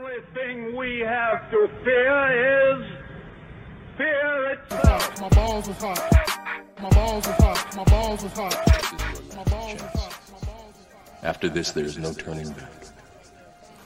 [0.00, 2.86] only thing we have to fear is
[3.96, 5.20] fear itself.
[5.20, 6.70] My balls was hot.
[6.80, 7.76] My balls was hot.
[7.76, 8.66] My balls was hot.
[9.36, 10.36] My balls was hot.
[10.36, 11.22] My balls was hot.
[11.22, 12.86] After this, there is no turning back.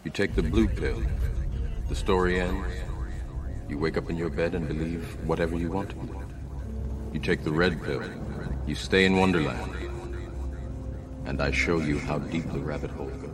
[0.05, 1.03] You take the blue pill,
[1.89, 2.69] the story ends.
[3.69, 6.27] You wake up in your bed and believe whatever you want to believe.
[7.13, 8.03] You take the red pill,
[8.67, 9.73] you stay in Wonderland.
[11.25, 13.34] And I show you how deep the rabbit hole goes.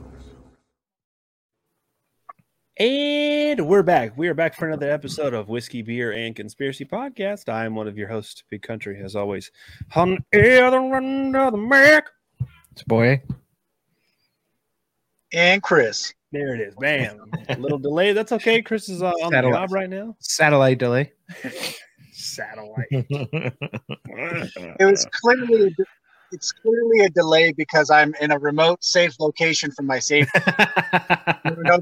[2.80, 4.16] And we're back.
[4.16, 7.50] We are back for another episode of Whiskey, Beer, and Conspiracy Podcast.
[7.52, 9.50] I am one of your hosts, Big Country, as always.
[9.96, 12.04] On the other end of the mic.
[12.72, 13.20] It's boy.
[15.34, 16.14] and Chris.
[16.32, 16.74] There it is.
[16.76, 17.30] Bam.
[17.50, 18.14] A little delay.
[18.14, 18.62] That's okay.
[18.62, 19.54] Chris is uh, on the Satellite.
[19.60, 20.16] job right now.
[20.20, 21.12] Satellite delay.
[22.14, 22.86] Satellite.
[24.80, 25.84] It was clearly a,
[26.32, 30.40] it's clearly a delay because I'm in a remote, safe location from my safety.
[31.44, 31.78] You know,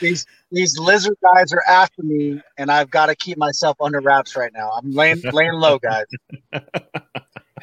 [0.00, 4.36] these these lizard guys are after me, and I've got to keep myself under wraps
[4.36, 4.70] right now.
[4.76, 6.06] I'm laying laying low, guys.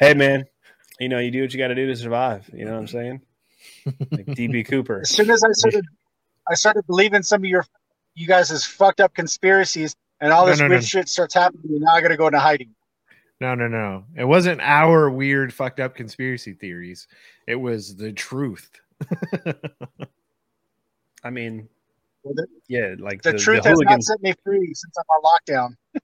[0.00, 0.44] hey, man.
[0.98, 2.48] You know, you do what you got to do to survive.
[2.54, 3.20] You know what I'm saying?
[3.86, 5.00] Like DB Cooper.
[5.00, 5.84] As soon as I started,
[6.48, 7.64] I started believing some of your
[8.14, 10.86] you guys' fucked up conspiracies, and all No, this no, weird no.
[10.86, 11.64] shit starts happening.
[11.68, 12.74] And now I got to go into hiding.
[13.42, 14.04] no, no, no.
[14.16, 17.08] It wasn't our weird, fucked up conspiracy theories.
[17.46, 18.70] It was the truth.
[21.22, 21.68] I mean,
[22.26, 25.04] Well, the, yeah, like the the, truth the has not set me free since I'm
[25.08, 26.02] on lockdown.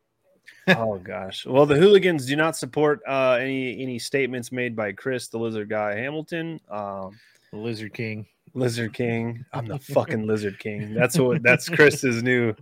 [0.78, 1.44] oh gosh.
[1.44, 5.68] Well, the hooligans do not support uh, any any statements made by Chris, the Lizard
[5.68, 6.60] Guy Hamilton.
[6.70, 7.18] Um,
[7.50, 8.26] The Lizard King.
[8.54, 9.44] Lizard King.
[9.52, 10.94] I'm the fucking Lizard King.
[10.94, 11.42] That's what.
[11.42, 12.54] That's Chris's new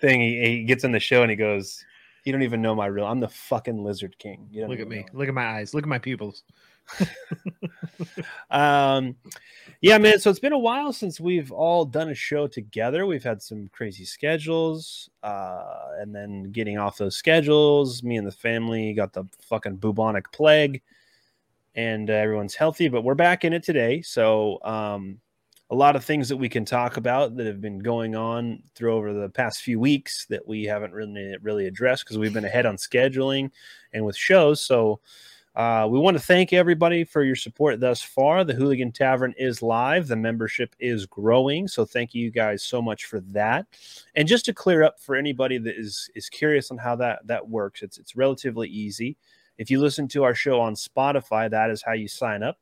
[0.00, 0.22] thing.
[0.22, 1.84] He, he gets in the show and he goes,
[2.24, 3.04] "You don't even know my real.
[3.04, 4.48] I'm the fucking Lizard King.
[4.50, 5.00] You don't Look at me.
[5.00, 5.74] know." Look at my eyes.
[5.74, 6.44] Look at my pupils.
[8.50, 9.16] Um,
[9.80, 10.18] yeah, man.
[10.18, 13.06] So it's been a while since we've all done a show together.
[13.06, 18.32] We've had some crazy schedules, uh, and then getting off those schedules, me and the
[18.32, 20.82] family got the fucking bubonic plague,
[21.74, 22.88] and uh, everyone's healthy.
[22.88, 24.00] But we're back in it today.
[24.02, 25.20] So um,
[25.70, 28.94] a lot of things that we can talk about that have been going on through
[28.94, 32.66] over the past few weeks that we haven't really really addressed because we've been ahead
[32.66, 33.50] on scheduling
[33.92, 34.60] and with shows.
[34.62, 35.00] So.
[35.56, 38.44] Uh, we want to thank everybody for your support thus far.
[38.44, 40.06] The Hooligan Tavern is live.
[40.06, 41.66] The membership is growing.
[41.66, 43.66] So thank you guys so much for that.
[44.16, 47.48] And just to clear up for anybody that is is curious on how that that
[47.48, 49.16] works, it's it's relatively easy.
[49.56, 52.58] If you listen to our show on Spotify, that is how you sign up.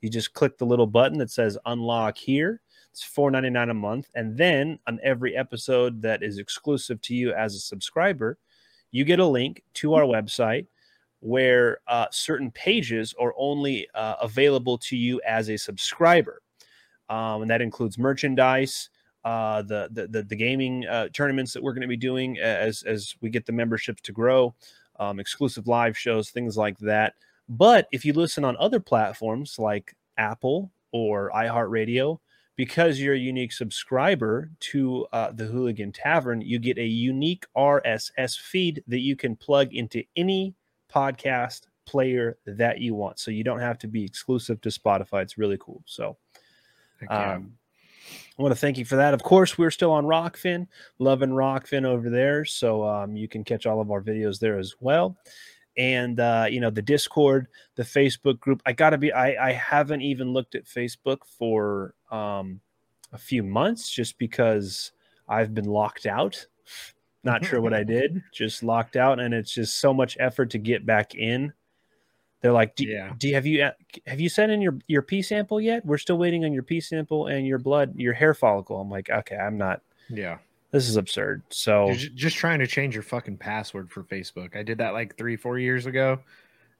[0.00, 2.62] You just click the little button that says unlock here.
[2.92, 4.08] It's $4.99 a month.
[4.14, 8.38] And then on every episode that is exclusive to you as a subscriber,
[8.90, 10.66] you get a link to our website
[11.20, 16.42] where uh, certain pages are only uh, available to you as a subscriber,
[17.08, 18.90] um, and that includes merchandise,
[19.24, 22.82] uh, the, the the the gaming uh, tournaments that we're going to be doing as
[22.84, 24.54] as we get the memberships to grow,
[24.98, 27.14] um, exclusive live shows, things like that.
[27.48, 32.20] But if you listen on other platforms like Apple or iHeartRadio,
[32.56, 38.38] because you're a unique subscriber to uh, the Hooligan Tavern, you get a unique RSS
[38.38, 40.54] feed that you can plug into any
[40.92, 43.18] podcast player that you want.
[43.18, 45.22] So you don't have to be exclusive to Spotify.
[45.22, 45.82] It's really cool.
[45.86, 46.16] So
[47.08, 47.54] um,
[48.38, 49.14] I want to thank you for that.
[49.14, 50.66] Of course, we're still on Rokfin,
[50.98, 52.44] loving Rokfin over there.
[52.44, 55.16] So um, you can catch all of our videos there as well.
[55.76, 57.46] And uh, you know the Discord,
[57.76, 58.60] the Facebook group.
[58.66, 59.12] I gotta be.
[59.12, 62.60] I I haven't even looked at Facebook for um,
[63.12, 64.90] a few months just because
[65.28, 66.46] I've been locked out.
[67.24, 68.22] Not sure what I did.
[68.32, 71.52] Just locked out, and it's just so much effort to get back in.
[72.40, 73.12] They're like, do, Yeah.
[73.18, 73.72] do you have you uh,
[74.06, 75.84] have you sent in your your P sample yet?
[75.84, 78.80] We're still waiting on your P sample and your blood, your hair follicle.
[78.80, 79.82] I'm like, okay, I'm not.
[80.08, 80.38] yeah.
[80.70, 81.42] This is absurd.
[81.48, 84.54] So You're just trying to change your fucking password for Facebook.
[84.54, 86.20] I did that like three, four years ago,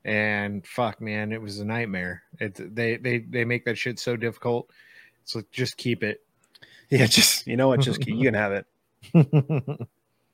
[0.05, 2.23] and fuck, man, it was a nightmare.
[2.39, 4.71] It they they they make that shit so difficult.
[5.25, 6.21] So just keep it.
[6.91, 8.67] yeah, just you know what, just you can have it.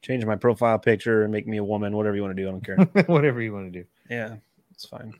[0.04, 2.46] Change my profile picture and make me a woman, whatever you want to do.
[2.46, 3.04] I don't care.
[3.06, 3.86] Whatever you want to do.
[4.10, 4.36] yeah,
[4.70, 5.14] it's fine.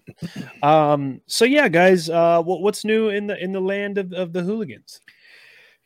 [0.62, 4.34] Um, so yeah, guys, uh, what, what's new in the in the land of, of
[4.34, 5.00] the hooligans?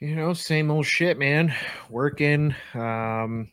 [0.01, 1.55] You know, same old shit, man.
[1.89, 3.49] Working, um,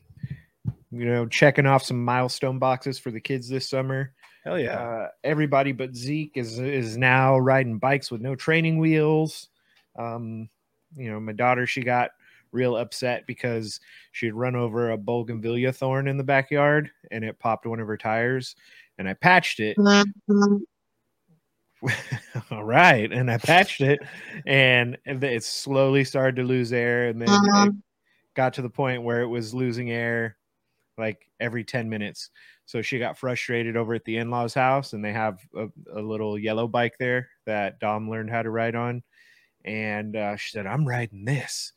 [0.90, 4.14] you know, checking off some milestone boxes for the kids this summer.
[4.44, 4.80] Hell yeah.
[4.80, 9.48] Uh, everybody but Zeke is is now riding bikes with no training wheels.
[9.96, 10.48] Um,
[10.96, 12.10] you know, my daughter she got
[12.56, 13.78] real upset because
[14.12, 17.86] she had run over a bougainvillea thorn in the backyard and it popped one of
[17.86, 18.56] her tires,
[18.98, 19.76] and I patched it.
[22.50, 24.00] All right, and I patched it,
[24.46, 27.74] and, it slowly started to lose air, and then it
[28.34, 30.36] got to the point where it was losing air
[30.98, 32.30] like every 10 minutes.
[32.64, 36.00] So she got frustrated over at the in law's house, and they have a, a
[36.00, 39.02] little yellow bike there that Dom learned how to ride on.
[39.64, 41.72] And uh, she said, I'm riding this.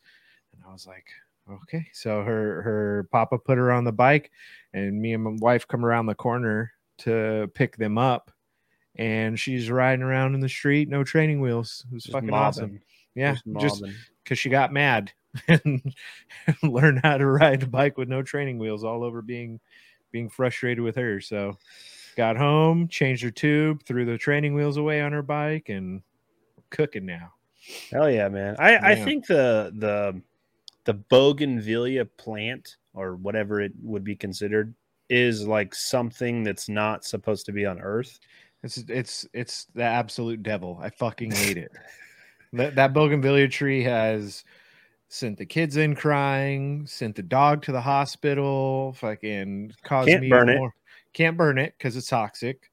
[0.60, 1.06] And I was like,
[1.62, 1.86] okay.
[1.92, 4.30] So her, her papa put her on the bike,
[4.74, 8.30] and me and my wife come around the corner to pick them up.
[8.96, 11.86] And she's riding around in the street, no training wheels.
[11.90, 12.46] It was Just fucking mobbing.
[12.46, 12.80] awesome.
[13.14, 13.82] Yeah, Just
[14.22, 15.12] because she got mad
[15.48, 15.94] and
[16.62, 19.60] learned how to ride a bike with no training wheels all over being
[20.12, 21.56] being frustrated with her so
[22.16, 26.02] got home changed her tube threw the training wheels away on her bike and
[26.70, 27.32] cooking now
[27.90, 28.56] Hell yeah, man.
[28.58, 30.20] I, I think the the
[30.90, 34.74] the bougainvillea plant or whatever it would be considered
[35.08, 38.18] is like something that's not supposed to be on Earth.
[38.64, 40.80] it's it's it's the absolute devil.
[40.82, 41.70] I fucking hate it.
[42.52, 44.42] That, that bougainvillea tree has
[45.06, 50.28] sent the kids in crying sent the dog to the hospital fucking caused Can't me
[50.28, 50.58] burn it.
[50.58, 50.74] more
[51.12, 52.68] can't burn it because it's toxic.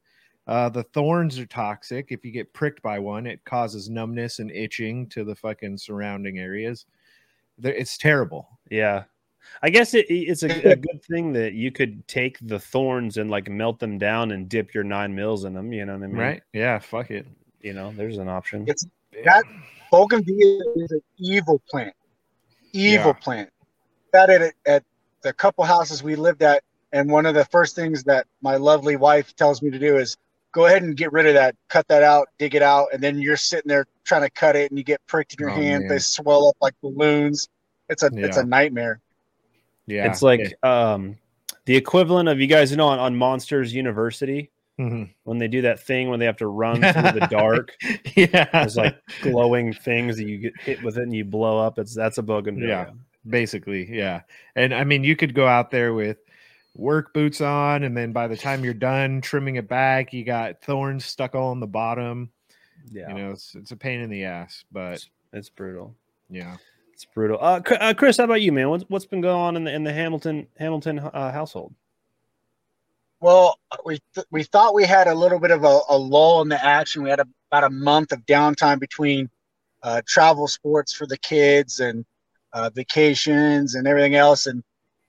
[0.48, 2.08] Uh, the thorns are toxic.
[2.10, 6.40] If you get pricked by one it causes numbness and itching to the fucking surrounding
[6.40, 6.88] areas
[7.64, 9.04] it's terrible Yeah.
[9.64, 13.30] I guess it, it's a, a good thing that you could take the thorns and
[13.32, 15.72] like melt them down and dip your nine mils in them.
[15.74, 16.18] You know what I mean?
[16.18, 17.26] right yeah fuck it
[17.62, 18.66] You know, there's an option.
[18.68, 18.86] It's
[19.26, 19.44] that
[19.92, 21.94] bougainvillea is an evil plant.
[22.74, 23.14] Evil Yeah.
[23.14, 23.50] plant.
[24.14, 24.84] That at, at
[25.24, 26.64] the couple houses we lived at,
[26.94, 30.18] and one of the first things that my lovely wife tells me to do is
[30.52, 33.20] go ahead and get rid of that, cut that out, dig it out, and then
[33.20, 35.84] you're sitting there trying to cut it, and you get pricked in your Oh, hand.
[35.84, 35.90] man.
[35.90, 37.50] They swell up like balloons.
[37.90, 39.00] It's a it's a nightmare.
[39.86, 41.18] yeah it's like um
[41.66, 44.50] the equivalent of you guys know on, on Monsters University
[44.80, 45.10] Mhm.
[45.24, 47.74] when they do that thing when they have to run through the dark.
[48.16, 51.80] yeah There's like glowing things that you get hit with it and you blow up.
[51.80, 52.68] It's that's a bougainvillea.
[52.68, 52.90] Yeah.
[53.28, 54.22] basically yeah
[54.56, 56.18] and i mean you could go out there with
[56.78, 60.62] work boots on and then by the time you're done trimming it back you got
[60.62, 62.30] thorns stuck all on the bottom
[62.92, 63.10] Yeah.
[63.10, 65.96] you know it's, it's a pain in the ass but it's, it's brutal.
[66.30, 66.58] yeah
[66.94, 67.38] It's brutal.
[67.42, 68.70] Uh, uh, Chris, how about you, man?
[68.70, 71.74] What's what's been going on in the in the Hamilton Hamilton uh, household?
[73.20, 76.50] Well, we th- we thought we had a little bit of a, a lull in
[76.50, 77.04] the action.
[77.04, 79.30] We had a, about a month of downtime between
[79.84, 82.06] uh, travel sports for the kids and
[82.54, 84.46] uh, vacations and everything else.
[84.46, 84.64] And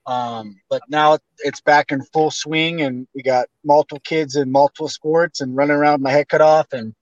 [0.08, 4.88] um, but now it's back in full swing, and we got multiple kids in multiple
[4.88, 6.94] sports and running around my head cut off and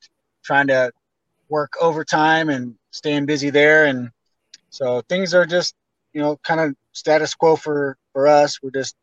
[0.44, 0.90] trying to
[1.48, 3.84] work overtime and staying busy there.
[3.84, 4.10] And
[4.70, 5.76] so things are just
[6.14, 8.60] you know kind of status quo for for us.
[8.60, 8.96] We're just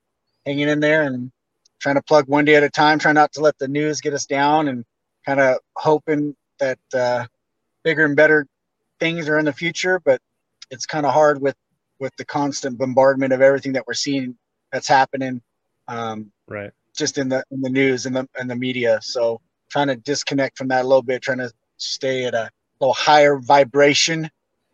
[0.45, 1.31] hanging in there and
[1.79, 4.13] trying to plug one day at a time, trying not to let the news get
[4.13, 4.83] us down, and
[5.25, 7.25] kind of hoping that uh,
[7.83, 8.47] bigger and better
[9.00, 9.97] things are in the future.
[9.97, 10.19] But
[10.69, 11.55] it's kind of hard with
[12.03, 14.38] with the constant bombardment of everything that we're seeing
[14.73, 15.41] that's happening,
[15.88, 16.71] um, Right.
[16.94, 19.00] just in the in the news and the and the media.
[19.01, 19.39] So
[19.69, 22.50] trying to disconnect from that a little bit, trying to stay at a
[22.81, 24.29] little higher vibration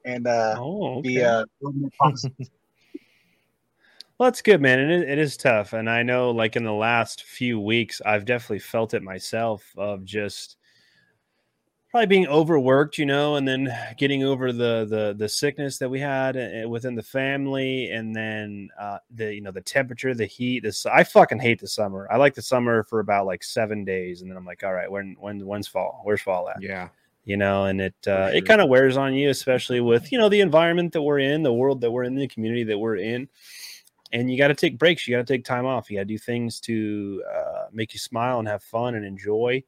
[0.05, 2.35] and uh, Oh, be uh, a little more positive.
[4.17, 4.79] Well, that's good, man.
[4.79, 5.71] And it, it is tough.
[5.71, 10.03] And I know, like, in the last few weeks, I've definitely felt it myself of
[10.03, 10.57] just
[11.89, 15.99] probably being overworked, you know, and then getting over the the the sickness that we
[15.99, 20.63] had uh, within the family, and then uh, the you know the temperature, the heat.
[20.63, 22.07] This I fucking hate the summer.
[22.11, 24.89] I like the summer for about like seven days, and then I'm like, all right,
[24.89, 26.01] when when when's fall?
[26.03, 26.61] Where's fall at?
[26.61, 26.89] yeah
[27.25, 28.37] you know and it uh, sure.
[28.37, 31.43] it kind of wears on you especially with you know the environment that we're in
[31.43, 33.27] the world that we're in the community that we're in
[34.11, 36.05] and you got to take breaks you got to take time off you got to
[36.05, 39.61] do things to uh, make you smile and have fun and enjoy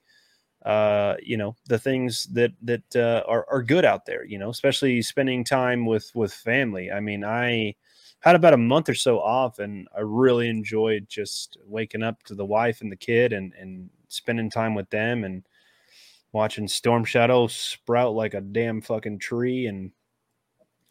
[0.65, 4.49] uh, you know the things that that uh, are, are good out there you know
[4.49, 7.73] especially spending time with with family i mean i
[8.19, 12.35] had about a month or so off and i really enjoyed just waking up to
[12.35, 15.43] the wife and the kid and and spending time with them and
[16.33, 19.91] watching Storm Shadow sprout like a damn fucking tree and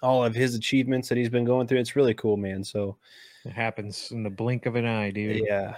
[0.02, 1.78] all of his achievements that he's been going through.
[1.78, 2.64] It's really cool, man.
[2.64, 2.96] So
[3.44, 5.76] it happens in the blink of an eye dude yeah.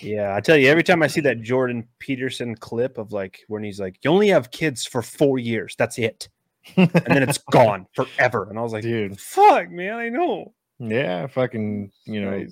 [0.00, 0.34] Yeah.
[0.34, 3.80] I tell you, every time I see that Jordan Peterson clip of like when he's
[3.80, 6.28] like, You only have kids for four years, that's it.
[6.76, 8.48] And then it's gone forever.
[8.48, 10.54] And I was like, dude fuck, man, I know.
[10.78, 12.44] yeah fucking you know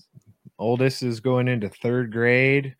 [0.58, 2.76] oldest is going into third grade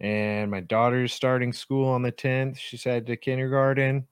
[0.00, 4.06] and my daughter's starting school on the 10th she's headed to kindergarten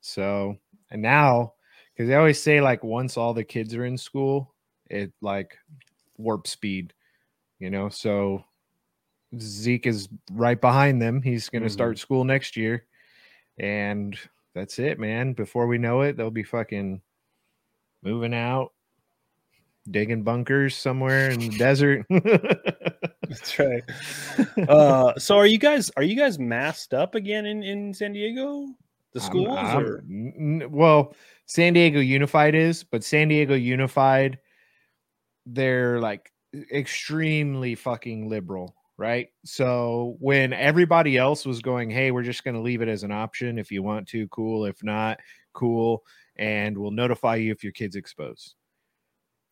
[0.00, 0.56] so
[0.90, 1.52] and now
[1.92, 4.54] because they always say like once all the kids are in school
[4.90, 5.56] it like
[6.18, 6.92] warp speed
[7.58, 8.44] you know so
[9.40, 11.72] zeke is right behind them he's going to Mhm.
[11.72, 12.84] start school next year
[13.58, 14.18] and
[14.54, 17.00] that's it man before we know it they'll be fucking
[18.02, 18.72] moving out
[19.90, 22.06] digging bunkers somewhere in the desert.
[23.28, 23.82] That's right.
[24.68, 28.66] Uh, so are you guys are you guys masked up again in in San Diego?
[29.12, 31.14] The I'm- schools I'm- or n- n- well,
[31.46, 34.38] San Diego Unified is, but San Diego Unified,
[35.46, 36.32] they're like
[36.72, 39.28] extremely fucking liberal, right?
[39.44, 43.12] So when everybody else was going, hey, we're just going to leave it as an
[43.12, 43.58] option.
[43.58, 44.66] If you want to, cool.
[44.66, 45.18] If not,
[45.52, 46.02] cool.
[46.36, 48.54] And we'll notify you if your kid's exposed.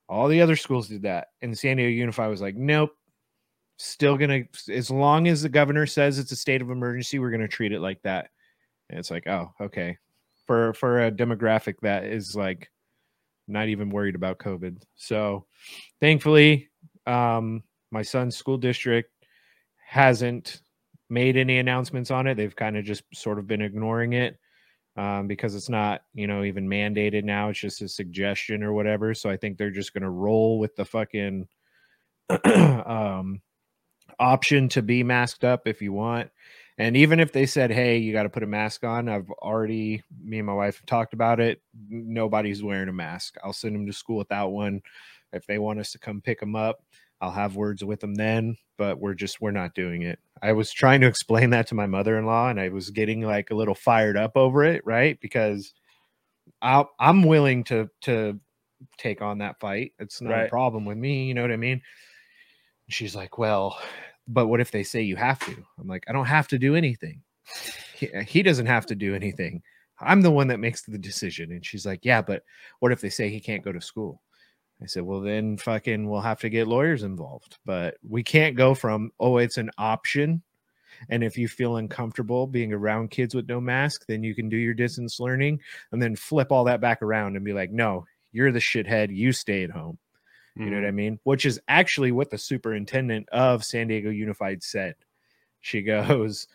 [0.09, 1.29] All the other schools did that.
[1.41, 2.91] And San Diego Unified was like, nope.
[3.79, 7.49] Still gonna, as long as the governor says it's a state of emergency, we're gonna
[7.49, 8.29] treat it like that.
[8.91, 9.97] And it's like, oh, okay.
[10.47, 12.71] For for a demographic that is like
[13.49, 14.83] not even worried about COVID.
[14.95, 15.47] So
[16.01, 16.69] thankfully,
[17.07, 19.12] um, my son's school district
[19.93, 20.63] hasn't
[21.11, 22.35] made any announcements on it.
[22.35, 24.39] They've kind of just sort of been ignoring it
[24.97, 27.51] um, because it's not, you know, even mandated now.
[27.51, 29.13] It's just a suggestion or whatever.
[29.13, 31.47] So I think they're just going to roll with the fucking
[32.45, 33.43] um,
[34.19, 36.31] option to be masked up if you want.
[36.79, 40.03] And even if they said, "Hey, you got to put a mask on," I've already
[40.25, 41.61] me and my wife have talked about it.
[41.91, 43.37] Nobody's wearing a mask.
[43.45, 44.81] I'll send them to school without one.
[45.35, 46.83] If they want us to come pick them up,
[47.23, 48.57] I'll have words with them then.
[48.76, 50.19] But we're just we're not doing it.
[50.43, 53.55] I was trying to explain that to my mother-in-law, and I was getting like a
[53.55, 55.19] little fired up over it, right?
[55.21, 55.73] Because
[56.61, 58.38] i I'm willing to to
[58.99, 59.93] take on that fight.
[60.00, 61.25] It's not a problem with me.
[61.26, 61.81] You know what I mean?
[62.88, 63.79] She's like, well,
[64.26, 65.57] but what if they say you have to?
[65.79, 67.23] I'm like, I don't have to do anything.
[67.95, 69.62] He, he doesn't have to do anything.
[70.00, 71.52] I'm the one that makes the decision.
[71.52, 72.43] And she's like, yeah, but
[72.81, 74.21] what if they say he can't go to school?
[74.83, 77.59] I said, well, then fucking we'll have to get lawyers involved.
[77.65, 80.43] But we can't go from, oh, it's an option.
[81.09, 84.57] And if you feel uncomfortable being around kids with no mask, then you can do
[84.57, 85.61] your distance learning
[85.91, 89.15] and then flip all that back around and be like, no, you're the shithead.
[89.15, 89.99] You stay at home.
[90.55, 90.89] You know what hmm.
[90.89, 91.19] I mean?
[91.25, 94.95] Which is actually what the superintendent of San Diego Unified said.
[95.61, 96.47] She goes,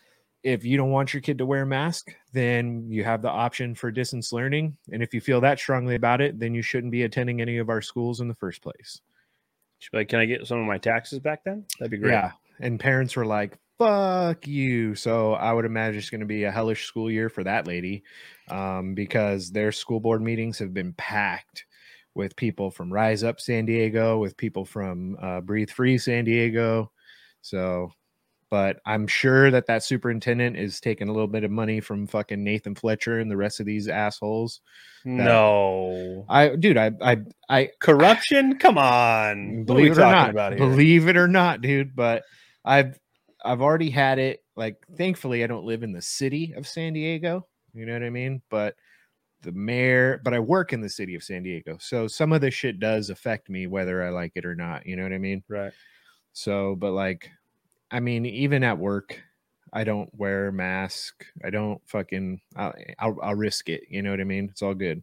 [0.42, 3.74] if you don't want your kid to wear a mask, then you have the option
[3.74, 4.76] for distance learning.
[4.92, 7.68] And if you feel that strongly about it, then you shouldn't be attending any of
[7.68, 9.00] our schools in the first place.
[9.78, 12.12] She'd like, "Can I get some of my taxes back then?" That'd be great.
[12.12, 12.32] Yeah.
[12.60, 14.94] And parents were like, fuck you.
[14.94, 18.02] So I would imagine it's going to be a hellish school year for that lady
[18.50, 21.64] um, because their school board meetings have been packed
[22.14, 26.90] with people from Rise Up San Diego, with people from uh, Breathe Free San Diego.
[27.42, 27.92] So,
[28.50, 32.42] but I'm sure that that superintendent is taking a little bit of money from fucking
[32.42, 34.60] Nathan Fletcher and the rest of these assholes.
[35.04, 38.58] No I, dude, I, I, I, corruption.
[38.58, 41.94] Come on, what are we believe it or not, believe it or not, dude.
[41.94, 42.24] But
[42.64, 42.98] I've
[43.44, 44.42] I've already had it.
[44.56, 47.46] Like, thankfully, I don't live in the city of San Diego.
[47.74, 48.42] You know what I mean?
[48.50, 48.74] But
[49.42, 52.54] the mayor, but I work in the city of San Diego, so some of this
[52.54, 54.84] shit does affect me, whether I like it or not.
[54.86, 55.44] You know what I mean?
[55.48, 55.72] right.
[56.32, 57.30] So, but like,
[57.90, 59.20] I mean, even at work,
[59.72, 61.24] I don't wear a mask.
[61.44, 62.40] I don't fucking.
[62.56, 63.82] I'll, I'll, I'll risk it.
[63.88, 64.48] You know what I mean?
[64.50, 65.02] It's all good.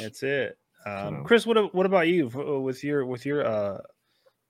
[0.00, 0.56] That's it.
[0.86, 3.78] Um, So- Chris, what what about you uh, with your with your uh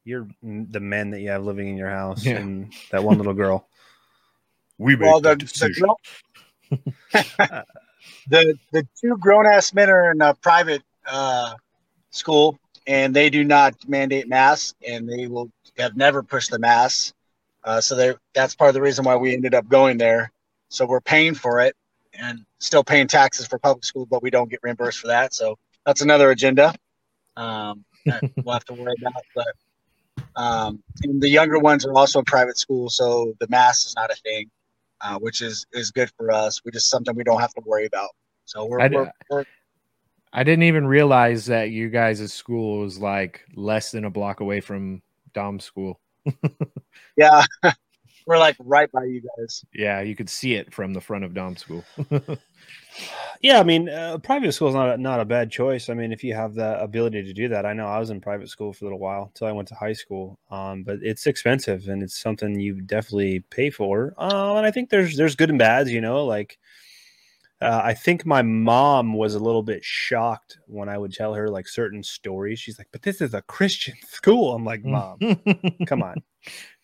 [0.05, 2.39] your the men that you have living in your house Yeah.
[2.39, 3.69] and that one little girl?
[4.79, 6.85] We Well, the, the, grown-
[8.29, 11.55] the the two grown ass men are in a private uh,
[12.11, 17.13] school, and they do not mandate masks, and they will have never pushed the masks.
[17.65, 20.33] Uh, so that's part of the reason why we ended up going there.
[20.69, 21.77] So we're paying for it
[22.15, 25.35] and still paying taxes for public school, but we don't get reimbursed for that.
[25.35, 26.75] So that's another agenda
[27.37, 29.23] um, that we'll have to worry about.
[29.35, 29.55] But
[30.35, 34.17] um, the younger ones are also in private school, so the mask is not a
[34.17, 34.51] thing
[35.03, 36.63] uh, which is is good for us.
[36.65, 38.11] We just something we don't have to worry about.
[38.45, 39.45] So we're, I we're, we're
[40.33, 44.61] I didn't even realize that you guys' school was like less than a block away
[44.61, 45.03] from
[45.35, 46.01] Dom's school.
[47.17, 47.45] yeah,
[48.27, 49.65] we're like right by you guys.
[49.75, 51.85] Yeah, you could see it from the front of Dom school.
[53.41, 55.89] Yeah, I mean, uh, private school is not a, not a bad choice.
[55.89, 58.21] I mean, if you have the ability to do that, I know I was in
[58.21, 60.39] private school for a little while until I went to high school.
[60.49, 64.15] Um, but it's expensive and it's something you definitely pay for.
[64.17, 65.91] Uh, and I think there's there's good and bads.
[65.91, 66.57] You know, like
[67.61, 71.49] uh, I think my mom was a little bit shocked when I would tell her
[71.49, 72.61] like certain stories.
[72.61, 75.19] She's like, "But this is a Christian school." I'm like, "Mom,
[75.87, 76.23] come on."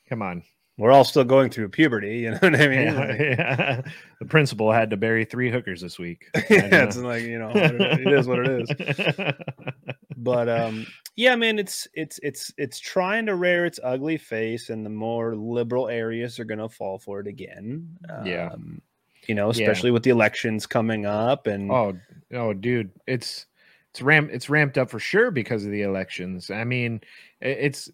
[0.09, 0.43] Come on.
[0.77, 2.87] We're all still going through puberty, you know what I mean?
[2.87, 3.81] Yeah, Like, yeah.
[4.21, 6.27] The principal had to bury three hookers this week.
[6.49, 9.35] yeah, it's like you know, it is what it is.
[10.21, 10.85] but um
[11.15, 15.37] yeah man it's it's it's it's trying to rear its ugly face and the more
[15.37, 17.89] liberal areas are going to fall for it again
[18.25, 18.51] Yeah.
[18.53, 18.83] um,
[19.29, 21.97] you know especially with the elections coming up and oh,
[22.35, 23.47] oh, dude, it's
[23.91, 26.51] it's ramp it's ramped up for sure because of the elections.
[26.51, 27.01] I mean,
[27.41, 27.91] it's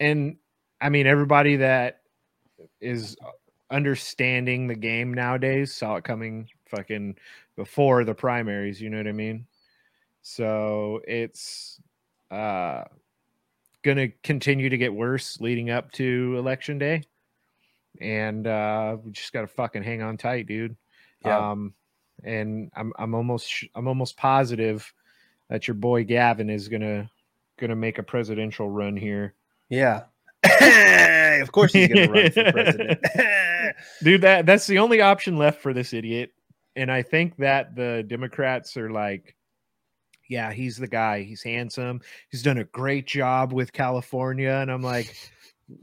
[0.00, 0.36] and
[0.80, 2.00] I mean everybody that
[2.80, 3.16] is
[3.70, 7.16] understanding the game nowadays saw it coming fucking
[7.56, 9.46] before the primaries, you know what I mean?
[10.22, 11.80] So it's
[12.30, 12.84] uh
[13.82, 17.02] going to continue to get worse leading up to election day.
[18.00, 20.76] And uh we just got to fucking hang on tight, dude.
[21.24, 21.50] Yeah.
[21.50, 21.74] Um
[22.22, 24.92] and I'm I'm almost I'm almost positive
[25.48, 27.08] that your boy Gavin is going
[27.58, 29.34] to make a presidential run here.
[29.68, 30.04] Yeah.
[31.42, 33.00] Of course he's gonna run for president.
[34.02, 36.30] Dude, that that's the only option left for this idiot.
[36.76, 39.36] And I think that the Democrats are like,
[40.28, 41.22] yeah, he's the guy.
[41.22, 42.00] He's handsome.
[42.30, 44.50] He's done a great job with California.
[44.50, 45.14] And I'm like,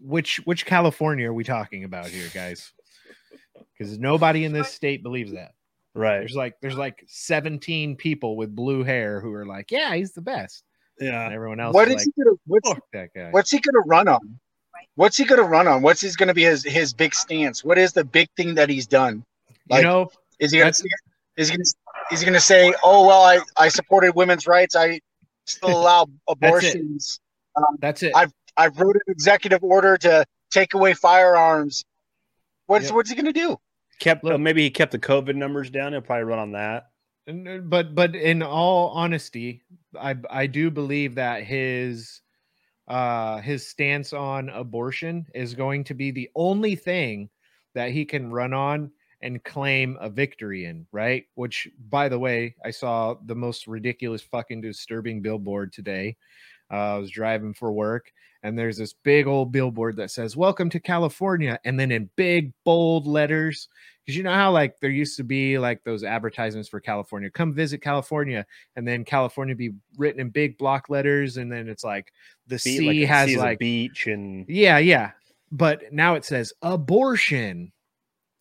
[0.02, 2.72] which which California are we talking about here, guys?
[3.78, 5.54] Because nobody in this state believes that.
[5.96, 6.20] right.
[6.20, 10.22] There's like there's like 17 people with blue hair who are like, yeah, he's the
[10.22, 10.64] best.
[11.00, 11.30] And Yeah.
[11.32, 13.30] everyone else What is is like, he gonna what's that guy.
[13.32, 14.40] what's he gonna run on?
[14.96, 15.82] What's he gonna run on?
[15.82, 17.64] What's his gonna be his his big stance?
[17.64, 19.24] What is the big thing that he's done?
[19.70, 20.72] you know, Is he gonna
[21.38, 21.64] is he gonna
[22.12, 25.00] is he gonna say, oh well, I I supported women's rights, I
[25.46, 27.20] still allow abortions.
[27.80, 28.12] that's it.
[28.16, 31.86] I- um, I wrote an executive order to take away firearms.
[32.66, 32.94] What's Yep.
[32.96, 33.58] what's he gonna do?
[34.00, 34.42] Kept Look.
[34.42, 35.94] maybe he kept the COVID numbers down.
[35.94, 36.88] He'll probably run on that.
[37.28, 39.62] N- n- but but in all honesty
[40.00, 42.20] i i do believe that his
[42.88, 47.30] uh his stance on abortion is going to be the only thing
[47.76, 51.26] that he can run on and claim a victory in right?
[51.36, 56.18] Which by the way i saw the most ridiculous fucking disturbing billboard today.
[56.72, 58.12] Uh, i was driving for work
[58.44, 62.52] and there's this big old billboard that says welcome to california and then in big
[62.64, 63.68] bold letters
[64.06, 67.54] because you know how like there used to be like those advertisements for California, come
[67.54, 68.46] visit California,
[68.76, 72.12] and then California be written in big block letters, and then it's like
[72.48, 75.12] the sea like, has like beach and yeah, yeah,
[75.52, 77.72] but now it says abortion,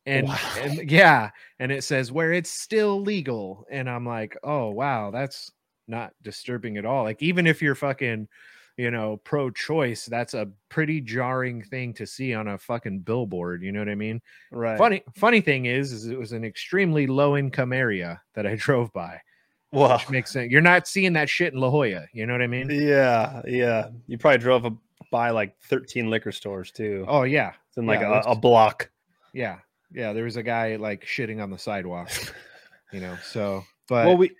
[0.06, 0.38] and, Wow.
[0.58, 5.52] and yeah, and it says where it's still legal, and I'm like, oh wow, that's
[5.86, 7.04] not disturbing at all.
[7.04, 8.28] Like even if you're fucking
[8.80, 13.72] you know pro-choice that's a pretty jarring thing to see on a fucking billboard you
[13.72, 14.78] know what i mean right.
[14.78, 18.92] Funny funny thing is, is it was an extremely low income area that I drove
[18.92, 19.20] by,
[19.72, 20.50] Well, which makes sense.
[20.50, 22.06] You're not seeing that shit in La Jolla.
[22.12, 22.70] You know what I mean?
[22.70, 23.88] yeah, yeah.
[24.06, 24.72] You probably drove a,
[25.10, 27.04] by like 13 liquor stores too.
[27.08, 28.90] Oh yeah, it's in like yeah, a, a block.
[29.34, 29.58] yeah,
[29.92, 30.12] yeah.
[30.12, 32.10] There was a guy like shitting on the sidewalk.
[32.92, 34.30] You know, so but well, we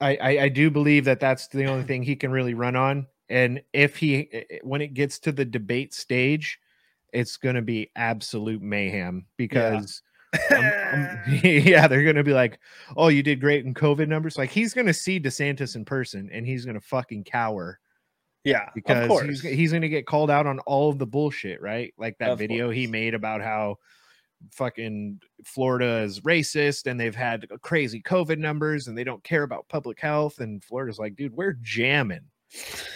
[0.00, 3.06] I, I I do believe that that's the only thing he can really run on.
[3.28, 6.58] And if he when it gets to the debate stage,
[7.12, 10.02] it's gonna be absolute mayhem because.
[10.54, 12.58] um, um, yeah, they're gonna be like,
[12.98, 16.46] "Oh, you did great in COVID numbers." Like he's gonna see DeSantis in person, and
[16.46, 17.80] he's gonna fucking cower
[18.44, 19.26] yeah, of because course.
[19.26, 21.92] he's he's gonna get called out on all of the bullshit, right?
[21.98, 23.76] Like that Of video he made about how
[24.52, 29.68] fucking Florida is racist and they've had crazy COVID numbers and they don't care about
[29.68, 30.38] public health.
[30.38, 32.20] And Florida's like, dude, we're jamming.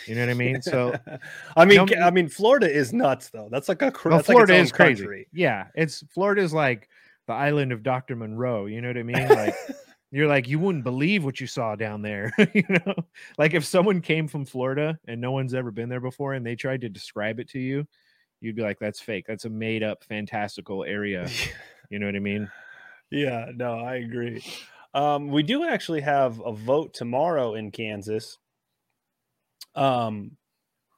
[0.06, 0.62] You know what I mean?
[0.62, 0.94] So
[1.56, 3.48] I mean, No, I mean, Florida is nuts though.
[3.50, 5.02] That's like a well, that's like Florida own is crazy.
[5.02, 5.28] country.
[5.32, 6.88] Yeah, it's Florida's like
[7.26, 8.16] the island of Dr.
[8.16, 8.66] Monroe.
[8.66, 9.28] You know what I mean?
[9.28, 9.54] Like
[10.10, 12.32] you're like you wouldn't believe what you saw down there.
[12.54, 12.94] you know,
[13.38, 16.56] like if someone came from Florida and no one's ever been there before and they
[16.56, 17.86] tried to describe it to you,
[18.40, 19.26] you'd be like, "That's fake.
[19.28, 21.28] That's a made up, fantastical area."
[21.90, 22.50] You know what I mean?
[23.10, 24.42] yeah, no, I agree.
[24.94, 28.38] Um, we do actually have a vote tomorrow in Kansas
[29.74, 30.36] um,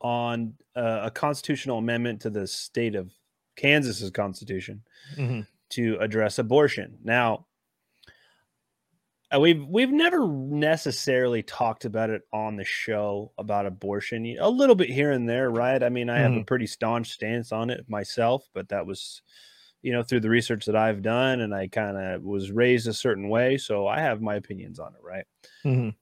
[0.01, 3.13] on uh, a constitutional amendment to the state of
[3.57, 4.83] Kansas's constitution
[5.17, 5.47] Mhm.
[5.71, 6.99] to address abortion.
[7.03, 7.47] Now,
[9.35, 14.27] uh, we've we've never necessarily talked about it on the show about abortion.
[14.39, 15.83] a little bit here and there, right?
[15.83, 19.23] I mean, I have a pretty staunch stance on it myself, but that was,
[19.83, 22.93] you know, through the research that I've done, and I kind of was raised a
[22.95, 25.27] certain way, so I have my opinions on it, right?
[25.65, 25.95] Mhm.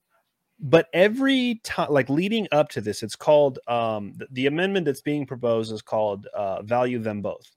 [0.63, 5.01] But every time like leading up to this it's called um the, the amendment that's
[5.01, 7.51] being proposed is called uh value them both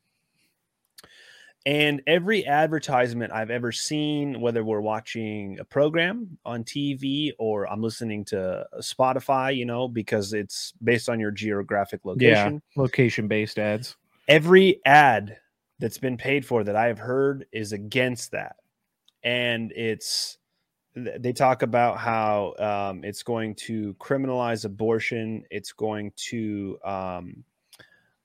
[1.68, 7.82] and every advertisement i've ever seen whether we're watching a program on tv or i'm
[7.82, 13.60] listening to spotify you know because it's based on your geographic location Yeah, location based
[13.60, 13.96] ads.
[14.28, 15.38] every ad
[15.80, 18.56] that's been paid for that I have heard is against that.
[19.24, 20.38] And it's
[20.96, 25.44] they talk about how um, it's going to criminalize abortion.
[25.52, 27.44] It's going to um,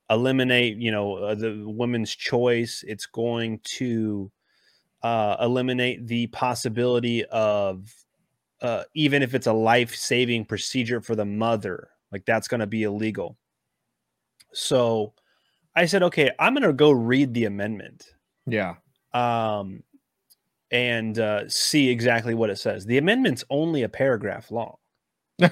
[0.08, 2.84] eliminate, you know, uh, the woman's choice.
[2.86, 4.30] It's going to
[5.02, 7.92] uh, eliminate the possibility of
[8.62, 12.66] uh, even if it's a life saving procedure for the mother, like that's going to
[12.66, 13.36] be illegal.
[14.52, 15.14] So
[15.74, 18.14] I said, okay, I'm going to go read the amendment
[18.46, 18.76] Yeah.
[19.12, 19.82] um,
[20.70, 22.86] and uh, see exactly what it says.
[22.86, 24.76] The amendment's only a paragraph long.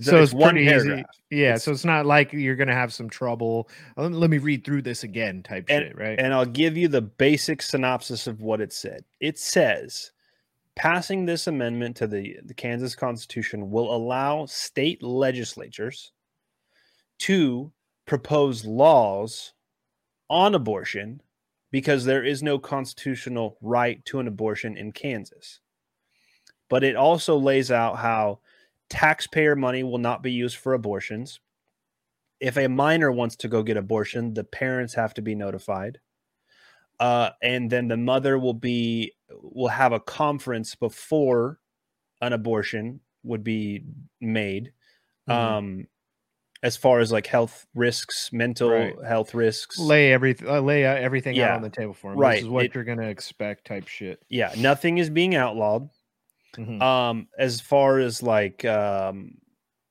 [0.00, 0.70] So it's, one pretty easy.
[0.86, 1.06] paragraph.
[1.30, 1.46] Yeah.
[1.48, 3.68] It's- so it's not like you're gonna have some trouble.
[3.98, 6.18] "Oh, Let me read through this again, type And- shit, right?
[6.18, 9.04] And I'll give you the basic synopsis of what it said.
[9.20, 10.12] It says
[10.76, 16.12] passing this amendment to the, the Kansas Constitution will allow state legislatures
[17.18, 17.70] to
[18.06, 19.52] propose laws
[20.30, 21.20] on abortion
[21.70, 25.60] because there is no constitutional right to an abortion in Kansas.
[26.68, 28.40] But it also lays out how
[28.88, 31.40] taxpayer money will not be used for abortions.
[32.40, 36.00] If a minor wants to go get abortion, the parents have to be notified.
[36.98, 41.58] Uh, and then the mother will be will have a conference before
[42.22, 43.84] an abortion would be
[44.20, 44.72] made.
[45.28, 45.32] Mhm.
[45.34, 45.88] Um,
[46.62, 48.94] as far as like health risks, mental Right.
[49.06, 51.50] health risks, lay everything uh, lay uh, everything Yeah.
[51.50, 52.18] out on the table for him.
[52.18, 52.34] Right.
[52.36, 54.20] This is what It- you're gonna expect, type shit.
[54.28, 55.88] yeah, nothing is being outlawed.
[56.56, 56.80] Mhm.
[56.80, 59.36] um as far as like um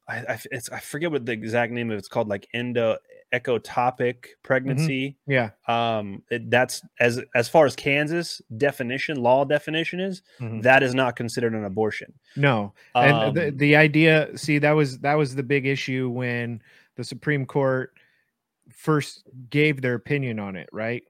[0.07, 0.39] I, I
[0.71, 2.97] I forget what the exact name of it's called like endo
[3.33, 5.49] ecotopic pregnancy yeah.
[5.67, 10.61] um it, that's as as far as Kansas definition law definition is Mhm.
[10.63, 12.73] that is not considered an abortion No.
[12.93, 16.61] and the, Um, the idea see that was that was the big issue when
[16.95, 17.93] the supreme court
[18.71, 21.03] first gave their opinion on it right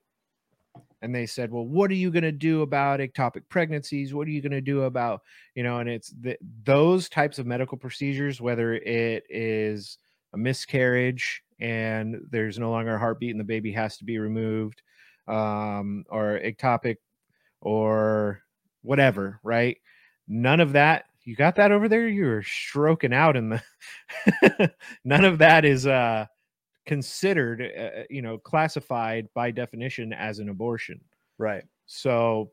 [1.02, 4.32] and they said well what are you going to do about ectopic pregnancies what are
[4.32, 5.22] you going to do about
[5.54, 9.98] you know and it's the, those types of medical procedures whether it is
[10.36, 14.82] a miscarriage and there's no longer a heartbeat and the baby has to be removed
[15.28, 16.98] um, or ectopic
[17.62, 18.42] or
[18.84, 19.78] whatever right?
[20.28, 22.08] None of that you got that over there?
[22.08, 24.72] You're stroking out in the
[25.04, 26.26] none of that is uh
[26.86, 31.02] considered uh, you know classified by definition as an abortion.
[31.40, 31.64] Right.
[31.88, 32.52] So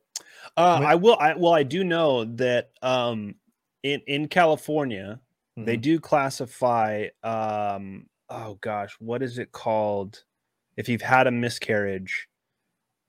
[0.56, 3.34] uh When- I will I well I do know that um
[3.82, 5.20] in in California
[5.56, 10.22] they mhm, do classify um oh gosh what is it called?
[10.76, 12.28] If you've had a miscarriage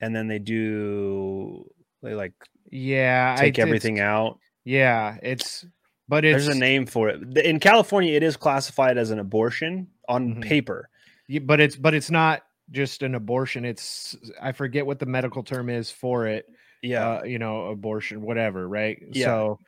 [0.01, 1.65] and then they do
[2.01, 2.33] they like
[2.69, 4.39] yeah take it's- everything out.
[4.65, 5.65] Yeah it's
[6.09, 7.37] but it's there's a name for it.
[7.37, 10.41] In california it is classified as an abortion on Mhm.
[10.43, 10.89] paper.
[11.29, 15.43] Y- but it's but it's not just an abortion it's i forget what the medical
[15.43, 16.45] term is for it
[16.81, 17.07] yeah.
[17.19, 19.01] uh, you know abortion whatever right?
[19.11, 19.25] Yeah.
[19.25, 19.59] so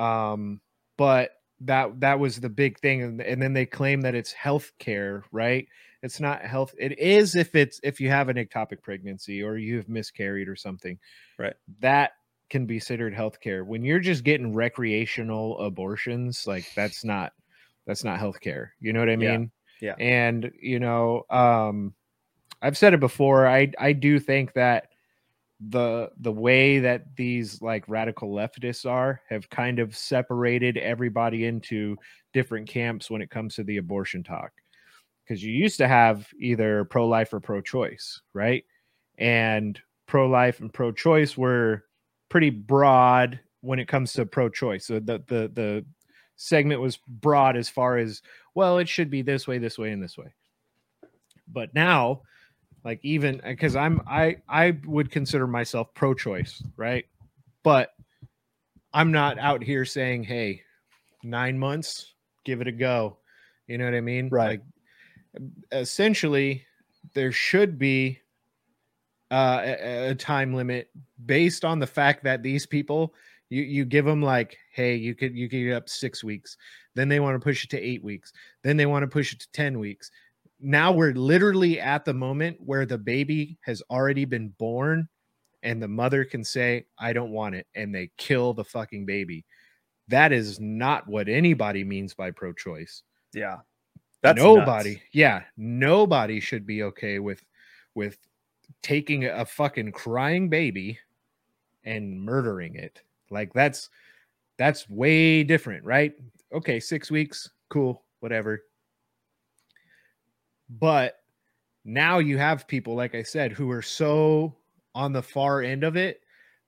[0.00, 0.60] um
[0.96, 1.30] but
[1.60, 5.24] that that was the big thing and, and then they claim that it's health care
[5.32, 5.68] right
[6.02, 9.88] it's not health it is if it's if you have an ectopic pregnancy or you've
[9.88, 10.98] miscarried or something
[11.38, 11.54] Right.
[11.80, 12.12] that
[12.48, 17.32] can be considered health care when you're just getting recreational abortions like that's not
[17.86, 19.36] that's not health care you know what i Yeah.
[19.36, 19.94] mean Yeah.
[19.98, 21.94] and you know um
[22.62, 24.89] i've said it before i i do think that
[25.68, 31.96] the the way that these like radical leftists are have kind of separated everybody into
[32.32, 34.52] different camps when it comes to the abortion talk.
[35.24, 38.64] Because you used to have either pro-life or pro-choice right?
[39.18, 41.84] And pro-life and pro-choice were
[42.30, 44.86] pretty broad when it comes to pro-choice.
[44.86, 45.84] So the the the
[46.36, 48.22] segment was broad as far as
[48.54, 50.32] well it should be this way this way and this way.
[51.46, 52.22] But now
[52.84, 57.06] like even because i'm i i would consider myself pro-choice right?
[57.62, 57.94] But
[58.92, 60.62] i'm not out here saying hey
[61.22, 62.14] nine months
[62.44, 63.18] give it a go.
[63.66, 64.28] You know what i mean?
[64.30, 64.48] Right.
[64.48, 64.62] like
[65.72, 66.64] essentially
[67.14, 68.18] there should be
[69.30, 70.90] uh, a, a time limit
[71.24, 73.14] based on the fact that these people
[73.48, 76.56] you you give them like hey you could you could get up six weeks.
[76.94, 78.32] Then they want to push it to eight weeks.
[78.62, 80.10] Then they want to push it to 10 weeks
[80.60, 85.08] now we're literally at the moment where the baby has already been born
[85.62, 89.44] and the mother can say i don't want it and they kill the fucking baby.
[90.08, 93.02] That is not what anybody means by pro-choice.
[93.32, 93.58] Yeah.
[94.22, 95.04] That's nobody nuts.
[95.12, 97.42] yeah nobody should be okay with
[97.94, 98.18] with
[98.82, 100.98] taking a fucking crying baby
[101.84, 103.00] and murdering it.
[103.30, 103.88] Like that's
[104.58, 106.12] that's way different right?
[106.52, 108.64] Okay six weeks cool whatever
[110.78, 111.20] but
[111.84, 114.54] now you have people like i said who are so
[114.94, 116.22] on the far end of it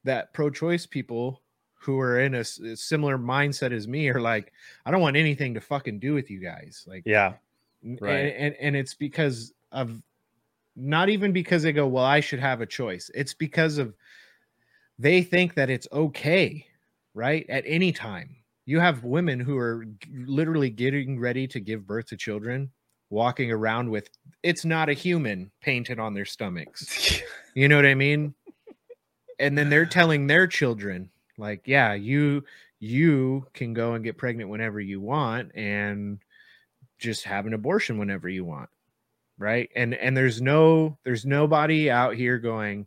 [0.05, 1.41] that pro-choice people
[1.75, 4.53] who are in a, similar mindset as me are like
[4.87, 7.35] i don't want anything to fucking do with you guys like yeah
[7.83, 8.11] Right.
[8.11, 10.01] And, and and it's because of
[10.77, 13.11] not even because they go, well, I should have a choice.
[13.15, 13.95] It's because of
[14.99, 16.67] they think that it's okay,
[17.15, 17.45] right?
[17.49, 18.37] At any time.
[18.65, 22.71] you have women who are literally getting ready to give birth to children
[23.12, 24.09] walking around with
[24.42, 27.20] it's not a human painted on their stomachs.
[27.55, 28.33] You know what i mean?
[29.38, 32.44] And then they're telling their children like yeah you
[32.81, 36.18] you can go and get pregnant whenever you want and
[36.98, 38.70] just have an abortion whenever you want
[39.42, 39.70] right?
[39.75, 42.87] And and there's no there's nobody out here going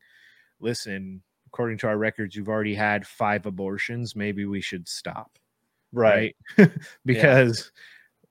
[0.60, 4.16] listen according to our records you've already had five abortions.
[4.16, 5.38] Maybe we should stop.
[5.92, 6.36] Right,
[7.06, 7.82] because eh,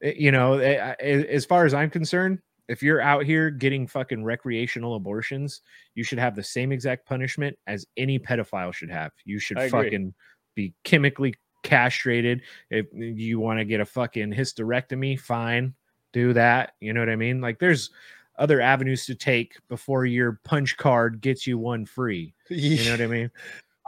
[0.04, 2.38] you know eh, eh, as far as i'm concerned
[2.68, 5.62] if you're out here getting fucking recreational abortions
[5.94, 9.12] you should have the same exact punishment as any pedophile should have.
[9.24, 10.14] You should fucking
[10.54, 12.42] be chemically castrated.
[12.70, 15.74] If you want to get a fucking hysterectomy fine
[16.12, 17.40] do that you know what i mean?
[17.40, 17.90] Like there's
[18.38, 23.00] other avenues to take before your punch card gets you one free you know what
[23.00, 23.30] i mean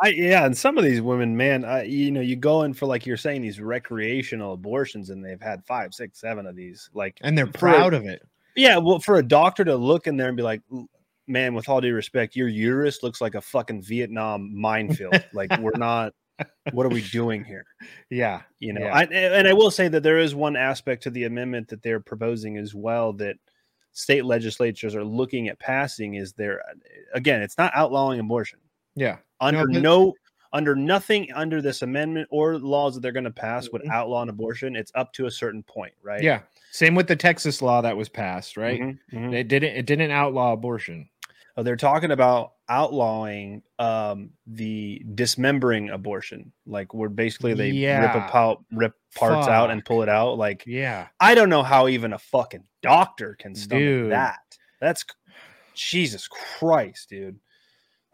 [0.02, 2.86] I yeah, and some of these women, man, I, you know, you go in for
[2.86, 6.90] like you're saying these recreational abortions, and they've had five, six, seven of these.
[6.92, 8.22] Like, and they're a- proud of it
[8.56, 10.62] yeah, well, for a doctor to look in there and be like,
[11.28, 15.22] man, with all due respect, your uterus looks like a fucking Vietnam minefield.
[15.32, 16.12] like, we're not.
[16.72, 17.64] What are we doing here?
[18.10, 18.94] yeah You know, Yeah.
[18.94, 22.00] I, and I will say that there is one aspect to the amendment that they're
[22.00, 23.36] proposing as well that
[23.92, 26.14] state legislatures are looking at passing.
[26.14, 26.62] Is there
[27.14, 27.40] again?
[27.40, 28.58] It's not outlawing abortion
[28.96, 30.12] yeah under but- no
[30.52, 34.28] under nothing under this amendment or laws that they're going to pass would outlaw an
[34.30, 34.74] abortion.
[34.74, 36.22] It's up to a certain point, right?
[36.22, 36.40] Yeah.
[36.70, 38.80] Same with the Texas law that was passed, right?
[38.80, 39.34] Mhm, mhm.
[39.34, 41.08] It didn't it didn't outlaw abortion.
[41.58, 46.52] Oh, they're talking about outlawing um, the dismembering abortion.
[46.66, 48.26] Like where basically they rip Yeah.
[48.26, 50.38] a pout, rip parts out and pull it out.
[50.38, 51.08] Like Yeah.
[51.20, 54.12] I don't know how even a fucking doctor can stomach Dude.
[54.12, 54.38] that.
[54.80, 55.04] That's
[55.74, 57.38] Jesus Christ, dude.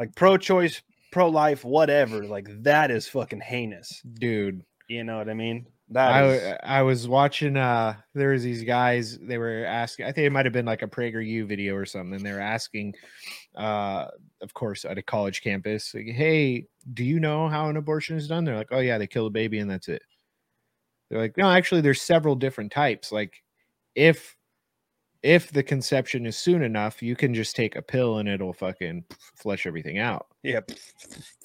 [0.03, 2.27] Like pro-choice, pro-life, whatever.
[2.27, 4.03] Like that is fucking heinous.
[4.15, 4.65] Dude.
[4.88, 5.69] You know what I mean?
[5.91, 6.59] That I, is.
[6.65, 10.45] I was watching uh there was these guys they were asking I think it might
[10.45, 12.95] have been like a PragerU video or something and they were asking
[13.55, 14.09] uh
[14.41, 18.27] of course at a college campus like, hey do you know how an abortion is
[18.27, 20.03] done they're like oh yeah they kill a baby and that's it
[21.11, 23.43] they're like no actually there's several different types like
[23.95, 24.35] if
[25.23, 29.05] if the conception is soon enough you can just take a pill and it'll fucking
[29.37, 30.27] flush everything out.
[30.43, 30.73] Yep.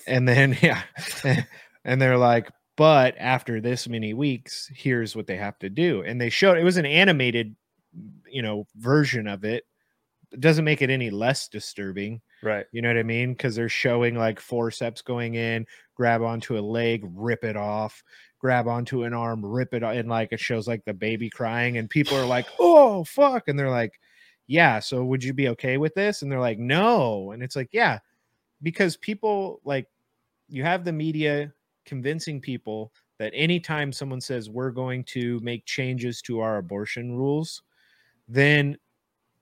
[0.08, 0.82] and then yeah.
[1.86, 6.04] And they're like but after this many weeks here's what they have to do.
[6.04, 7.56] And they showed it was an animated
[8.30, 9.66] you know version of it.
[10.32, 12.22] It doesn't make it any less disturbing.
[12.44, 12.68] Right.
[12.72, 13.34] you know what i mean?
[13.34, 15.66] Because they're showing like forceps going in
[15.98, 18.04] grab onto a leg rip it off
[18.40, 21.90] grab onto an arm rip it and like it shows like the baby crying and
[21.90, 24.00] people are like oh fuck and they're like
[24.48, 26.22] yeah so would you be okay with this?
[26.22, 28.00] And they're like no and it's like yeah
[28.64, 29.88] because people like
[30.50, 31.52] you have the media
[31.86, 37.64] convincing people that anytime someone says we're going to make changes to our abortion rules
[38.28, 38.78] then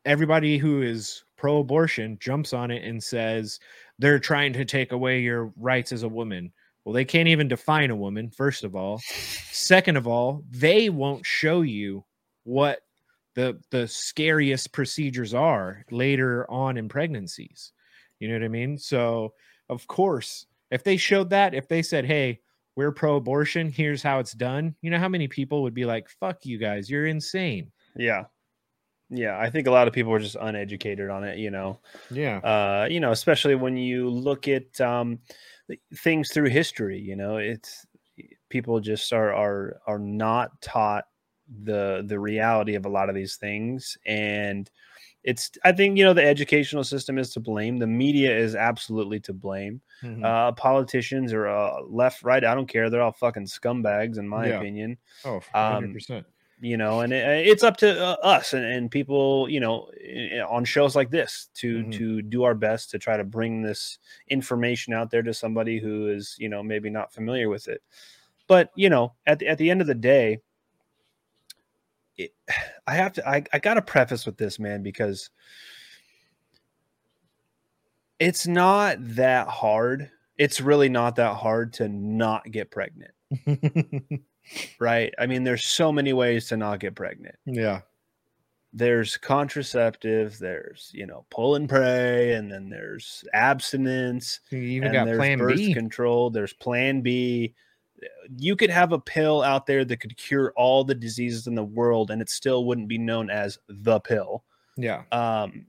[0.05, 3.59] everybody who is pro-abortion jumps on it and says
[3.99, 6.51] they're trying to take away your rights as a woman
[6.85, 9.01] well they can't even define a woman first of all
[9.51, 12.05] second of all they won't show you
[12.43, 12.79] what
[13.33, 17.73] the the scariest procedures are later on in pregnancies
[18.19, 19.33] you know what i mean so
[19.69, 22.39] of course if they showed that if they said hey
[22.75, 26.45] we're pro-abortion here's how it's done you know how many people would be like fuck
[26.45, 28.25] you guys you're insane Yeah.
[29.09, 29.37] Yeah.
[29.39, 31.79] I think a lot of people are just uneducated on it, you know.
[32.11, 35.19] yeah uh, you know, especially when you look at um,
[35.95, 36.99] things through history.
[36.99, 37.85] You know, it's
[38.49, 41.05] people just are are are not taught
[41.63, 44.69] the the reality of a lot of these things, and
[45.23, 47.77] it's I think you know the educational system is to blame.
[47.77, 49.81] The media is absolutely to blame.
[50.01, 50.25] Mhm.
[50.25, 52.43] Uh, politicians are uh, left, right.
[52.43, 52.89] I don't care.
[52.89, 54.49] They're all fucking scumbags, in my Yeah.
[54.49, 56.27] opinion oh um, 100%
[56.61, 59.89] you know and it, it's up to uh, us and, and people you know
[60.49, 61.91] on shows like this to Mhm.
[61.93, 66.07] to do our best to try to bring this information out there to somebody who
[66.07, 67.81] is you know maybe not familiar with it.
[68.47, 70.39] But you know at the, at the end of the day
[72.17, 72.33] it,
[72.87, 75.29] i have to I, I gotta preface with this man because
[78.19, 80.09] it's not that hard.
[80.37, 83.11] It's really not that hard to not get pregnant
[84.79, 85.13] right?
[85.19, 87.35] I mean there's so many ways to not get pregnant.
[87.45, 87.81] Yeah.
[88.73, 95.05] There's contraceptive there's you know pull and pray and then there's abstinence you even got
[95.05, 95.73] there's plan birth b.
[95.73, 97.53] control there's plan b.
[98.37, 101.63] You could have a pill out there that could cure all the diseases in the
[101.63, 104.43] world and it still wouldn't be known as the pill.
[104.75, 105.03] Yeah.
[105.11, 105.67] Um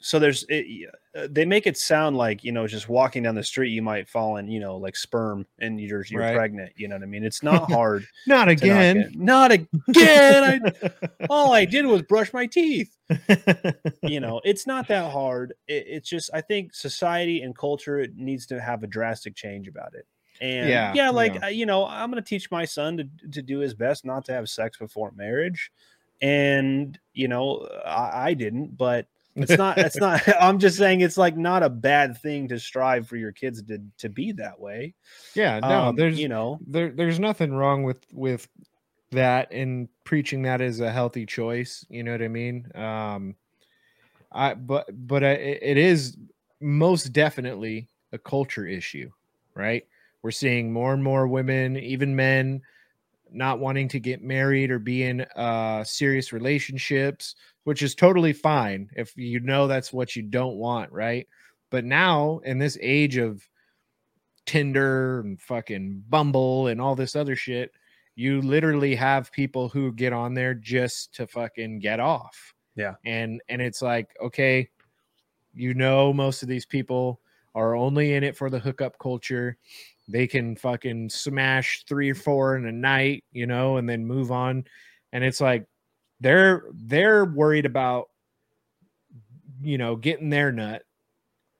[0.00, 0.90] so there's it,
[1.26, 4.36] they make it sound like you know just walking down the street you might fall
[4.36, 6.34] in you know like sperm and you're you're Right.
[6.34, 8.96] pregnant you know what i mean it's not hard Not again.
[8.96, 10.60] get- not again I,
[11.30, 12.94] all i did was brush my teeth
[14.02, 18.16] you know it's not that hard it, it's just i think society and culture it
[18.16, 20.06] needs to have a drastic change about it
[20.40, 21.46] and Yeah, yeah, like yeah.
[21.46, 24.24] uh, you know i'm going to teach my son to, to do his best not
[24.26, 25.70] to have sex before marriage
[26.20, 29.06] and you know i, I didn't but
[29.38, 33.06] it's not it's not i'm just saying it's like not a bad thing to strive
[33.08, 34.94] for your kids to to be that way.
[35.34, 36.58] Yeah, no, Um, there's you know.
[36.66, 38.48] there there's nothing wrong with with
[39.10, 42.70] that and preaching that as a healthy choice you know what i mean?
[42.74, 43.36] Um
[44.32, 46.16] i but but I, it it is
[46.60, 49.10] most definitely a culture issue
[49.54, 49.84] right?
[50.22, 52.62] We're seeing more and more women even men
[53.30, 57.34] not wanting to get married or be in uh serious relationships
[57.68, 61.26] which is totally fine if you know that's what you don't want right
[61.70, 63.46] but now in this age of
[64.48, 67.70] Tinder and fucking Bumble and all this other shit,
[68.16, 72.54] you literally have people who get on there just to fucking get off.
[72.74, 72.94] Yeah.
[73.04, 74.70] And and it's like, okay,
[75.52, 77.20] you know most of these people
[77.54, 79.58] are only in it for the hookup culture.
[80.08, 84.32] They can fucking smash 3 or 4 in a night, you know, and then move
[84.32, 84.64] on.
[85.12, 85.66] And it's like
[86.20, 88.08] they're they're worried about
[89.60, 90.82] you know, getting their nut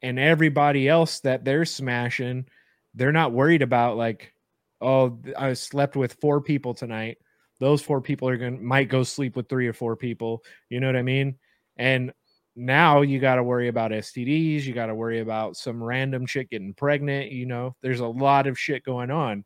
[0.03, 2.47] and everybody else that they're smashing.
[2.95, 4.33] They're not worried about like
[4.81, 7.19] oh i slept with four people tonight.
[7.59, 10.45] Those four people are to might go sleep with three or four people.
[10.69, 11.37] You know what i mean?
[11.77, 12.13] And
[12.57, 16.51] now you got to worry about stds you got to worry about some random chick
[16.51, 17.77] getting pregnant you know?
[17.83, 19.45] There's a lot of shit going on.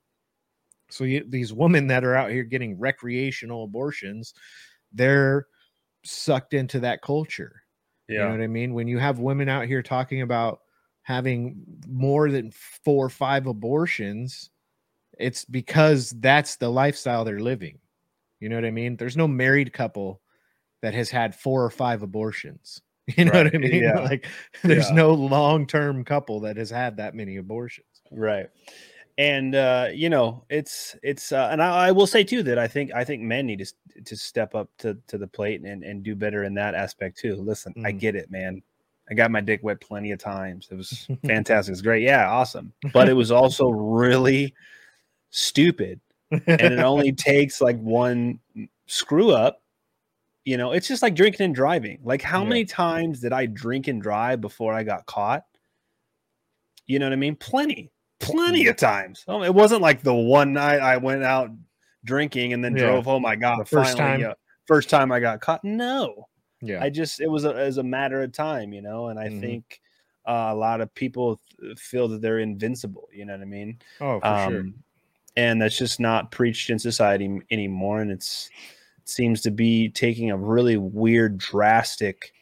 [0.91, 4.35] So you, these women that are out here getting recreational abortions
[4.95, 5.47] they're
[6.05, 7.63] sucked into that culture
[8.09, 8.15] Yeah.
[8.21, 8.75] you know what I mean?
[8.75, 10.61] When you have women out here talking about
[11.03, 12.51] having more than
[12.85, 14.51] four or five abortions,
[15.19, 17.79] it's because that's the lifestyle they're living.
[18.41, 18.97] You know what I mean?
[18.97, 20.21] There's no married couple
[20.83, 22.81] that has had four or five abortions.
[23.17, 23.83] You know what I mean?
[23.83, 23.99] yeah.
[24.11, 24.27] Like
[24.63, 24.95] there's Yeah.
[24.95, 27.87] no long-term couple that has had that many abortions.
[28.13, 28.49] right
[29.19, 32.67] and uh you know it's it's uh, and I, I will say too that i
[32.67, 36.03] think i think men need to to step up to to the plate and and
[36.03, 37.37] do better in that aspect too.
[37.37, 37.99] Listen i Mm.
[38.01, 38.63] get it man.
[39.11, 40.69] I got my dick wet plenty of times.
[40.71, 41.73] It was fantastic.
[41.73, 42.03] It's great.
[42.03, 42.73] Yeah awesome.
[42.95, 44.55] But it was also really
[45.31, 46.41] stupid and
[46.73, 48.39] it only takes like one
[48.87, 49.61] screw up.
[50.47, 52.01] You know it's just like drinking and driving.
[52.03, 52.49] Like how Yeah.
[52.49, 55.45] many times did i drink and drive before i got caught?
[56.87, 57.37] You know what i mean?
[57.37, 57.91] Plenty
[58.23, 61.51] plenty of times oh, it wasn't like the one night i went out
[62.05, 62.81] drinking and then Yeah.
[62.81, 64.31] drove home i got The first finally, time.
[64.31, 64.35] uh,
[64.67, 66.27] first time i got caught no
[66.65, 66.81] yeah.
[66.81, 69.41] I just it was a, as a matter of time, you know, and I Mhm.
[69.41, 69.81] think
[70.29, 73.09] uh, a lot of people th- feel that they're invincible.
[73.13, 73.81] You know what I mean?
[74.01, 74.61] oh, for sure.
[74.61, 74.75] Um,
[75.35, 78.49] And that's just not preached in society anymore, and it's
[78.99, 82.33] it seems to be taking a really weird, drastic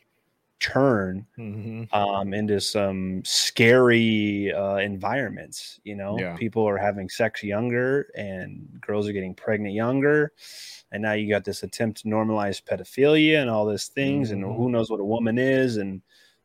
[0.61, 1.92] turn Mhm.
[1.92, 5.81] um, into some scary uh, environments.
[5.85, 6.37] You know, Yeah.
[6.37, 10.33] people are having sex younger, and girls are getting pregnant younger.
[10.92, 14.33] And now you got this attempt to normalize pedophilia and all these things, Mhm.
[14.33, 16.03] and who knows what a woman is, and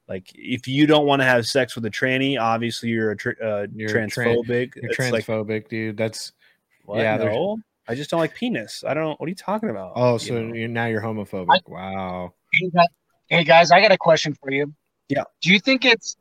[0.08, 3.42] like if you don't want to have sex with a tranny, obviously you're a tr-
[3.44, 4.76] uh, You're a tran- transphobic.
[4.76, 5.98] You're It's like, transphobic, dude.
[5.98, 6.32] That's
[6.86, 7.00] what?
[7.00, 8.84] yeah, there's- no, I just don't like penis.
[8.86, 9.20] I don't.
[9.20, 9.94] What are you talking about?
[9.96, 10.54] oh, You so know?
[10.54, 11.68] you're, now you're homophobic.
[11.68, 12.34] wow.
[12.54, 12.88] Hey, guys-
[13.28, 14.72] Hey guys, I got a question for you.
[15.10, 15.24] Yeah.
[15.42, 16.16] Do you think it's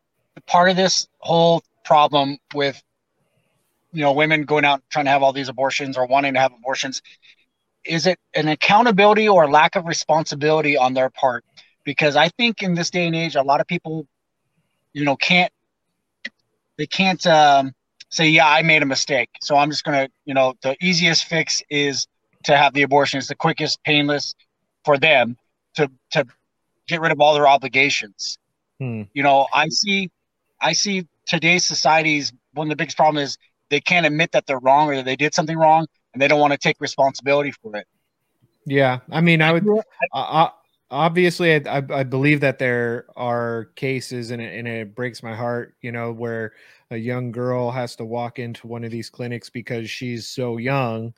[0.47, 2.83] part of this whole problem with
[3.93, 6.53] you know women going out trying to have all these abortions or wanting to have
[6.55, 7.03] abortions?
[7.85, 11.45] Is it an accountability or lack of responsibility on their part?
[11.85, 14.07] Because I think in this day and age, a lot of people,
[14.95, 15.53] you know, can't
[16.79, 17.75] they can't um,
[18.09, 21.63] say, "Yeah, I made a mistake," so I'm just gonna, you know, the easiest fix
[21.69, 22.07] is
[22.45, 23.19] to have the abortion.
[23.19, 24.35] It's the quickest, painless
[24.87, 25.37] for them
[25.75, 26.27] to to
[26.87, 28.39] get rid of all their obligations.
[28.81, 29.03] Hmm.
[29.13, 30.11] You know, I see,
[30.61, 33.37] I see today's society's one of the biggest problem is
[33.71, 36.41] they can't admit that they're wrong or that they did something wrong, and they don't
[36.41, 37.87] want to take responsibility for it.
[38.67, 39.67] Yeah, I mean, I would
[40.13, 40.49] uh,
[40.91, 45.35] obviously, I, I, I believe that there are cases, and it, and it breaks my
[45.35, 46.53] heart, you know, where
[46.91, 51.13] a young girl has to walk into one of these clinics because she's so young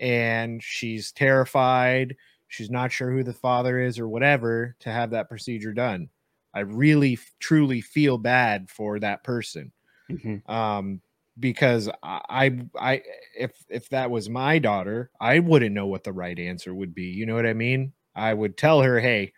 [0.00, 2.16] and she's terrified,
[2.50, 6.10] she's not sure who the father is or whatever to have that procedure done.
[6.54, 9.72] I really, truly feel bad for that person
[10.08, 10.42] Mhm.
[10.46, 11.00] um
[11.38, 13.02] because I, I i
[13.38, 17.04] if if that was my daughter i wouldn't know what the right answer would be
[17.04, 19.32] you know what i mean i would tell her hey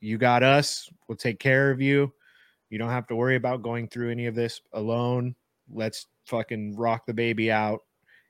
[0.00, 0.88] you got us.
[1.08, 2.12] We'll take care of you.
[2.70, 5.36] You don't have to worry about going through any of this alone.
[5.70, 7.80] Let's fucking rock the baby out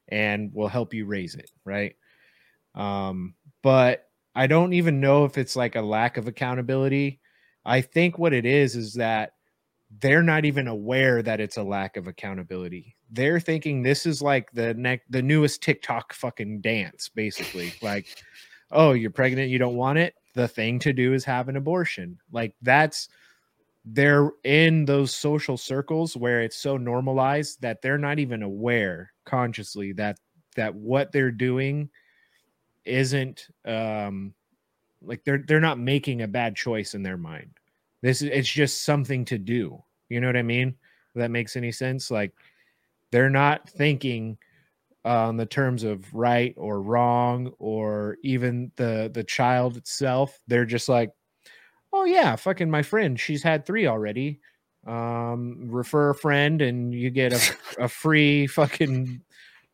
[0.09, 1.97] and we'll help you raise it, right?
[2.75, 7.21] Um, but I don't even know if it's like a lack of accountability.
[7.65, 9.33] I think what it is is that
[10.01, 12.97] they're not even aware that it's a lack of accountability.
[13.11, 17.73] They're thinking this is like the neck the newest TikTok fucking dance, basically.
[17.83, 18.07] like,
[18.71, 20.15] oh, you're pregnant, you don't want it.
[20.35, 22.19] The thing to do is have an abortion.
[22.31, 23.09] Like that's
[23.85, 29.93] they're in those social circles where it's so normalized that they're not even aware consciously
[29.93, 30.19] that
[30.55, 31.89] that what they're doing
[32.85, 34.35] isn't um
[35.03, 37.51] like they're they're not making a bad choice in their mind.
[38.03, 39.83] This is it's just something to do.
[40.09, 40.69] You know what i mean?
[41.15, 42.11] If that makes any sense?
[42.11, 42.33] Like
[43.11, 44.39] they're not thinking
[45.05, 50.39] uh, on the terms of right or wrong or even the the child itself.
[50.47, 51.11] They're just like
[51.93, 54.41] oh yeah fucking my friend she's had three already.
[54.87, 59.23] Um refer a friend and you get a, a free fucking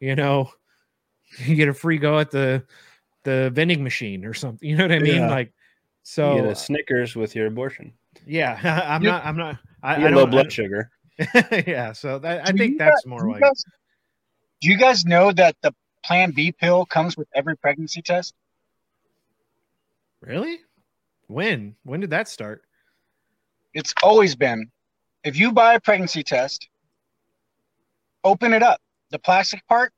[0.01, 0.51] you know
[1.39, 2.65] you get a free go at the
[3.27, 5.31] the vending machine or something you know what i mean Yeah.
[5.31, 5.53] like
[6.03, 7.93] So so you get a Snickers with your abortion.
[8.27, 8.55] yeah
[8.93, 10.91] i'm You- not i'm not i, You I low don't blood I- sugar.
[11.67, 13.65] yeah so that, i Do think that's guys- more do like guys-
[14.63, 15.75] do you guys know that the
[16.05, 18.33] Plan B pill comes with every pregnancy test?
[20.21, 20.59] really
[21.27, 22.63] when when did that start
[23.75, 24.71] It's always been
[25.25, 26.69] if you buy a pregnancy test,
[28.23, 28.81] open it up.
[29.11, 29.93] The plastic part,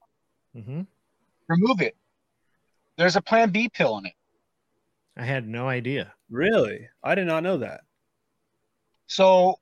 [0.57, 0.81] mm-hmm.
[1.49, 1.95] remove it.
[2.99, 4.13] There's a Plan B pill in it.
[5.17, 6.89] i had no idea Really?
[7.03, 7.81] I did not know that.
[9.07, 9.59] So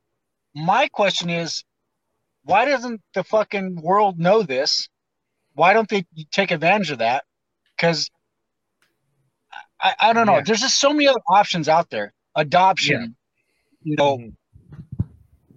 [0.52, 1.62] my question is,
[2.42, 4.88] why doesn't the fucking world know this?
[5.54, 7.24] Why don't they take advantage of that?
[7.76, 8.10] Because
[9.80, 10.38] I, I don't know.
[10.38, 10.42] Yeah.
[10.44, 12.12] There's just so many other options out there.
[12.34, 13.14] Adoption,
[13.84, 14.34] you know, Mhm.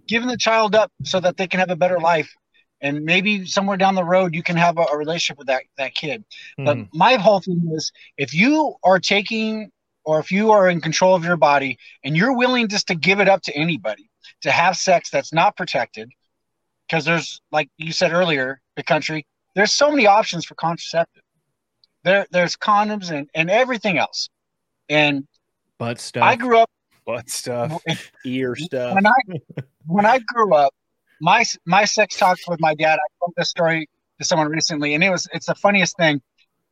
[0.08, 2.36] giving the child up so that they can have a better life,
[2.82, 5.94] and maybe somewhere down the road you can have a, a relationship with that that
[5.96, 6.24] kid.
[6.58, 6.90] But Mhm.
[6.94, 9.72] my whole thing is, if you are taking
[10.06, 13.20] or if you are in control of your body and you're willing just to give
[13.20, 14.10] it up to anybody
[14.42, 16.10] to have sex that's not protected,
[16.88, 19.26] because there's like you said earlier, the country,
[19.56, 21.24] there's so many options for contraceptive.
[22.04, 24.30] There, there's condoms and, and everything else.
[24.88, 25.28] And
[25.78, 26.70] butt stuff I grew up
[27.06, 27.82] Butt stuff,
[28.24, 28.94] ear stuff.
[28.94, 29.14] when I
[29.88, 30.74] when I grew up,
[31.22, 32.96] my my sex talks with my dad.
[32.96, 33.90] I told this story
[34.20, 36.22] to someone recently, and it was it's the funniest thing.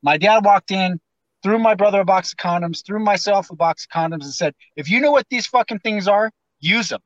[0.02, 1.00] My dad walked in,
[1.43, 4.54] threw my brother a box of condoms, threw myself a box of condoms, and said,
[4.76, 7.02] "If you know what these fucking things are, use them."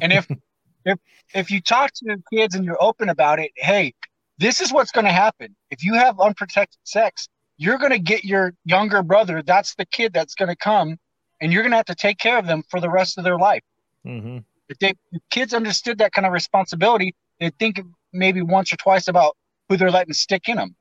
[0.00, 0.28] and if
[0.84, 0.98] if
[1.34, 3.94] if you talk to your kids and you're open about it, hey,
[4.38, 5.54] this is what's going to happen.
[5.70, 9.42] If you have unprotected sex, you're going to get your younger brother.
[9.42, 10.98] That's the kid that's going to come,
[11.40, 13.38] and you're going to have to take care of them for the rest of their
[13.38, 13.62] life.
[14.04, 14.38] hmm
[14.68, 17.80] If they if kids understood that kind of responsibility, they'd think
[18.12, 19.36] maybe once or twice about
[19.68, 20.74] who they're letting stick in them.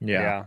[0.00, 0.44] yeah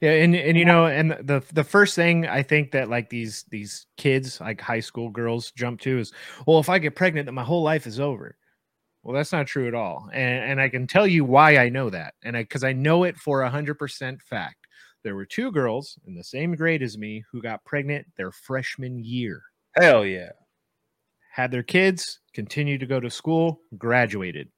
[0.00, 3.44] Yeah, and and you know, and the the first thing I think that like these
[3.50, 6.12] these kids, like high school girls, jump to is,
[6.46, 8.36] well, if I get pregnant, then my whole life is over.
[9.02, 11.90] Well, that's not true at all, and and I can tell you why I know
[11.90, 14.66] that, and I because I know it for a hundred percent fact.
[15.04, 19.02] There were two girls in the same grade as me who got pregnant their freshman
[19.02, 19.42] year,
[19.74, 20.32] Hell yeah.
[21.32, 24.50] Had their kids, continued to go to school, graduated.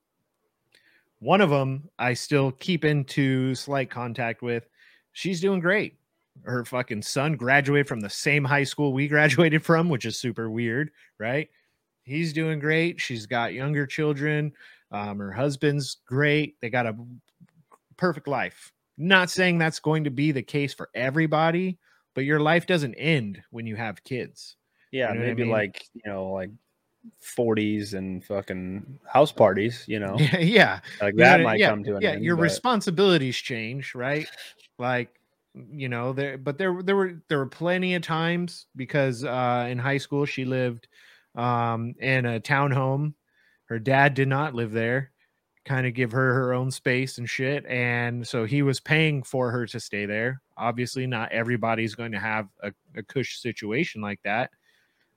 [1.20, 4.66] One of them I still keep into slight contact with.
[5.12, 5.98] She's doing great.
[6.42, 10.50] Her fucking son graduated from the same high school we graduated from, which is super
[10.50, 11.48] weird, right?
[12.02, 13.00] He's doing great.
[13.00, 14.52] She's got younger children.
[14.90, 16.60] Um, her husband's great.
[16.60, 16.96] They got a
[17.96, 18.72] perfect life.
[18.98, 21.78] Not saying that's going to be the case for everybody,
[22.14, 24.56] but your life doesn't end when you have kids.
[24.94, 25.52] Yeah, You know what I maybe mean?
[25.52, 26.50] like, you know, like
[27.36, 31.82] 40s and fucking house parties, you know, Yeah, like You know that might yeah, come
[31.84, 32.24] to an yeah, end.
[32.24, 34.28] your but- responsibilities change, right?
[34.78, 35.10] Like,
[35.70, 39.78] you know, there but there there were there were plenty of times because uh in
[39.78, 40.86] high school she lived
[41.34, 43.14] um in a townhome.
[43.66, 45.10] Her dad did not live there.
[45.64, 47.64] Kind of give her her own space and shit.
[47.66, 50.40] And so he was paying for her to stay there.
[50.56, 54.50] Obviously, not everybody's going to have a, a cush situation like that.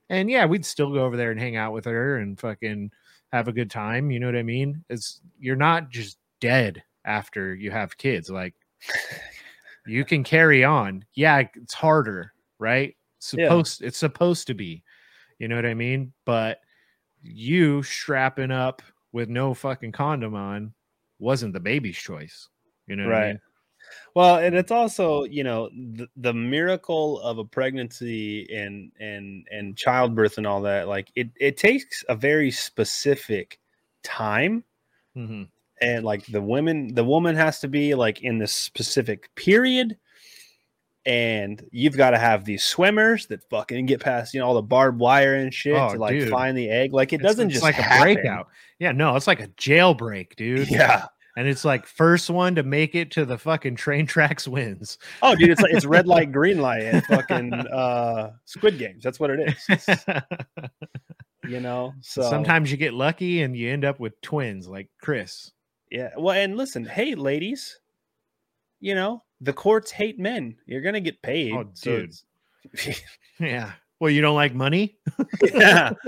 [0.09, 2.91] And yeah, we'd still go over there and hang out with her and fucking
[3.31, 4.09] have a good time.
[4.11, 4.83] You know what I mean?
[4.89, 8.29] It's you're not just dead after you have kids.
[8.29, 8.53] Like
[9.85, 11.03] you can carry on.
[11.13, 12.95] Yeah, it's harder, right?
[13.33, 13.45] Yeah.
[13.45, 14.83] Supposed it's supposed to be.
[15.39, 16.13] You know what I mean?
[16.25, 16.59] But
[17.21, 18.81] you strapping up
[19.11, 20.73] with no fucking condom on
[21.19, 22.47] wasn't the baby's choice.
[22.87, 23.27] You know what I Right.
[23.29, 23.39] mean?
[24.15, 29.77] Well, and it's also, you know, the, the miracle of a pregnancy and and and
[29.77, 30.87] childbirth and all that.
[30.87, 33.59] Like it, it takes a very specific
[34.03, 34.63] time,
[35.15, 35.43] hmm
[35.79, 39.95] and like the women, the woman has to be like in this specific period,
[41.05, 44.61] and you've got to have these swimmers that fucking get past, you know, all the
[44.63, 46.29] barbed wire and shit Oh, to like dude.
[46.29, 46.93] find the egg.
[46.93, 47.97] Like it It's- doesn't it's just like happen.
[47.97, 48.47] a breakout.
[48.79, 50.69] Yeah, no, it's like a jailbreak, dude.
[50.69, 51.05] Yeah.
[51.37, 54.97] And it's like first one to make it to the fucking train tracks wins.
[55.21, 59.03] Oh, dude, it's like it's red light, green light, and fucking uh, Squid Games.
[59.03, 59.65] That's what it is.
[59.69, 60.05] It's,
[61.47, 61.93] you know.
[62.01, 65.51] So Sometimes you get lucky and you end up with twins like Chris.
[65.91, 66.09] yeah.
[66.17, 67.79] Well, and listen, hey, ladies,
[68.79, 70.55] you know the courts hate men.
[70.65, 71.53] You're gonna get paid.
[71.53, 72.13] Oh, dude.
[72.73, 73.01] it's-
[73.39, 73.73] Yeah.
[73.99, 74.97] Well, you don't like money?
[75.53, 75.91] yeah.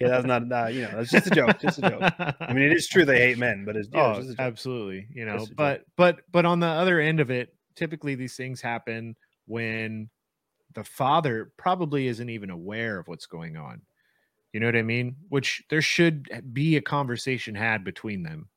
[0.00, 0.42] Okay, that's not.
[0.52, 1.58] Uh, you know, that's just a joke.
[1.60, 2.02] Just a joke.
[2.40, 4.40] I mean, it is true they hate men, but it's, yeah, oh, just a joke.
[4.40, 5.08] absolutely.
[5.12, 5.56] You know, Just a joke.
[5.56, 9.16] but but but on the other end of it, typically these things happen
[9.46, 10.08] when
[10.74, 13.82] the father probably isn't even aware of what's going on.
[14.52, 15.16] You know what I mean?
[15.30, 18.48] Which there should be a conversation had between them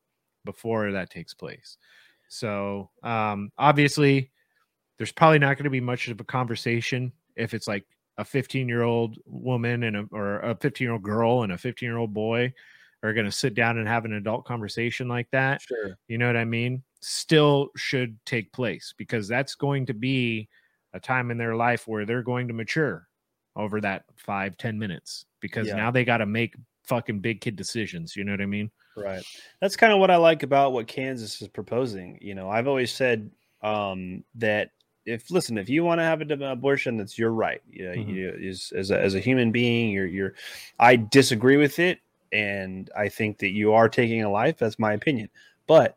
[0.44, 1.76] before that takes place.
[2.28, 4.30] So, um obviously
[4.96, 7.84] there's probably not going to be much of a conversation if it's like
[8.18, 11.58] a 15 year old woman and a, or a 15 year old girl and a
[11.58, 12.52] 15 year old boy
[13.02, 15.96] are going to sit down and have an adult conversation like that Sure.
[16.08, 20.48] you know what i mean still should take place because that's going to be
[20.92, 23.08] a time in their life where they're going to mature
[23.56, 25.76] over that five ten minutes because Yeah.
[25.76, 26.54] now they got to make
[26.84, 29.24] fucking big kid decisions you know what i mean Right.
[29.60, 32.18] That's kind of what I like about what Kansas is proposing.
[32.20, 33.30] You know, I've always said
[33.62, 34.72] um, that
[35.06, 37.60] if listen, if you want to have an abortion, that's your right.
[37.70, 38.08] You know, Mhm.
[38.14, 40.34] you is as a, as a human being, you're you're.
[40.78, 41.98] I disagree with it,
[42.32, 44.58] and I think that you are taking a life.
[44.58, 45.28] That's my opinion.
[45.66, 45.96] But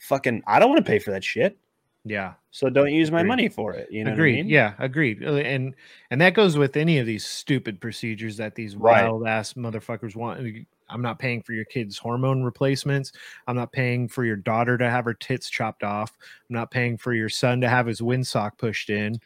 [0.00, 1.56] fucking, I don't want to pay for that shit.
[2.04, 3.28] yeah So don't use my Agreed.
[3.28, 3.88] money for it.
[3.92, 4.48] You know, agreed What I mean?
[4.50, 5.74] yeah agreed Uh, and
[6.10, 9.04] and that goes with any of these stupid procedures that these Right.
[9.04, 10.40] wild ass motherfuckers want
[10.92, 13.12] i'm not paying for your kids hormone replacements.
[13.46, 16.16] I'm not paying for your daughter to have her tits chopped off.
[16.48, 19.18] I'm not paying for your son to have his windsock pushed in.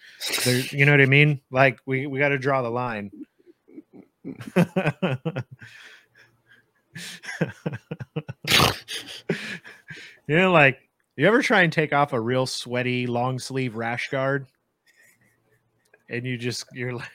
[0.44, 1.40] There, you know what i mean?
[1.50, 3.10] Like we we got to draw the line.
[10.26, 10.78] You know like
[11.16, 14.46] you ever try and take off a real sweaty long sleeve rash guard?
[16.08, 17.08] And you just you're like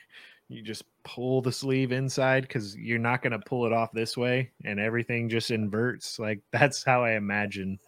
[0.52, 4.18] you just pull the sleeve inside because you're not going to pull it off this
[4.18, 7.80] way and everything just inverts like that's how i imagine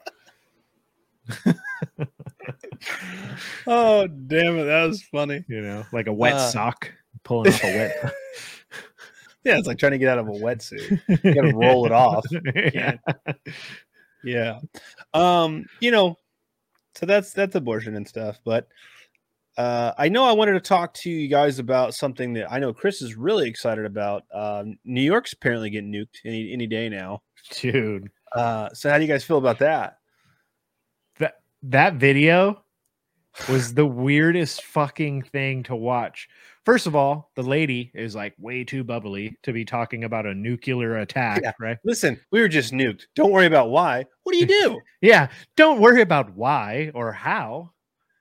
[3.66, 5.44] Oh damn it, that was funny.
[5.48, 6.50] you know like a wet Uh.
[6.50, 6.92] sock
[7.24, 8.14] pulling off a wet
[9.46, 11.02] Yeah, it's like trying to get out of a wetsuit.
[11.22, 12.24] You got to roll it off.
[12.74, 12.96] yeah.
[14.24, 14.60] yeah
[15.14, 16.18] um you know
[16.96, 18.70] so that's that's abortion and stuff but
[19.58, 22.74] uh i know i wanted to talk to you guys about something that i know
[22.74, 27.22] chris is really excited about um new york's apparently getting nuked any any day now
[27.52, 29.98] dude uh so how do you guys feel about that
[31.20, 32.64] that that video
[33.50, 36.30] was the weirdest fucking thing to watch.
[36.66, 40.36] First of all, the lady is like way too bubbly to be talking about a
[40.36, 41.52] nuclear attack, Yeah.
[41.60, 41.78] right?
[41.84, 45.82] listen we were just nuked don't worry about why what do you do Yeah, don't
[45.82, 47.72] worry about why or how.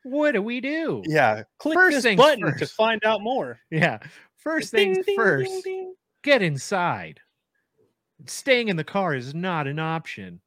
[0.05, 1.03] What do we do?
[1.07, 3.99] yeah click First this button to find out more Yeah.
[4.37, 5.95] First Ding, things ding, first, ding,
[6.25, 7.21] get inside.
[8.27, 10.41] Staying in the car is not an option.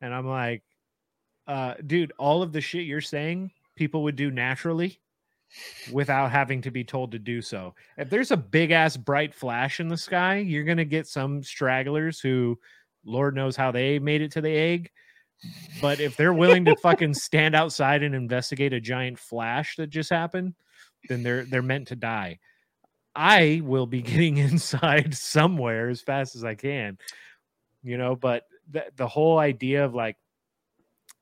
[0.00, 0.62] And I'm like,
[1.46, 4.98] uh, dude, all of the shit you're saying, people would do naturally
[5.92, 7.74] without having to be told to do so.
[7.96, 12.20] If there's a big ass bright flash in the sky, you're gonna get some stragglers
[12.20, 12.58] who
[13.04, 14.90] Lord knows how they made it to the egg.
[15.80, 20.10] But if they're willing to fucking stand outside and investigate a giant flash that just
[20.10, 20.54] happened,
[21.08, 22.38] then they're they're meant to die.
[23.14, 26.98] I will be getting inside somewhere as fast as I can,
[27.82, 28.16] you know.
[28.16, 30.16] But the the whole idea of like,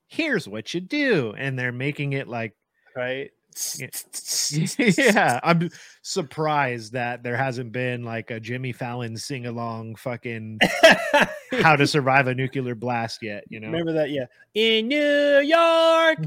[0.06, 2.54] here's what you do, and they're making it like,
[2.94, 3.30] right
[4.98, 5.40] Yeah.
[5.42, 5.70] I'm
[6.02, 10.58] surprised that there hasn't been like a Jimmy Fallon sing along fucking
[11.60, 13.66] how to survive a nuclear blast yet, you know.
[13.68, 16.18] remember that yeah in new york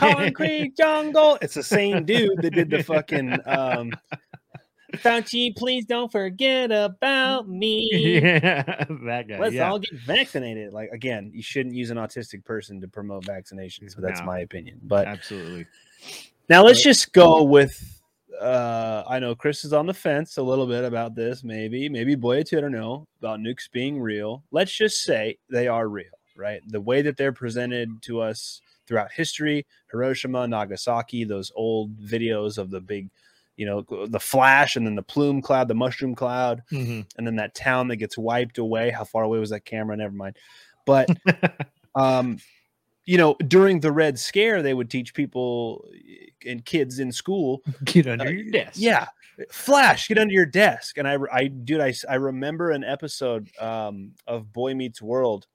[0.00, 1.38] concrete jungle.
[1.42, 3.92] It's the same dude that did the fucking um
[4.94, 7.90] Fauci, please don't forget about me.
[8.22, 8.62] yeah,
[9.04, 9.38] that guy.
[9.38, 9.70] Let's yeah.
[9.70, 10.72] all get vaccinated.
[10.72, 14.26] Like again, you shouldn't use an autistic person to promote vaccinations, but that's No.
[14.26, 14.80] my opinion.
[14.82, 15.66] But Absolutely.
[16.48, 18.00] Now let's just go with
[18.40, 22.14] uh I know Chris is on the fence a little bit about this, maybe, maybe
[22.14, 24.44] boy too, I don't know, about nukes being real.
[24.52, 26.60] Let's just say they are real, right?
[26.68, 29.66] The way that they're presented to us throughout history.
[29.90, 33.10] Hiroshima, Nagasaki, those old videos of the big,
[33.56, 37.06] you know, the flash and then the plume cloud, the mushroom cloud, Mhm.
[37.16, 38.90] and then that town that gets wiped away.
[38.90, 39.96] How far away was that camera?
[39.96, 40.36] Never mind.
[40.86, 41.08] But
[41.94, 42.38] um,
[43.08, 45.88] you know, during the Red Scare, they would teach people
[46.46, 48.74] and kids in school Get under Uh, your desk.
[48.76, 49.06] yeah.
[49.50, 50.98] Flash, get under your desk.
[50.98, 55.46] And I, I, dude, I, I remember an episode um, of Boy Meets World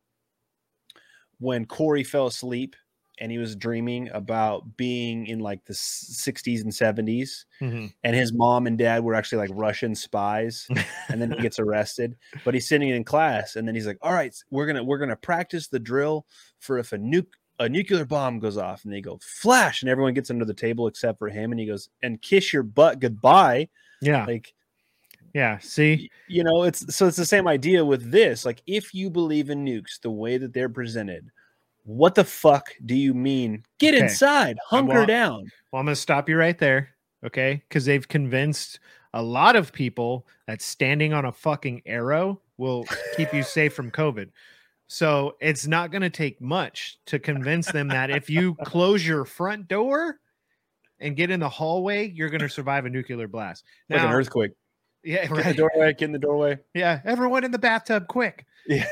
[1.39, 2.75] when Corey fell asleep
[3.19, 7.45] and he was dreaming about being in like the 60s and 70s.
[7.61, 7.93] Mhm.
[8.03, 10.65] And his mom and dad were actually like Russian spies.
[11.09, 12.15] and then he gets arrested.
[12.43, 15.09] But he's sitting in class and then he's like, all right, we're to, we're going
[15.11, 16.25] to practice the drill
[16.59, 17.27] for if a nuke,
[17.59, 20.87] a nuclear bomb goes off and they go flash and everyone gets under the table
[20.87, 23.67] except for him and he goes and kiss your butt goodbye
[24.01, 24.53] yeah, like
[25.33, 25.57] yeah.
[25.59, 29.49] See, you know it's so it's the same idea with this like if you believe
[29.49, 31.29] in nukes the way that they're presented
[31.85, 34.03] what the fuck do you mean get Okay.
[34.03, 36.89] inside hunker want- down Well, I'm to stop you right there.
[37.25, 37.63] Okay.
[37.67, 38.79] Because they've convinced
[39.13, 42.85] a lot of people that standing on a fucking arrow will
[43.17, 44.29] keep you safe from COVID.
[44.93, 49.25] So it's not going to take much to convince them that if you close your
[49.25, 50.19] front door
[50.99, 53.63] and get in the hallway, you're going to survive a nuclear blast.
[53.89, 54.51] like an earthquake
[55.03, 55.25] Yeah.
[55.25, 57.01] get in the doorway get in the doorway Yeah.
[57.05, 58.45] Everyone in the bathtub, quick.
[58.67, 58.85] Yeah.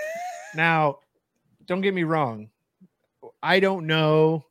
[0.56, 0.97] Now,
[1.68, 2.49] don't get me wrong.
[3.43, 4.43] I don't know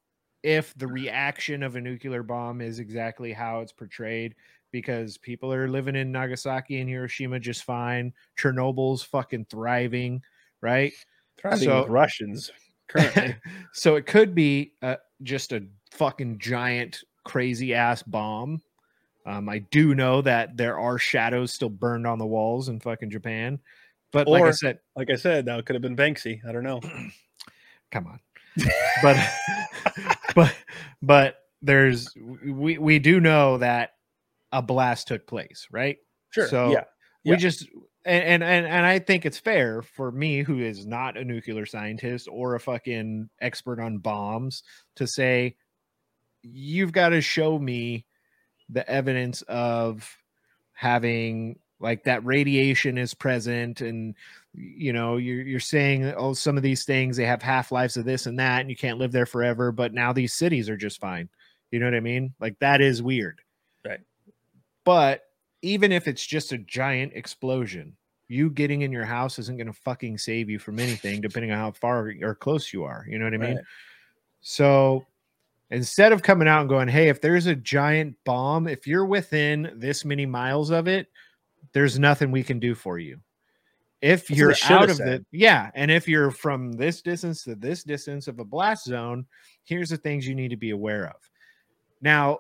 [0.45, 4.37] if the reaction of a nuclear bomb is exactly how it's portrayed
[4.71, 8.13] because people are living in Nagasaki and Hiroshima just fine.
[8.39, 10.23] Chernobyl's fucking thriving,
[10.61, 10.93] right?
[11.41, 12.51] Thriving So- with russians.
[12.89, 13.37] currently.
[13.73, 18.61] So it could be uh, just a fucking giant crazy ass bomb.
[19.27, 23.11] Um, I do know that there are shadows still burned on the walls in fucking
[23.11, 23.61] Japan,
[24.13, 26.41] but like I said, like i said that could have been banksy.
[26.49, 26.81] I don't know.
[27.93, 28.21] Come on.
[29.03, 29.17] But
[30.35, 30.57] but
[31.03, 32.09] but there's
[32.45, 33.95] we we do know that
[34.53, 35.99] a blast took place right?
[36.31, 36.49] Sure.
[36.49, 36.85] So, yeah.
[37.25, 37.37] we Yeah.
[37.37, 37.69] just
[38.05, 41.67] and, and and and i think it's fair for me who is not a nuclear
[41.67, 44.63] scientist or a fucking expert on bombs
[44.97, 45.55] to say
[46.43, 48.07] you've got to show me
[48.71, 50.17] the evidence of
[50.73, 54.15] having like that radiation is present and
[54.53, 58.05] you know you're you're saying oh some of these things they have half lives of
[58.05, 61.01] this and that and you can't live there forever but now these cities are just
[61.01, 61.29] fine.
[61.71, 62.35] You know what i mean?
[62.41, 63.41] Like that is weird.
[63.85, 64.01] Right.
[64.85, 65.23] but
[65.63, 67.97] even if it's just a giant explosion
[68.29, 71.59] you getting in your house isn't going to fucking save you from anything depending on
[71.59, 73.65] how far or close you are you know what i mean Right.
[74.41, 75.07] so
[75.71, 79.73] instead of coming out and going, hey, if there's a giant bomb, if you're within
[79.77, 81.09] this many miles of it,
[81.73, 83.21] there's nothing we can do for you.
[84.03, 87.03] If That's you're they should have out of the yeah, and if you're from this
[87.03, 89.27] distance to this distance of a blast zone,
[89.65, 91.17] here's the things you need to be aware of.
[92.01, 92.39] Now,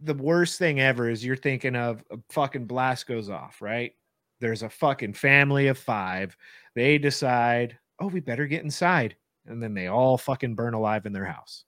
[0.00, 3.92] the worst thing ever is you're thinking of a fucking blast goes off, right?
[4.40, 6.36] There's a fucking family of five.
[6.74, 9.16] They decide, oh, we better get inside.
[9.46, 11.64] And then they all fucking burn alive in their house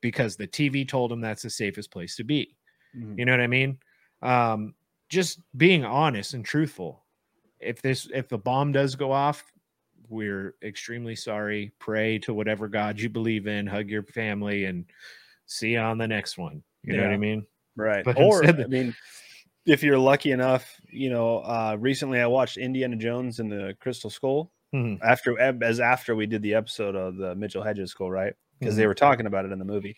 [0.00, 2.56] because the TV told them that's the safest place to be.
[2.96, 3.18] Mhm.
[3.18, 3.78] You know what I mean?
[4.22, 4.74] Um,
[5.08, 7.04] just being honest and truthful.
[7.60, 9.52] If this if the bomb does go off,
[10.08, 11.72] we're extremely sorry.
[11.78, 14.90] Pray to whatever God you believe in, hug your family, and
[15.46, 16.62] see you on the next one.
[16.82, 17.46] You know what I mean?
[17.78, 18.04] Right.
[18.04, 18.94] But or instead- I mean,
[19.66, 24.10] if you're lucky enough, you know, uh, recently I watched Indiana Jones and the Crystal
[24.10, 24.98] Skull Mhm.
[25.02, 28.34] after as after we did the episode of the Mitchell Hedges Skull, right?
[28.58, 28.80] Because Mm-hmm.
[28.80, 29.96] they were talking about it in the movie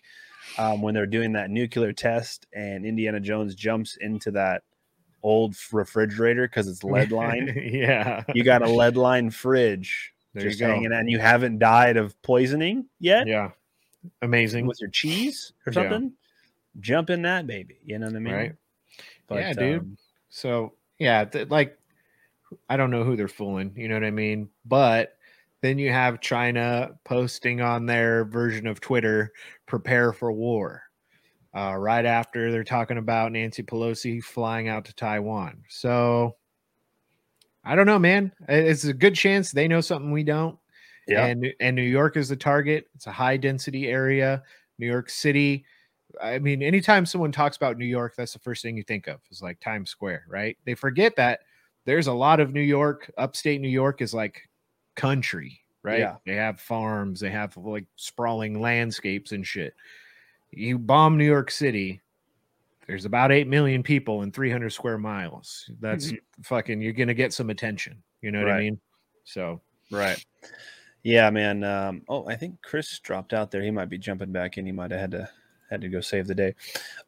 [0.57, 4.63] um, when they're doing that nuclear test, and Indiana Jones jumps into that
[5.23, 7.51] old refrigerator because it's lead lined.
[7.55, 8.23] yeah.
[8.33, 10.67] you got a lead lined fridge There you just go.
[10.67, 13.51] hanging, and you haven't died of poisoning yet Yeah.
[14.21, 14.65] Amazing.
[14.67, 15.83] with your cheese or Yeah.
[16.79, 17.79] Jump in that baby.
[17.83, 18.33] You know what I mean?
[18.33, 18.55] Right.
[19.29, 19.79] Yeah, dude.
[19.79, 19.97] um,
[20.29, 21.77] So yeah, th- like
[22.69, 24.49] I don't know who they're fooling, you know what I mean?
[24.65, 25.17] But
[25.61, 29.31] then you have China posting on their version of Twitter,
[29.67, 30.83] prepare for war.
[31.53, 35.63] Uh, right after they're talking about Nancy Pelosi flying out to Taiwan.
[35.67, 36.37] So
[37.63, 38.31] I don't know, man.
[38.47, 40.57] It's a good chance they know something we don't.
[41.07, 41.25] yeah.
[41.25, 42.89] And and New York is the target.
[42.95, 44.43] It's a high density area.
[44.79, 45.65] New York City.
[46.21, 49.19] I mean, anytime someone talks about New York, that's the first thing you think of
[49.29, 50.57] is like Times Square, right?
[50.65, 51.41] They forget that
[51.85, 54.41] there's a lot of New York, upstate New York is like
[54.95, 55.99] country, right?
[55.99, 56.15] Yeah.
[56.25, 59.73] They have farms, they have like sprawling landscapes and shit.
[60.51, 62.01] You bomb New York City,
[62.87, 65.69] there's about 8 million people in 300 square miles.
[65.79, 66.11] That's
[66.43, 68.01] fucking, you're going to get some attention.
[68.21, 68.79] You know what I mean?
[69.23, 70.23] So, Right.
[71.03, 71.63] Yeah, man.
[71.63, 73.61] Um, oh, I think Chris dropped out there.
[73.61, 74.65] He might be jumping back in.
[74.65, 75.29] He might have had to
[75.71, 76.53] had to go save the day.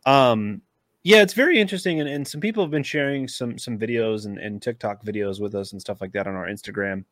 [0.06, 0.62] Um,
[1.04, 4.38] yeah, it's very interesting, and, and some people have been sharing some some videos and,
[4.40, 7.04] and TikTok videos with us and stuff like that on our Instagram,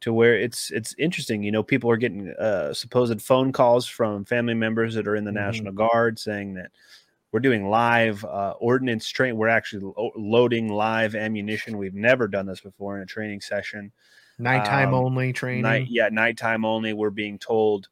[0.00, 1.42] to where it's it's interesting.
[1.44, 5.24] You know, people are getting uh, supposed phone calls from family members that are in
[5.24, 5.34] the Mhm.
[5.34, 6.72] National Guard saying that
[7.30, 9.36] we're doing live uh, ordnance train.
[9.36, 11.78] We're actually lo- loading live ammunition.
[11.78, 13.92] We've never done this before in a training session
[14.40, 15.62] Nighttime Um, only training.
[15.62, 17.88] night yeah nighttime only we're being told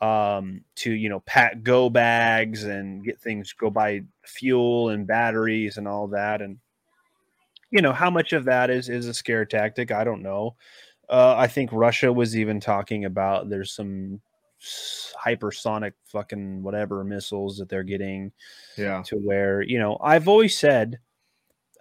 [0.00, 5.78] um to you know pack go bags and get things go buy fuel and batteries
[5.78, 6.42] and all that.
[6.42, 6.58] And
[7.70, 9.90] you know how much of that is is a scare tactic?
[9.90, 10.54] I don't know.
[11.08, 14.20] Uh i think russia was even talking about there's some
[15.24, 18.32] hypersonic fucking whatever missiles that they're getting
[18.76, 19.02] Yeah.
[19.06, 20.98] to where you know i've always said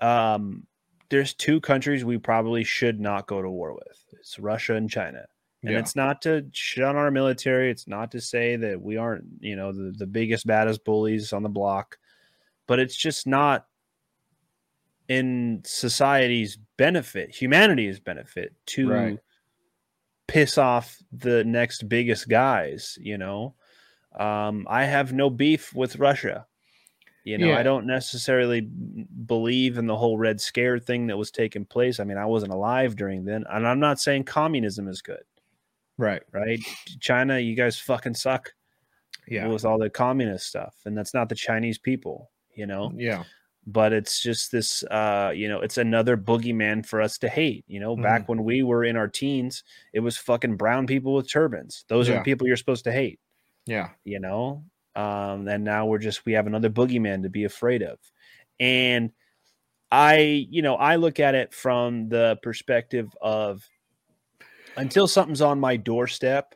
[0.01, 0.67] um
[1.09, 4.05] there's two countries we probably should not go to war with.
[4.19, 5.25] It's russia and china
[5.65, 5.79] and Yeah.
[5.79, 9.55] it's not to shit on our military it's not to say that we aren't you
[9.55, 11.97] know the, the biggest baddest bullies on the block
[12.67, 13.67] but it's just not
[15.07, 19.19] in society's benefit humanity's benefit to Right.
[20.27, 23.53] piss off the next biggest guys you know
[24.17, 26.45] um, i have no beef with russia
[27.23, 27.57] you know Yeah.
[27.59, 32.03] i don't necessarily believe in the whole red scare thing that was taking place i
[32.03, 35.23] mean i wasn't alive during then and i'm not saying communism is good
[35.97, 36.21] Right.
[36.33, 36.59] right
[36.99, 38.53] china you guys fucking suck
[39.27, 39.47] Yeah.
[39.47, 43.23] with all the communist stuff and that's not the chinese people you know Yeah.
[43.65, 47.79] but it's just this uh you know it's another boogeyman for us to hate you
[47.79, 48.03] know Mm-hmm.
[48.03, 52.09] back when we were in our teens it was fucking brown people with turbans those
[52.09, 53.19] are the people you're supposed to hate
[53.65, 53.89] Yeah.
[54.03, 54.63] you know
[54.95, 57.99] um and now we're just we have another boogeyman to be afraid of
[58.59, 59.11] and
[59.91, 60.17] i
[60.49, 63.67] you know i look at it from the perspective of
[64.77, 66.55] until something's on my doorstep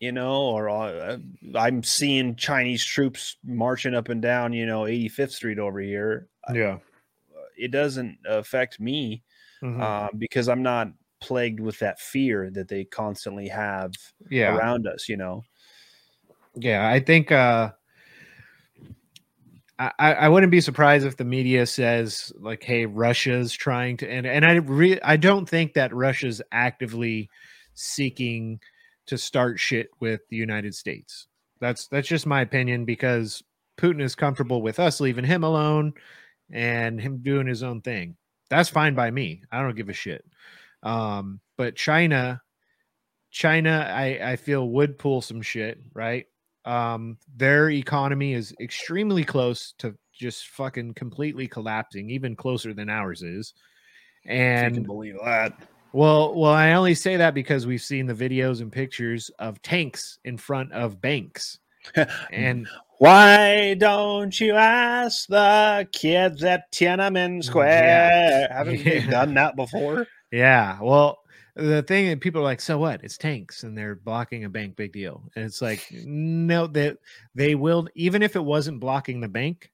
[0.00, 1.16] you know or uh,
[1.54, 6.78] i'm seeing chinese troops marching up and down you know 85th street over here Yeah.
[7.56, 9.22] it doesn't affect me
[9.62, 9.80] Mhm.
[9.80, 10.88] uh, because i'm not
[11.22, 13.92] plagued with that fear that they constantly have
[14.28, 14.54] yeah.
[14.54, 15.42] around us you know
[16.54, 17.72] Yeah, I think uh
[19.78, 24.26] I, I wouldn't be surprised if the media says like, "Hey, Russia's trying to," and
[24.26, 27.28] and I re- I don't think that Russia's actively
[27.74, 28.60] seeking
[29.06, 31.26] to start shit with the United States.
[31.60, 33.42] That's that's just my opinion because
[33.76, 35.92] Putin is comfortable with us leaving him alone
[36.50, 38.16] and him doing his own thing.
[38.48, 39.42] That's fine by me.
[39.52, 40.24] I don't give a shit.
[40.82, 42.40] Um, but China,
[43.30, 46.26] China, I I feel would pull some shit, right?
[46.66, 53.22] Um, their economy is extremely close to just fucking completely collapsing, even closer than ours
[53.22, 53.54] is.
[54.26, 55.56] And believe that
[55.96, 60.18] well, well, I only say that because we've seen the videos and pictures of tanks
[60.24, 61.58] in front of banks.
[62.30, 68.48] And Why don't you ask the kids at Tiananmen Square?
[68.52, 70.06] Haven't they done that before?
[70.30, 71.20] yeah, well,
[71.56, 73.02] the thing that people are like, so what?
[73.02, 75.22] It's tanks and they're blocking a bank, big deal.
[75.34, 76.98] And it's like, no, that
[77.34, 79.70] they, will, even if it wasn't blocking the bank,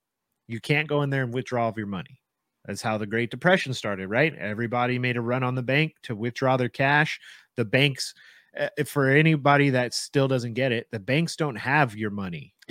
[0.46, 2.20] you can't go in there and withdraw of your money.
[2.66, 4.34] That's how the Great Depression started, right?
[4.36, 7.18] Everybody made a run on the bank to withdraw their cash.
[7.56, 8.14] The banks,
[8.56, 12.54] uh, for anybody that still doesn't get it, the banks don't have your money.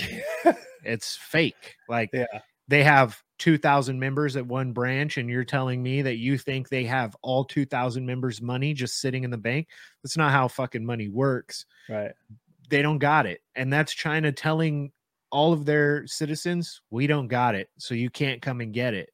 [0.86, 1.76] it's fake.
[1.90, 2.26] Like Yeah.
[2.70, 6.86] they have 2000 members at one branch and you're telling me that you think they
[6.86, 9.68] have all 2000 members money just sitting in the bank?
[10.04, 11.66] That's not how fucking money works.
[11.90, 12.12] Right.
[12.70, 14.92] they don't got it and that's china telling
[15.30, 19.10] all of their citizens we don't got it so you can't come and get it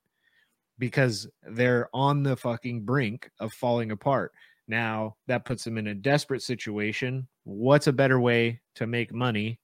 [0.77, 4.31] because they're on the fucking brink of falling apart.
[4.67, 7.27] Now that puts them in a desperate situation.
[7.45, 9.59] What's a better way to make money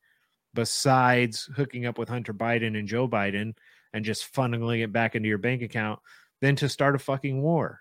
[0.53, 3.53] besides hooking up with hunter biden and joe biden
[3.93, 5.99] and just funneling it back into your bank account
[6.41, 7.79] than to start a fucking war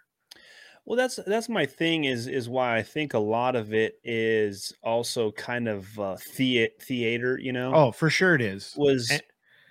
[0.85, 2.05] Well, that's that's my thing.
[2.05, 6.71] Is is why I think a lot of it is also kind of uh, thea-
[6.81, 7.39] theater.
[7.39, 7.73] You know.
[7.75, 9.23] oh for sure it is was And-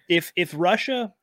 [0.09, 1.13] if if Russia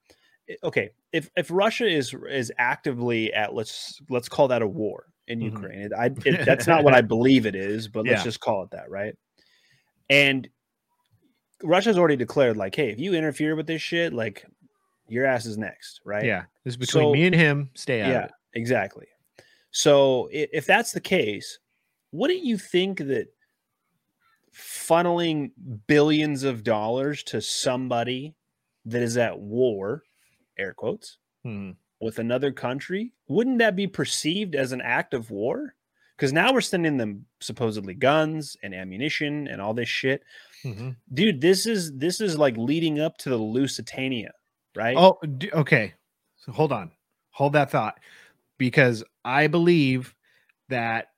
[0.64, 5.40] okay if if Russia is is actively at let's let's call that a war in
[5.40, 5.44] Mhm.
[5.52, 8.24] Ukraine it, I, it, that's not what I believe it is but let's Yeah.
[8.24, 9.14] just call it that right
[10.08, 10.48] and
[11.62, 14.46] Russia's already declared like hey if you interfere with this shit like
[15.08, 18.10] your ass is next right yeah this is between So- me and him stay out
[18.10, 19.06] yeah of it exactly
[19.70, 21.58] so if that's the case
[22.12, 23.26] wouldn't you think that
[24.54, 25.50] funneling
[25.86, 28.34] billions of dollars to somebody
[28.86, 30.02] that is at war
[30.58, 31.72] air quotes Hmm.
[32.00, 35.74] with another country wouldn't that be perceived as an act of war
[36.16, 40.24] because now we're sending them supposedly guns and ammunition and all this shit.
[40.64, 40.96] Mhm.
[41.14, 44.32] Dude, this is this is like leading up to the Lusitania,
[44.78, 44.96] right?
[44.96, 45.92] Oh, d- okay.
[46.36, 46.90] So hold on.
[47.32, 47.98] Hold that thought
[48.58, 50.14] because I believe
[50.68, 51.08] that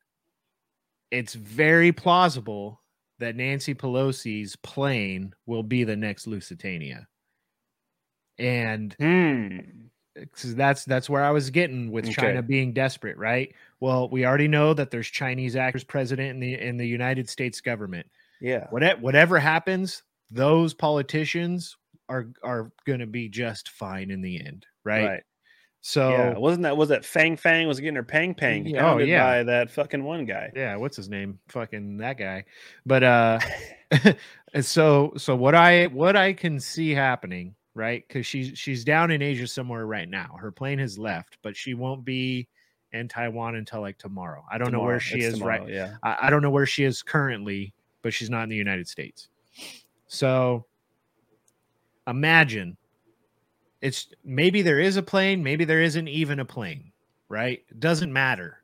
[1.11, 2.81] it's very plausible
[3.19, 7.07] that Nancy Pelosi's plane will be the next Lusitania.
[8.39, 9.59] And Hmm.
[10.33, 12.15] 'cause that's that's where I was getting with Okay.
[12.15, 13.55] China being desperate, right?
[13.81, 17.61] Well, we already know that there's Chinese actors president in the in the United States
[17.61, 18.07] government.
[18.41, 18.67] Yeah.
[18.71, 21.77] Whatever whatever happens, those politicians
[22.11, 25.07] are are going to be just fine in the end, right?
[25.07, 25.23] Right.
[25.81, 26.37] So yeah.
[26.37, 29.25] Wasn't that was that Fang Fang was getting her pang pang Yeah, oh, yeah.
[29.25, 30.53] by that fucking one guy.
[30.55, 31.39] yeah, what's his name?
[31.49, 32.45] Fucking that guy.
[32.85, 33.39] But uh
[34.61, 38.07] so so what I what I can see happening, right?
[38.11, 40.37] Cuz she's she's down in Asia somewhere right now.
[40.39, 42.47] Her plane has left, but she won't be
[42.93, 44.45] in Taiwan until like tomorrow.
[44.51, 45.69] I don't know where she It's is tomorrow, right.
[45.73, 45.95] Yeah.
[46.03, 49.29] I, I don't know where she is currently, but she's not in the United States.
[50.09, 50.67] So
[52.11, 52.77] imagine
[53.81, 56.93] it's maybe there is a plane, maybe there isn't even a plane,
[57.29, 57.63] right?
[57.71, 58.63] It doesn't matter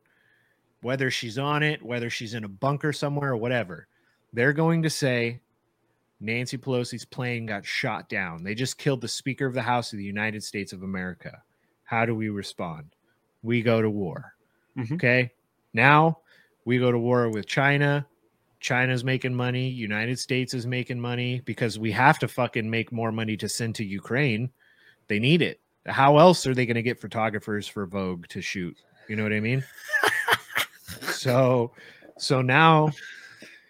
[0.83, 3.89] whether she's on it, whether she's in a bunker somewhere or whatever.
[4.33, 5.41] They're going to say
[6.21, 8.43] Nancy Pelosi's plane got shot down.
[8.45, 11.43] They just killed the Speaker of the House of the United States of America.
[11.85, 12.91] How do we respond?
[13.43, 14.35] We go to war.
[14.77, 14.93] Mhm.
[14.93, 15.33] Okay.
[15.73, 16.19] Now
[16.65, 18.07] we go to war with China.
[18.61, 19.69] China's making money.
[19.69, 23.75] United States is making money because we have to fucking make more money to send
[23.77, 24.51] to Ukraine.
[25.09, 25.61] They need it.
[25.87, 28.77] How else are they going to get photographers for Vogue to shoot?
[29.09, 29.65] You know what I mean?
[31.03, 31.73] so,
[32.19, 32.91] so now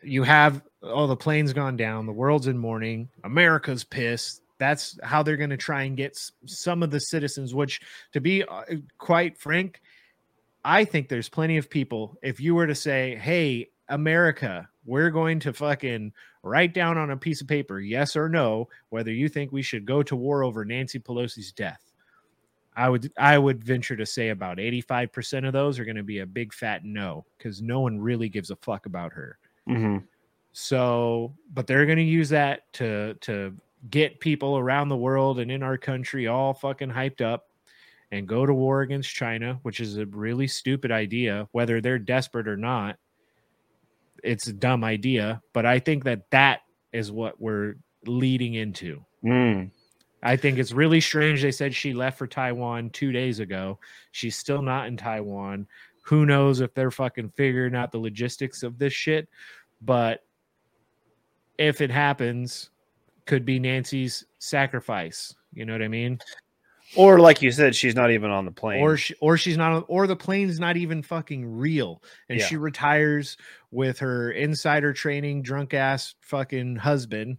[0.02, 4.42] you have oh the plane's gone down, the world's in mourning, America's pissed.
[4.58, 6.16] That's how they're going to try and get
[6.46, 7.54] some of the citizens.
[7.54, 7.80] Which,
[8.12, 8.62] to be uh,
[8.96, 9.82] quite frank,
[10.64, 12.16] I think there's plenty of people.
[12.22, 16.12] If you were to say, "Hey, America, we're going to fucking
[16.42, 19.84] write down on a piece of paper, yes or no, whether you think we should
[19.86, 21.92] go to war over Nancy Pelosi's death,"
[22.76, 26.18] I would I would venture to say about 85% of those are going to be
[26.20, 29.38] a big fat no because no one really gives a fuck about her.
[29.68, 30.04] Mhm.
[30.52, 33.56] So, but they're going to use that to to
[33.90, 37.50] get people around the world and in our country all fucking hyped up
[38.12, 42.48] and go to war against China, which is a really stupid idea whether they're desperate
[42.48, 42.98] or not.
[44.22, 46.60] It's a dumb idea, but I think that that
[46.92, 49.04] is what we're leading into.
[49.24, 49.70] Mm.
[50.22, 51.42] I think it's really strange.
[51.42, 53.78] They said she left for Taiwan two days ago.
[54.12, 55.66] She's still not in Taiwan.
[56.02, 59.28] Who knows if they're fucking figuring out the logistics of this shit?
[59.82, 60.24] But
[61.58, 62.70] if it happens,
[63.26, 65.34] could be Nancy's sacrifice.
[65.52, 66.18] You know what I mean?
[66.94, 68.80] Or like you said, she's not even on the plane.
[68.80, 72.46] Or she, or she's not, or the plane's not even fucking real, and Yeah.
[72.46, 73.36] she retires
[73.70, 77.38] with her insider training drunk ass fucking husband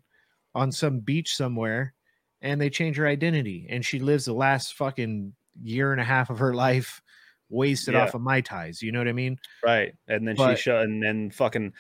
[0.54, 1.94] on some beach somewhere,
[2.42, 5.34] and they change her identity, and she lives the last fucking
[5.64, 7.02] year and a half of her life
[7.50, 8.02] wasted Yeah.
[8.04, 8.82] off of my ties.
[8.82, 9.40] You know what I mean?
[9.64, 11.72] right, and then But- she shut, and then fucking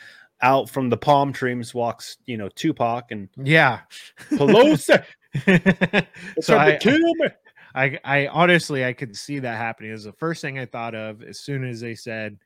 [0.42, 3.82] out from the palm trees walks, you know, Tupac and Yeah.
[4.30, 5.04] Pelosi.
[6.42, 7.28] so I, me.
[7.76, 9.90] I, I honestly, I could see that happening.
[9.92, 12.38] It was the first thing I thought of as soon as they said,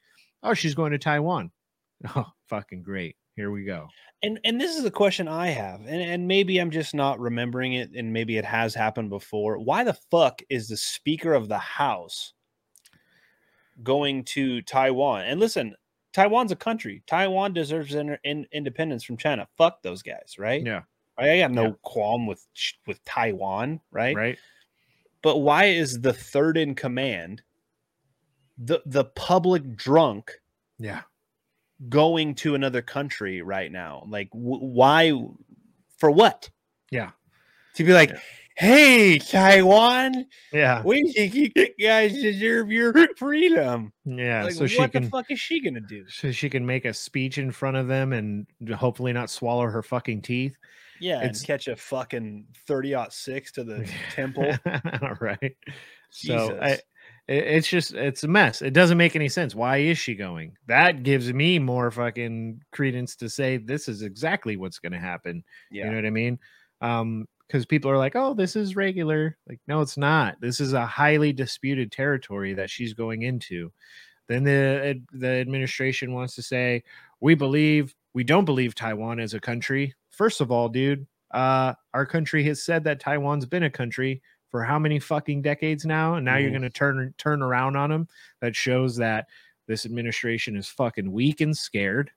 [0.44, 1.52] "Oh, she's going to Taiwan."
[2.16, 3.16] Oh, fucking great!
[3.36, 3.88] Here we go.
[4.24, 7.74] And and this is a question I have, and, and maybe I'm just not remembering
[7.74, 9.60] it, and maybe it has happened before.
[9.60, 12.34] Why the fuck is the Speaker of the House
[13.84, 15.26] going to Taiwan?
[15.26, 15.76] And listen,
[16.14, 17.04] Taiwan's a country.
[17.08, 19.48] Taiwan deserves in, in, independence from China.
[19.58, 20.66] Fuck those guys, right?
[20.66, 20.82] Yeah.
[21.18, 21.72] I got no Yeah.
[21.84, 22.46] qualm with
[22.88, 24.16] with Taiwan, right?
[24.16, 24.40] Right.
[25.22, 27.42] But why is the third in command,
[28.58, 30.32] the the public drunk,
[30.80, 31.02] Yeah.
[31.90, 34.06] going to another country right now?
[34.08, 35.14] Like, w- why?
[35.98, 36.50] For what?
[36.92, 37.12] Yeah.
[37.76, 38.12] To be like,
[38.58, 40.82] hey, Taiwan, Yeah.
[40.84, 41.50] we think you
[41.80, 43.94] guys deserve your freedom.
[44.04, 44.44] Yeah.
[44.46, 45.04] like, so she what can.
[45.04, 46.08] the fuck is she gonna do?
[46.10, 49.84] So she can make a speech in front of them and hopefully not swallow her
[49.84, 50.58] fucking teeth.
[51.02, 54.52] Yeah, It's- and catch a fucking 30-6 to the temple.
[55.02, 55.56] All right.
[56.10, 56.84] So I, it-
[57.28, 58.62] it's just it's a mess.
[58.62, 59.56] It doesn't make any sense.
[59.56, 60.58] Why is she going?
[60.68, 65.44] That gives me more fucking credence to say this is exactly what's going to happen.
[65.72, 66.40] Yeah, You know what I mean?
[66.82, 70.40] Um, because people are like, "Oh, this is regular." Like, no, it's not.
[70.42, 73.72] This is a highly disputed territory that she's going into.
[74.28, 76.84] Then the the administration wants to say,
[77.20, 82.06] "We believe we don't believe Taiwan as a country." First of all, dude, uh, our
[82.06, 86.26] country has said that Taiwan's been a country for how many fucking decades now, and
[86.26, 86.54] now you're Mhm.
[86.54, 88.08] going to turn turn around on them.
[88.42, 89.28] That shows that
[89.68, 92.12] this administration is fucking weak and scared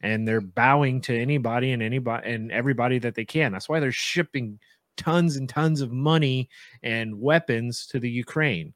[0.00, 3.52] and they're bowing to anybody and anybody and everybody that they can.
[3.52, 4.58] That's why they're shipping
[4.96, 6.48] tons and tons of money
[6.82, 8.74] and weapons to the Ukraine.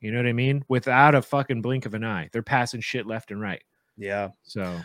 [0.00, 0.64] You know what I mean?
[0.68, 2.30] Without a fucking blink of an eye.
[2.32, 3.62] They're passing shit left and right.
[3.98, 4.30] Yeah.
[4.44, 4.80] So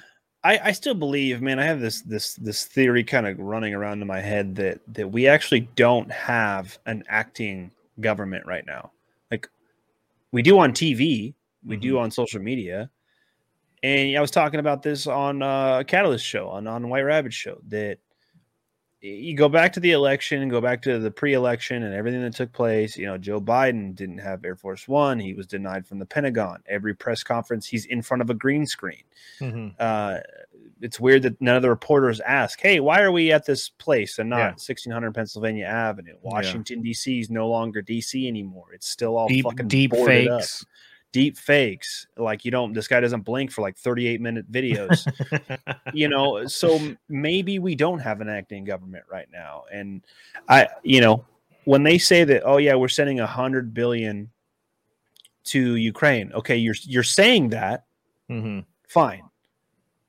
[0.45, 4.03] I, I still believe, man, I have this this this theory kind of running around
[4.03, 8.91] in my head that that we actually don't have an acting government right now.
[9.31, 9.49] Like
[10.31, 11.33] we do on TV,
[11.65, 12.91] we do on social media.
[13.81, 17.57] And I was talking about this on uh, Catalyst show, on on White Rabbit show,
[17.69, 17.97] that
[19.05, 22.33] you go back to the election and go back to the pre-election and everything that
[22.33, 22.97] took place.
[22.97, 26.63] You know, Joe Biden didn't have Air Force One; he was denied from the Pentagon.
[26.67, 29.03] Every press conference, he's in front of a green screen.
[29.39, 29.75] mhm.
[29.79, 30.19] Uh,
[30.81, 34.19] it's weird that none of the reporters ask, "Hey, why are we at this place
[34.19, 34.53] and not Yeah.
[34.57, 36.15] 1600 Pennsylvania Avenue?
[36.21, 37.19] Washington D.C.
[37.19, 38.27] is no longer D.C.
[38.27, 38.73] anymore.
[38.73, 40.41] It's still all deep fucking deep boarded up.
[41.15, 42.07] Deep fakes.
[42.17, 45.07] Like you don't, this guy doesn't blink for like 38 minute videos."
[45.93, 50.01] you know so maybe we don't have an acting government right now and
[50.49, 51.23] i you know
[51.65, 54.29] when they say that oh yeah we're sending a hundred billion
[55.43, 57.85] to ukraine okay you're you're saying that
[58.29, 58.65] Mhm.
[58.87, 59.23] fine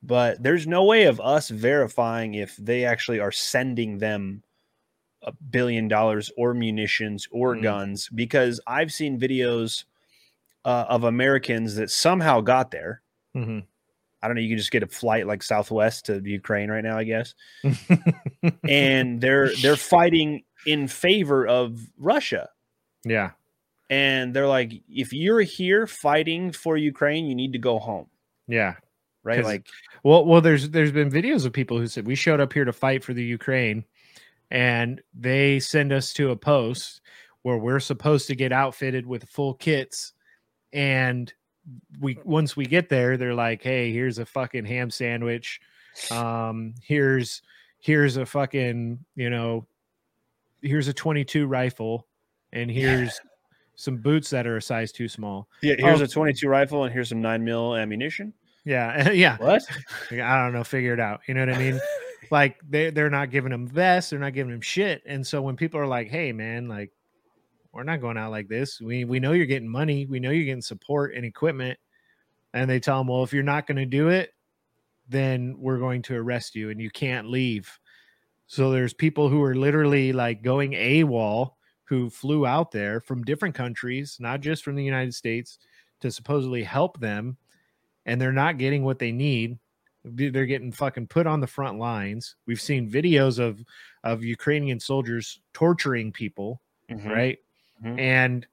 [0.03, 4.43] but there's no way of us verifying if they actually are sending them
[5.23, 7.63] a billion dollars or munitions or Mm.
[7.63, 9.85] guns because i've seen videos
[10.67, 13.01] uh, of americans that somehow got there
[13.35, 13.65] Mhm.
[14.23, 14.43] I don't know.
[14.43, 17.35] You can just get a flight like Southwest to Ukraine right now, I guess.
[18.69, 22.49] and they're they're fighting in favor of Russia.
[23.05, 23.31] yeah.
[23.89, 28.07] And they're like, if you're here fighting for Ukraine, you need to go home,
[28.49, 28.75] Yeah.
[29.23, 29.45] Right.
[29.45, 29.67] Like,
[30.03, 32.73] Well, well, there's there's been videos of people who said we showed up here to
[32.73, 33.85] fight for the Ukraine,
[34.51, 37.01] and they send us to a post
[37.43, 40.15] where we're supposed to get outfitted with full kits,
[40.73, 41.33] and
[42.01, 45.61] we once we get there, they're like, "Hey, here's a fucking ham sandwich,
[46.11, 47.43] um, here's
[47.81, 49.67] here's a fucking you know,
[50.63, 52.07] here's a 22 rifle,
[52.53, 53.21] and here's
[53.75, 56.05] some boots that are a size too small." yeah, here's Oh.
[56.05, 58.33] a 22 rifle and here's some nine mil ammunition.
[58.65, 59.37] Yeah, yeah.
[59.39, 59.63] What?
[60.11, 61.21] I don't know, figure it out.
[61.27, 61.81] You know what I mean?
[62.31, 65.03] like they they're not giving them vests, they're not giving them shit.
[65.07, 66.91] And so when people are like, "Hey, man, like
[67.77, 68.81] we're not going out like this.
[68.81, 71.79] We we know you're getting money, we know you're getting support and equipment,"
[72.55, 74.33] and they tell them, "Well, if you're not going to do it,
[75.09, 77.79] then we're going to arrest you and you can't leave."
[78.47, 81.53] So there's people who are literally like going AWOL
[81.85, 85.59] who flew out there from different countries, not just from the United States,
[86.01, 87.37] to supposedly help them,
[88.07, 89.59] and they're not getting what they need.
[90.05, 92.37] They- They're getting fucking put on the front lines.
[92.47, 93.65] We've seen videos of
[94.05, 97.11] of Ukrainian soldiers torturing people, Mhm.
[97.11, 97.39] right?
[97.85, 97.99] Mhm.
[97.99, 98.47] And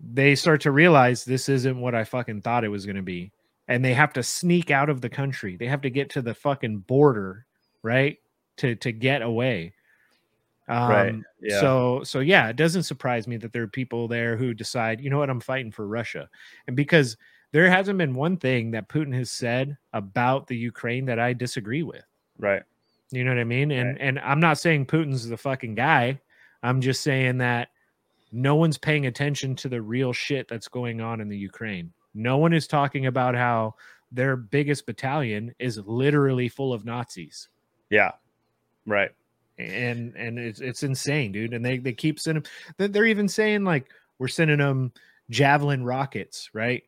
[0.00, 3.32] they start to realize this isn't what I fucking thought it was going to be.
[3.68, 5.56] And they have to sneak out of the country.
[5.56, 7.46] They have to get to the fucking border,
[7.82, 8.18] right?
[8.58, 9.74] To to get away.
[10.68, 11.60] Um, Right, yeah.
[11.60, 15.10] So so yeah, it doesn't surprise me that there are people there who decide, you
[15.10, 16.28] know what, I'm fighting for Russia.
[16.66, 17.16] And because
[17.52, 21.82] there hasn't been one thing that Putin has said about the Ukraine that I disagree
[21.82, 22.04] with.
[22.38, 22.62] Right.
[23.10, 23.72] You know what I mean?
[23.72, 26.20] And and I'm not saying Putin's the fucking guy.
[26.62, 27.70] I'm just saying that
[28.32, 31.92] no one's paying attention to the real shit that's going on in the Ukraine.
[32.14, 33.74] No one is talking about how
[34.12, 37.48] their biggest battalion is literally full of Nazis.
[37.90, 38.12] Yeah.
[38.86, 39.10] Right.
[39.58, 41.54] And and it's it's insane, dude.
[41.54, 42.44] And they they keep sending
[42.76, 44.92] they're- they're even saying like we're sending them
[45.28, 46.82] javelin rockets, right?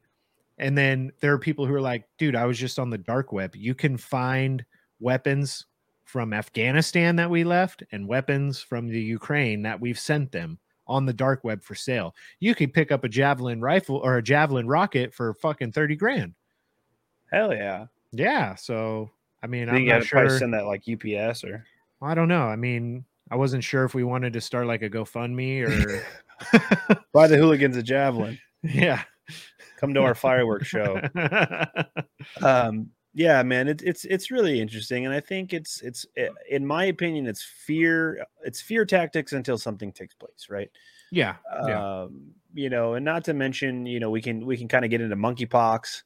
[0.59, 3.33] And then there are people who are like, dude, I was just on the dark
[3.33, 3.57] web.
[3.57, 4.65] You can find
[5.01, 5.67] weapons
[6.05, 11.07] from Afghanistan that we left and weapons from the Ukraine that we've sent them on
[11.07, 12.15] the dark web for sale.
[12.41, 16.35] You could pick up a javelin rifle or a javelin rocket for fucking 30 grand.
[17.33, 17.87] Hell yeah.
[18.13, 18.55] Yeah.
[18.57, 19.11] So,
[19.43, 20.39] I mean, I'm you not to probably sure.
[20.39, 21.65] send that like UPS or.
[22.01, 22.43] I don't know.
[22.43, 26.05] I mean, I wasn't sure if we wanted to start like a GoFundMe or,
[27.13, 28.39] Buy the hooligans a javelin.
[28.63, 29.03] yeah.
[29.79, 31.01] Come to our fireworks show.
[32.43, 36.67] um yeah man it, it's it's really interesting and i think it's it's i- in
[36.67, 40.71] my opinion it's fear it's fear tactics until something takes place right
[41.11, 41.37] yeah.
[41.67, 42.03] Yeah.
[42.05, 44.91] um you know and not to mention you know we can we can kind of
[44.91, 46.03] get into monkeypox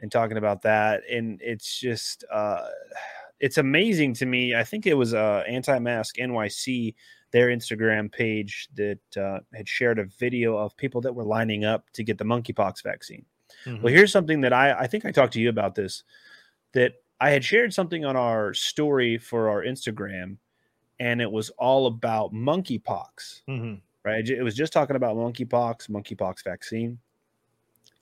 [0.00, 2.68] and talking about that and it's just uh
[3.40, 6.94] it's amazing to me i think it was uh anti-mask nyc
[7.32, 11.90] their instagram page that uh, had shared a video of people that were lining up
[11.92, 13.24] to get the monkeypox vaccine
[13.66, 13.82] Mhm.
[13.82, 16.02] well, here's something that I I think I talked to you about this
[16.74, 20.36] that I had shared something on our story for our Instagram,
[21.00, 23.42] and it was all about monkeypox.
[23.48, 23.80] Mhm.
[24.04, 26.98] Right, it was just talking about monkeypox, monkeypox vaccine,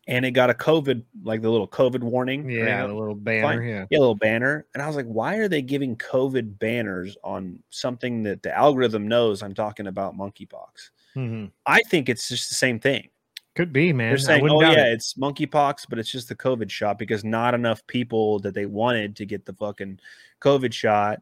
[0.09, 2.51] and it got a COVID, like the little COVID warning.
[2.51, 3.62] Yeah, the little banner.
[3.62, 3.87] Yeah.
[3.89, 4.66] yeah, a little banner.
[4.75, 9.07] And I was like, why are they giving COVID banners on something that the algorithm
[9.07, 10.91] knows I'm talking about monkeypox?
[11.14, 13.11] hmm I think it's just the same thing.
[13.55, 14.11] Could be, man.
[14.11, 14.92] They're saying, oh, yeah, it.
[14.94, 19.14] it's monkeypox, but it's just the COVID shot because not enough people that they wanted
[19.16, 20.00] to get the fucking
[20.40, 21.20] COVID shot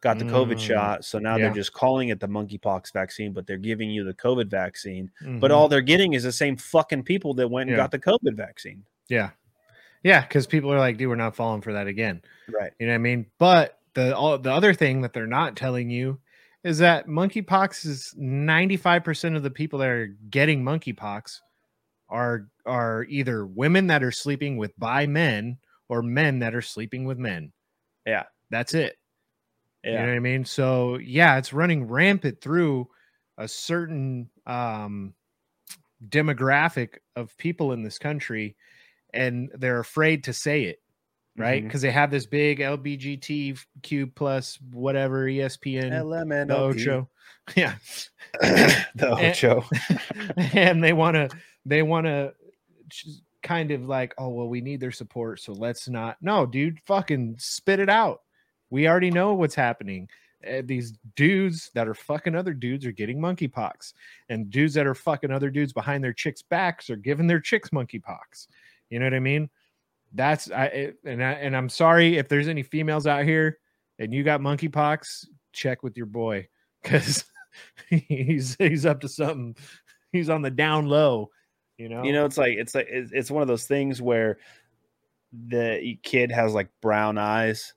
[0.00, 1.04] got the COVID Mm, shot.
[1.04, 1.44] So now yeah.
[1.44, 5.08] they're just calling it the monkeypox vaccine, but they're giving you the COVID vaccine.
[5.38, 5.54] But Mhm.
[5.54, 7.82] all they're getting is the same fucking people that went and Yeah.
[7.84, 8.84] got the COVID vaccine.
[9.08, 9.30] yeah,
[10.02, 12.20] yeah, because people are like, dude, we're not falling for that again.
[12.48, 12.72] Right.
[12.80, 13.26] You know what I mean?
[13.38, 16.18] But the all, the other thing that they're not telling you
[16.64, 21.40] is that monkeypox is 95% of the people that are getting monkeypox
[22.12, 25.56] are are either women that are sleeping with by men
[25.88, 27.52] or men that are sleeping with men.
[28.06, 28.24] Yeah.
[28.50, 28.96] That's it.
[29.82, 30.06] You know Yeah.
[30.06, 30.44] what I mean?
[30.44, 32.88] So yeah, it's running rampant through
[33.38, 35.14] a certain um
[36.08, 38.56] demographic of people in this country
[39.14, 40.78] and they're afraid to say it
[41.36, 46.50] right because they have this big lbgtq plus whatever espn the LMNOP.
[46.50, 47.08] ocho
[47.56, 47.74] yeah
[48.94, 49.64] the And-
[50.54, 51.30] and they want to
[51.64, 52.34] they want to
[53.42, 57.34] kind of like oh well we need their support so let's not no dude fucking
[57.38, 58.20] spit it out.
[58.70, 60.08] We already know what's happening.
[60.48, 63.92] Uh, these dudes that are fucking other dudes are getting monkeypox
[64.28, 67.70] and dudes that are fucking other dudes behind their chicks backs are giving their chicks
[67.70, 68.48] monkeypox.
[68.90, 69.50] You know what i mean?
[70.14, 73.58] That's i it- and i and i'm sorry if there's any females out here
[73.98, 76.48] and you got monkeypox check with your boy
[76.82, 77.24] because
[77.88, 79.56] he's he's up to something.
[80.12, 81.30] He's on the down low
[81.78, 84.38] you know You know, it's like it's like it's, one of those things where
[85.48, 87.74] the kid has like brown eyes,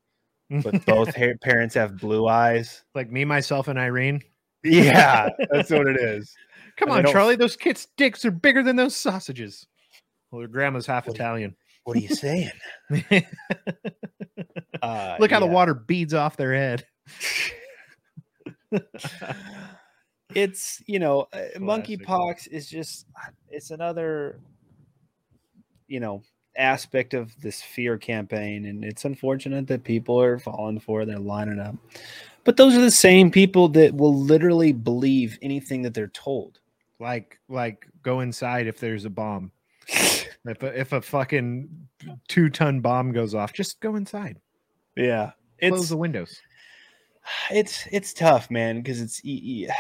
[0.50, 2.84] but both parents have blue eyes.
[2.94, 4.22] like me myself and irene
[4.64, 6.34] Yeah, that's what it is.
[6.78, 9.66] come And on charlie those kids dicks are bigger than those sausages
[10.32, 12.52] well their grandma's half What- italian What are you saying?
[12.90, 13.24] look
[14.82, 16.86] Uh, how the water beads off their head
[20.36, 23.08] It's you know, uh, monkeypox is just
[23.50, 24.40] it's another
[25.88, 26.22] you know
[26.58, 31.06] aspect of this fear campaign, and it's unfortunate that people are falling for it.
[31.06, 31.76] They're lining up,
[32.44, 36.60] but those are the same people that will literally believe anything that they're told.
[37.00, 39.52] like like go inside if there's a bomb.
[40.48, 41.68] If a, if a fucking
[42.28, 44.40] two ton bomb goes off just go inside.
[44.96, 46.40] Yeah, close it's the windows.
[47.52, 49.76] it's it's tough, man, because it's y- y-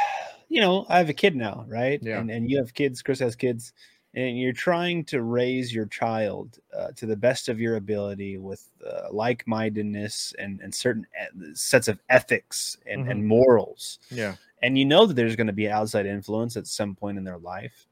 [0.49, 1.99] you know I have a kid now, right?
[2.03, 2.19] Yeah.
[2.19, 3.01] and and you have kids.
[3.01, 3.73] Chris has kids,
[4.13, 8.69] and you're trying to raise your child uh, to the best of your ability with
[8.85, 11.05] uh, like-mindedness and and certain
[11.53, 13.99] sets of ethics and, and morals.
[14.11, 17.23] yeah and you know that there's going to be outside influence at some point in
[17.23, 17.87] their life.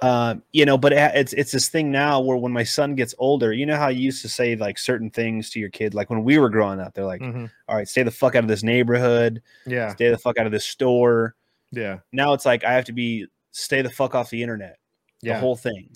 [0.00, 3.14] Um, you know, but it- it's it's this thing now where when my son gets
[3.18, 6.08] older, you know how you used to say like certain things to your kid, like
[6.08, 7.50] when we were growing up, they're like, Mhm.
[7.68, 10.52] "All right, stay the fuck out of this neighborhood, yeah stay the fuck out of
[10.52, 11.34] this store."
[11.72, 14.76] Yeah Now it's like I have to be stay the fuck off the internet,
[15.22, 15.34] Yeah.
[15.34, 15.90] the whole thing.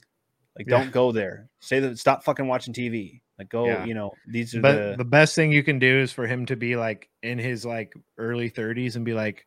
[0.59, 0.79] Like, Yeah.
[0.83, 1.49] don't go there.
[1.61, 1.99] Say that.
[1.99, 3.21] Stop fucking watching TV.
[3.39, 3.67] Like, go.
[3.67, 3.85] Yeah.
[3.87, 4.95] You know, these are but the.
[4.99, 7.95] the best thing you can do is for him to be like in his like
[8.19, 9.47] early 30s and be like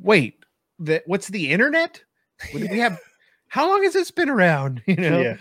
[0.00, 0.44] wait
[0.80, 2.02] that what's the internet
[2.52, 2.98] What we have
[3.48, 5.36] how long has this been around you know yeah,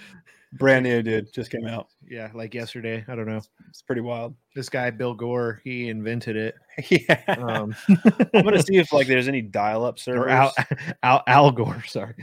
[0.57, 1.33] brand new, dude.
[1.33, 1.87] Just came out.
[2.07, 4.35] yeah like yesterday i don't know It's pretty wild.
[4.55, 6.55] this guy bill gore he invented it
[6.89, 7.21] yeah.
[7.37, 7.75] um
[8.33, 10.25] I'm gonna see if like there's any dial-up servers.
[10.25, 10.53] or al,
[11.03, 12.13] al, al gore sorry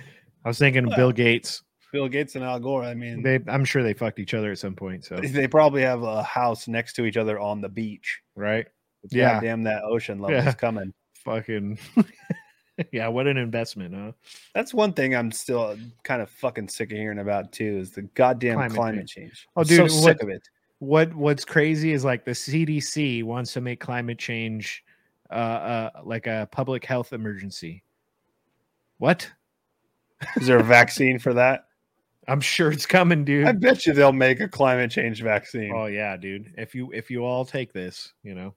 [0.45, 1.63] i was thinking of bill gates
[1.93, 2.85] Bill Gates and Al Gore.
[2.85, 5.83] I mean, they i'm sure they fucked each other at some point so they, probably
[5.83, 8.21] have a house next to each other on the beach.
[8.37, 8.65] right
[9.11, 9.41] Yeah, Yeah.
[9.41, 10.49] damn that ocean level Yeah.
[10.51, 10.93] is coming.
[11.25, 11.79] fucking
[12.93, 14.13] yeah what an investment huh
[14.55, 17.79] That's one thing I'm still kind of fucking sick of hearing about too.
[17.79, 19.47] Is the goddamn Climate climate, change.
[19.57, 20.49] Oh, I'm dude, so what- sick of it.
[20.79, 24.85] what what's crazy is like the CDC wants to make climate change
[25.31, 27.83] uh, uh like a public health emergency.
[28.99, 29.31] What?
[30.37, 31.67] Is there a vaccine for that?
[32.29, 33.47] I'm sure it's coming, dude.
[33.47, 35.73] I bet you they'll make a climate change vaccine.
[35.75, 36.53] oh yeah, dude.
[36.57, 38.55] If you if you all take this, you know.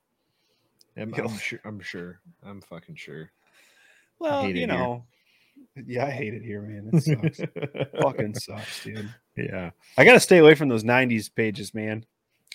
[0.96, 2.20] I'm, I'm sure I'm sure.
[2.44, 3.32] I'm fucking sure.
[4.24, 4.68] Well, you here.
[4.68, 5.06] know,
[5.86, 6.90] yeah, I hate it here, man.
[6.94, 7.42] It sucks.
[8.02, 9.14] fucking sucks, dude.
[9.36, 9.72] yeah.
[9.98, 12.06] I gotta stay away from those '90s pages, man.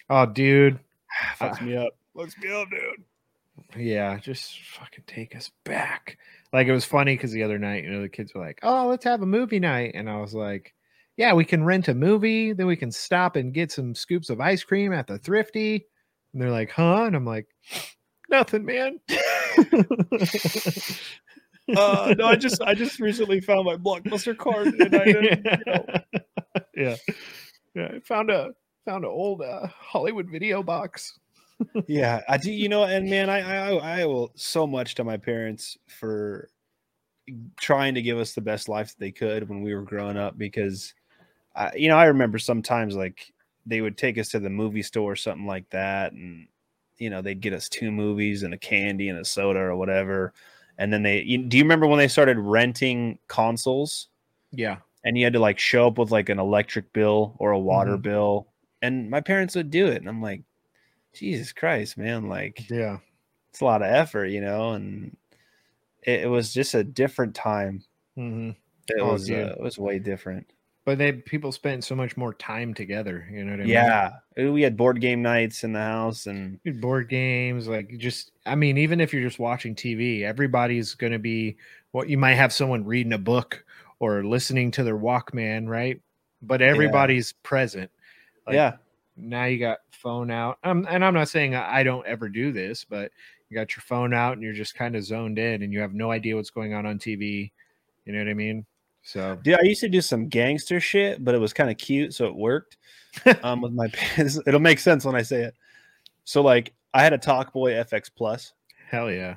[0.08, 0.78] Oh, dude.
[1.38, 1.92] Fucks me up.
[2.16, 3.04] Fucks me up, dude.
[3.76, 6.18] Yeah, just fucking take us back.
[6.52, 8.86] Like it was funny because the other night, you know, the kids were like, "Oh,
[8.88, 10.74] let's have a movie night," and I was like,
[11.16, 14.40] "Yeah, we can rent a movie, then we can stop and get some scoops of
[14.40, 15.86] ice cream at the thrifty."
[16.32, 17.48] And they're like, "Huh?" And I'm like,
[18.30, 19.00] "Nothing, man."
[21.76, 25.64] uh, no, I just I just recently found my blockbuster card and I didn't, you
[25.66, 25.84] know.
[26.76, 26.96] yeah,
[27.74, 27.88] yeah.
[27.96, 28.50] I found a
[28.84, 31.18] found an old uh, Hollywood video box.
[31.86, 32.52] yeah, I do.
[32.52, 36.48] You know, and man, I I I owe so much to my parents for
[37.56, 40.38] trying to give us the best life that they could when we were growing up.
[40.38, 40.94] Because,
[41.54, 43.32] I, you know, I remember sometimes like
[43.66, 46.48] they would take us to the movie store or something like that, and
[46.96, 50.32] you know they'd get us two movies and a candy and a soda or whatever.
[50.78, 54.08] And then they, you, do you remember when they started renting consoles?
[54.52, 57.58] Yeah, and you had to like show up with like an electric bill or a
[57.58, 58.02] water Mhm.
[58.02, 58.48] bill.
[58.82, 59.96] And my parents would do it.
[59.98, 60.42] And i'm like
[61.14, 62.98] jesus christ man like yeah,
[63.50, 64.72] it's a lot of effort you know?
[64.72, 65.16] And
[66.02, 67.84] it, it was just a different time.
[68.16, 68.50] Hmm
[68.88, 70.52] it Oh, was uh, it was way different
[70.88, 73.28] but they people spent so much more time together.
[73.30, 73.68] You know what I mean?
[73.68, 74.12] yeah.
[74.38, 78.78] We had board game nights in the house and board games like just i mean
[78.78, 81.58] even if you're just watching tv everybody's going to be
[81.90, 83.62] what you might have someone reading a book
[83.98, 86.00] or listening to their walkman right?
[86.40, 87.90] But everybody's present.
[88.46, 88.76] Like, yeah.
[89.14, 92.86] now you got phone out um, and i'm not saying I don't ever do this
[92.88, 93.12] but
[93.50, 95.92] you got your phone out and you're just kind of zoned in and you have
[95.92, 97.50] no idea what's going on on tv
[98.06, 98.64] you know what i mean
[99.08, 102.14] so Dude, I used to do some gangster shit, but it was kind of cute,
[102.14, 102.76] so it worked.
[103.42, 105.54] um, with my parents, it'll make sense when I say it.
[106.24, 108.52] So, like, I had a Talkboy FX Plus,
[108.90, 109.36] hell yeah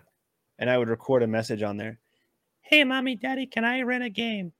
[0.62, 2.00] and I would record a message on there.
[2.62, 4.54] Hey, mommy, daddy, can I rent a game?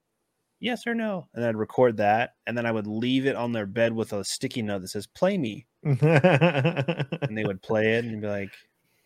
[0.60, 1.28] Yes or no?
[1.34, 4.24] And I'd record that, and then I would leave it on their bed with a
[4.24, 8.52] sticky note that says "Play me," and they would play it and be like,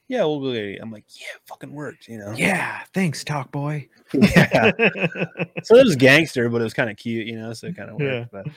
[0.07, 2.33] "Yeah, we'll go." get it." I'm like, "Yeah, fucking worked," you know?
[2.37, 4.71] yeah thanks talk boy yeah.
[5.63, 7.53] So it was gangster, but it was kind of cute, you know.
[7.53, 8.19] So it kind of Yeah.
[8.19, 8.31] worked.
[8.31, 8.47] But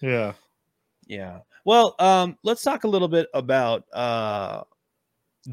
[0.00, 0.32] yeah
[1.06, 1.40] yeah.
[1.66, 4.64] Well, um, let's talk a little bit about uh,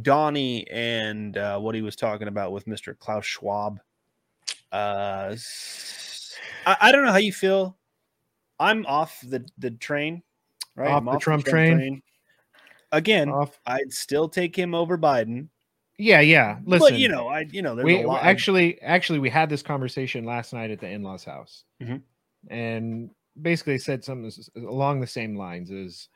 [0.01, 2.97] Donnie and uh, what he was talking about with Mr.
[2.97, 3.79] Klaus Schwab.
[4.71, 7.77] Uh, s- I, I don't know how you feel.
[8.59, 10.23] I'm off the the train.
[10.75, 12.01] Right, Off I'm the Trump train?
[12.91, 13.59] Again, Off.
[13.65, 15.47] I'd still take him over Biden,
[15.97, 16.59] Yeah, yeah.
[16.65, 18.23] Listen, but you know, I you know, there's we a lot.
[18.23, 22.01] actually actually we had this conversation last night at the in-laws house, Mhm.
[22.49, 23.09] and
[23.41, 26.09] basically said something along the same lines: "Is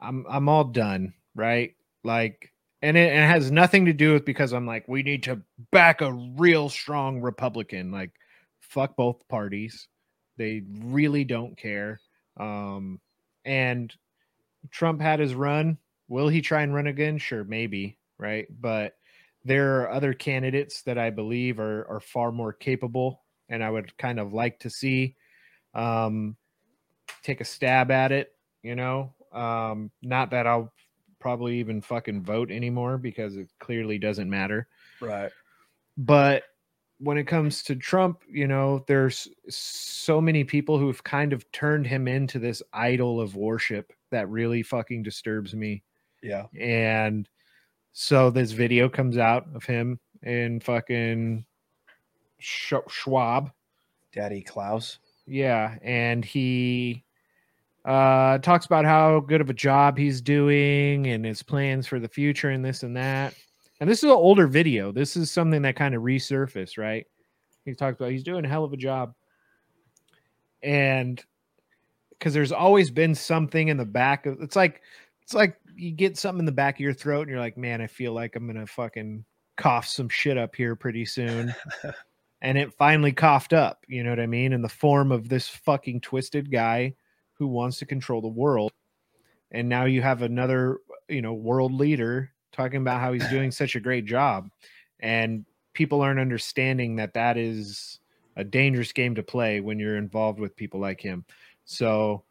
[0.00, 1.74] I'm I'm all done, right?
[2.04, 2.52] Like,
[2.82, 5.42] and it, and it has nothing to do with because I'm like we need to
[5.70, 7.90] back a real strong Republican.
[7.90, 8.12] Like,
[8.60, 9.88] fuck both parties.
[10.38, 12.00] They really don't care.
[12.38, 13.00] Um,
[13.44, 13.92] and
[14.70, 15.78] Trump had his run.
[16.08, 17.18] Will he try and run again?
[17.18, 18.46] Sure, maybe, right?
[18.60, 18.96] But
[19.44, 23.96] there are other candidates that I believe are are far more capable, and I would
[23.98, 25.16] kind of like to see
[25.74, 26.36] um,
[27.22, 28.32] take a stab at it.
[28.62, 30.72] You know, um, not that I'll
[31.20, 34.68] probably even fucking vote anymore because it clearly doesn't matter.
[35.00, 35.30] right.
[35.96, 36.44] But
[36.98, 41.86] when it comes to Trump, you know, there's so many people who've kind of turned
[41.86, 45.82] him into this idol of worship that really fucking disturbs me.
[46.22, 46.46] Yeah.
[46.58, 47.28] And
[47.92, 51.44] so this video comes out of him in fucking
[52.38, 53.50] Sch- Schwab.
[54.12, 54.98] Daddy Klaus.
[55.26, 55.76] Yeah.
[55.82, 57.04] And he
[57.84, 62.08] uh, talks about how good of a job he's doing and his plans for the
[62.08, 63.34] future and this and that.
[63.80, 64.90] And this is an older video.
[64.90, 67.06] This is something that kind of resurfaced, right?
[67.64, 69.14] He talks about he's doing a hell of a job.
[70.62, 71.22] And
[72.10, 74.80] because there's always been something in the back of it's like
[75.22, 77.80] it's like you get something in the back of your throat and you're like, man,
[77.80, 79.24] I feel like I'm gonna fucking
[79.56, 81.54] cough some shit up here pretty soon.
[82.42, 84.52] and it finally coughed up, you know what I mean?
[84.52, 86.94] In the form of this fucking twisted guy
[87.34, 88.72] who wants to control the world.
[89.50, 93.76] And now you have another, you know, world leader talking about how he's doing such
[93.76, 94.48] a great job.
[95.00, 98.00] And people aren't understanding that that is
[98.36, 101.24] a dangerous game to play when you're involved with people like him.
[101.64, 102.24] So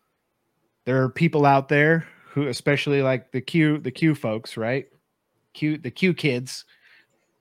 [0.86, 4.88] there are people out there who, especially like the Q, the Q folks, right?
[5.54, 6.66] Q, the Q kids,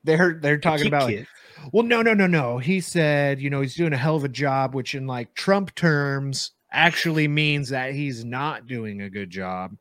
[0.04, 1.26] they're they're talking Cute about like,
[1.72, 2.58] well, no, no, no, no.
[2.58, 5.74] He said, you know, he's doing a hell of a job, which in like Trump
[5.74, 9.76] terms actually means that he's not doing a good job.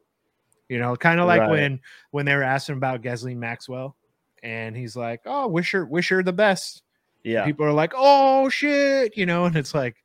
[0.68, 1.52] You know, kind of like Right.
[1.52, 1.80] when
[2.10, 3.95] when they were asking about Ghislaine Maxwell,
[4.41, 6.81] and he's like, "Oh, wish her, wish her the best."
[7.23, 7.45] yeah.
[7.45, 9.95] People are like, "Oh shit," you know, and it's like,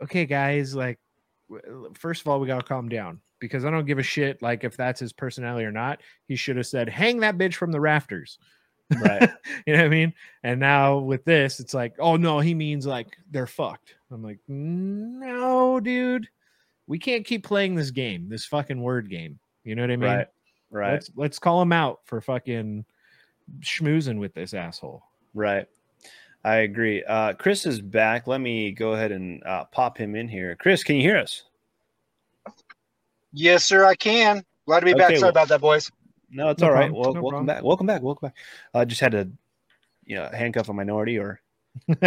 [0.00, 1.00] okay, guys, like,
[1.94, 4.76] first of all, we gotta calm down because I don't give a shit like if
[4.76, 6.00] that's his personality or not.
[6.26, 8.38] He should have said, "Hang that bitch from the rafters."
[9.00, 9.30] Right.
[9.66, 10.14] you know what I mean?
[10.42, 13.94] And now with this, it's like, oh no, he means like they're fucked.
[14.10, 16.28] I'm like, no, dude,
[16.86, 19.38] we can't keep playing this game, this fucking word game.
[19.64, 20.10] You know what I mean?
[20.10, 20.26] Right.
[20.70, 20.92] Right.
[20.92, 22.84] Let's let's call him out for fucking
[23.60, 25.02] schmoozing with this asshole.
[25.34, 25.66] Right.
[26.44, 27.02] I agree.
[27.04, 28.26] Uh, Chris is back.
[28.26, 30.56] Let me go ahead and uh, pop him in here.
[30.56, 31.44] Chris, can you hear us?
[33.40, 34.42] Yes, sir, I can.
[34.66, 35.10] Glad to be back.
[35.10, 35.88] Okay, Sorry well- about that, boys.
[36.30, 36.90] No, it's No all right.
[36.90, 37.00] problem.
[37.00, 37.46] Well, No welcome problem.
[37.46, 37.62] back.
[37.62, 38.02] Welcome back.
[38.02, 38.36] Welcome back.
[38.74, 39.28] I just had to,
[40.04, 41.40] you know, handcuff a minority or.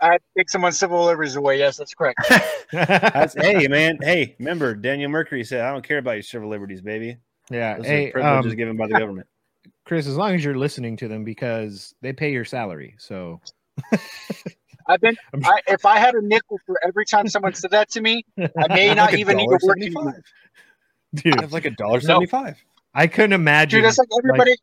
[0.00, 1.58] I take someone's civil liberties away.
[1.58, 2.20] Yes, that's correct.
[2.72, 3.96] That's, hey, man.
[4.02, 7.16] Hey, remember Daniel Mercury said, "I don't care about your civil liberties, baby.
[7.50, 7.78] yeah.
[7.78, 9.26] Those Hey, are privileges um, given by the government."
[9.86, 12.94] Chris, as long as you're listening to them because they pay your salary.
[12.98, 13.40] So
[14.88, 15.16] I've been.
[15.34, 18.68] I'm- if I had a nickel for every time someone said that to me, I
[18.68, 20.22] may not Like even need to work anymore.
[21.14, 22.56] dude, I have like a dollar seventy-five.
[22.94, 23.78] I couldn't imagine.
[23.78, 24.54] Dude, that's like everybody.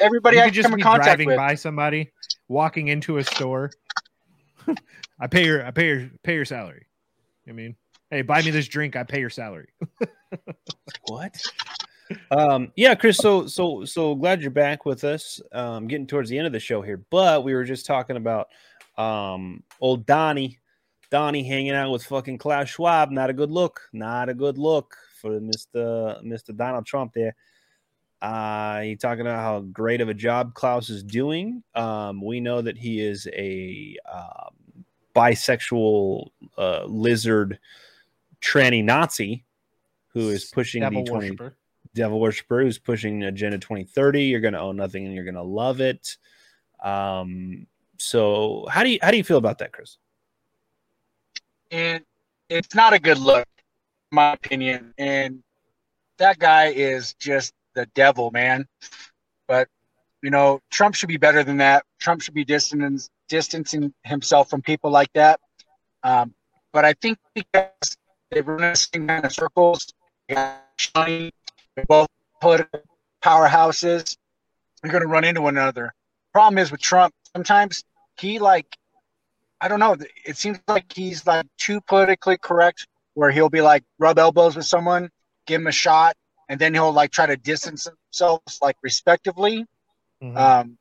[0.00, 1.36] everybody I could just come in contact driving with.
[1.36, 2.10] by somebody,
[2.48, 3.70] walking into a store.
[5.20, 6.86] I pay your I pay your pay your salary.
[7.48, 7.76] I mean,
[8.10, 8.94] hey, buy me this drink.
[8.96, 9.68] I pay your salary.
[11.06, 11.40] What?
[12.30, 13.16] Um, yeah, Chris.
[13.16, 15.40] So, so, so glad you're back with us.
[15.52, 18.48] Um, getting towards the end of the show here, but we were just talking about
[19.02, 20.58] um old Donnie,
[21.10, 23.10] Donnie hanging out with fucking Klaus Schwab.
[23.10, 23.88] Not a good look.
[23.92, 27.34] Not a good look for Mister Mister Donald Trump there.
[28.20, 31.62] Uh, he talking about how great of a job Klaus is doing.
[31.74, 34.84] Um, we know that he is a um,
[35.14, 37.58] bisexual uh, lizard
[38.40, 39.44] tranny Nazi
[40.08, 41.56] who is pushing Devil the 20, worshiper.
[41.94, 45.42] devil worshiper who's pushing agenda 2030 you're going to own nothing and you're going to
[45.42, 46.16] love it
[46.82, 47.66] um
[48.02, 49.98] so how do you how do you feel about that chris
[51.72, 52.04] and
[52.50, 53.46] it's not a good look,
[54.10, 54.92] my opinion.
[54.98, 55.42] And
[56.18, 58.68] that guy is just the devil, man.
[59.48, 59.68] But
[60.22, 61.84] you know, Trump should be better than that.
[61.98, 65.40] Trump should be distancing distancing himself from people like that.
[66.02, 66.34] Um,
[66.72, 67.96] but I think because
[68.30, 69.92] they run in the same kind of circles,
[70.28, 70.60] they're
[71.88, 72.08] both
[72.40, 72.80] political
[73.24, 74.16] powerhouses,
[74.82, 75.94] you're going to run into one another.
[76.32, 77.84] Problem is with Trump, sometimes
[78.22, 78.78] he like
[79.60, 79.96] I don't know.
[80.26, 84.66] It seems like he's like too politically correct, where he'll be like rub elbows with
[84.66, 85.08] someone,
[85.46, 86.16] give him a shot,
[86.48, 89.66] and then he'll like try to distance himself like respectively.
[90.22, 90.36] Mhm.
[90.36, 90.78] Um,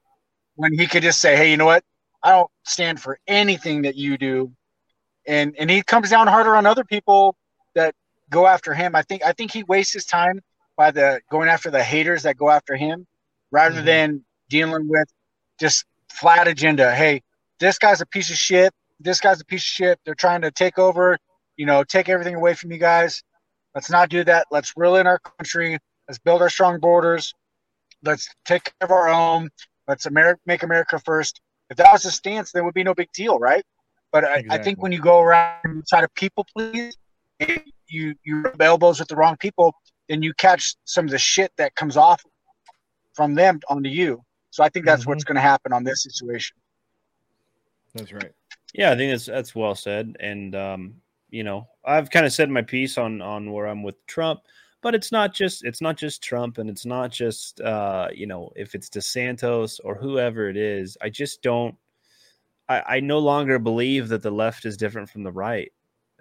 [0.56, 1.84] when he could just say, "Hey, you know what?
[2.24, 4.52] I don't stand for anything that you do,"
[5.28, 7.36] and and he comes down harder on other people
[7.76, 7.94] that
[8.30, 8.96] go after him.
[8.96, 10.42] I think I think he wastes his time
[10.76, 13.06] by the going after the haters that go after him,
[13.52, 13.86] rather Mhm.
[13.86, 15.08] than dealing with
[15.60, 16.94] just flat agenda.
[16.96, 17.22] Hey,
[17.62, 18.74] this guy's a piece of shit.
[19.00, 20.00] This guy's a piece of shit.
[20.04, 21.18] They're trying to take over,
[21.56, 23.24] you know, take everything away from you guys.
[23.74, 24.48] Let's not do that.
[24.52, 25.78] Let's rule in our country.
[26.08, 27.34] Let's build our strong borders.
[28.04, 29.50] Let's take care of our own.
[29.88, 31.40] Let's America, make America first.
[31.70, 33.64] If that was the stance, there would be no big deal, right?
[34.12, 36.98] But I, I think when you go around and try to people please,
[37.88, 39.74] you you rub elbows with the wrong people,
[40.10, 42.22] then you catch some of the shit that comes off
[43.14, 44.22] from them onto you.
[44.50, 45.12] So I think that's mm-hmm.
[45.12, 46.58] what's going to happen on this situation.
[47.94, 48.32] That's right.
[48.74, 50.16] yeah i think that's that's well said.
[50.20, 50.96] And um
[51.30, 54.42] you know i've kind of said my piece on on where i'm with trump
[54.82, 58.52] but it's not just it's not just trump and it's not just uh you know
[58.56, 61.76] if it's DeSantis or whoever it is i just don't
[62.68, 65.72] i i no longer believe that the left is different from the right.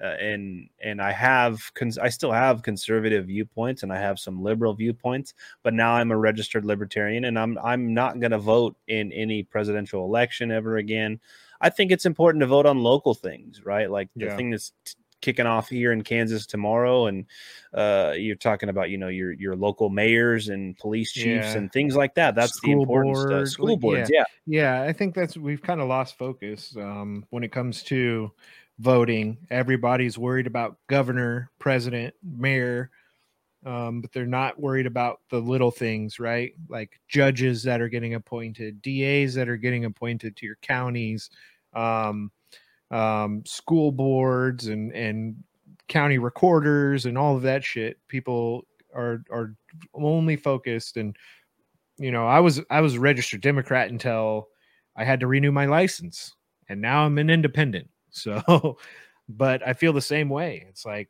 [0.03, 4.43] Uh, and and i have cons- i still have conservative viewpoints and i have some
[4.43, 8.75] liberal viewpoints but now i'm a registered libertarian and i'm i'm not going to vote
[8.89, 11.21] in any presidential election ever again
[11.61, 13.91] I think it's important to vote on local things, right?
[13.91, 14.37] Like the Yeah.
[14.37, 17.27] thing that's t- kicking off here in Kansas tomorrow, and
[17.75, 21.59] uh, you're talking about, you know, your your local mayors and police chiefs Yeah.
[21.59, 22.35] and things like that.
[22.35, 23.49] That's the School important stuff.
[23.49, 24.25] School boards, yeah.
[24.47, 28.33] Yeah, I think that's we've kind of lost focus um, when it comes to
[28.79, 29.37] voting.
[29.51, 32.91] Everybody's worried about governor, president, mayor,
[33.65, 36.53] um, but they're not worried about the little things, right?
[36.69, 41.31] Like judges that are getting appointed, DAs that are getting appointed to your counties,
[41.75, 42.31] um,
[42.91, 45.37] um, school boards, and and
[45.89, 47.99] county recorders, and all of that shit.
[48.09, 49.55] People are are
[49.95, 51.17] only focused and
[51.99, 54.49] you know i was i was a registered democrat until
[54.97, 56.35] i had to renew my license
[56.69, 58.77] and now i'm an independent so
[59.29, 61.09] but i feel the same way it's like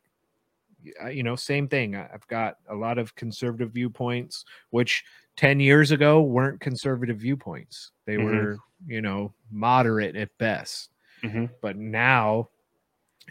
[1.11, 5.03] you know same thing i've got a lot of conservative viewpoints which
[5.37, 8.23] 10 years ago weren't conservative viewpoints they Mhm.
[8.23, 10.89] were you know moderate at best
[11.23, 11.49] Mhm.
[11.61, 12.49] but now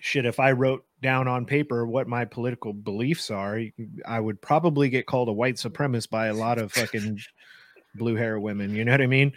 [0.01, 3.60] shit if i wrote down on paper what my political beliefs are
[4.06, 7.18] i would probably get called a white supremacist by a lot of fucking
[7.97, 9.32] blue hair women you know what i mean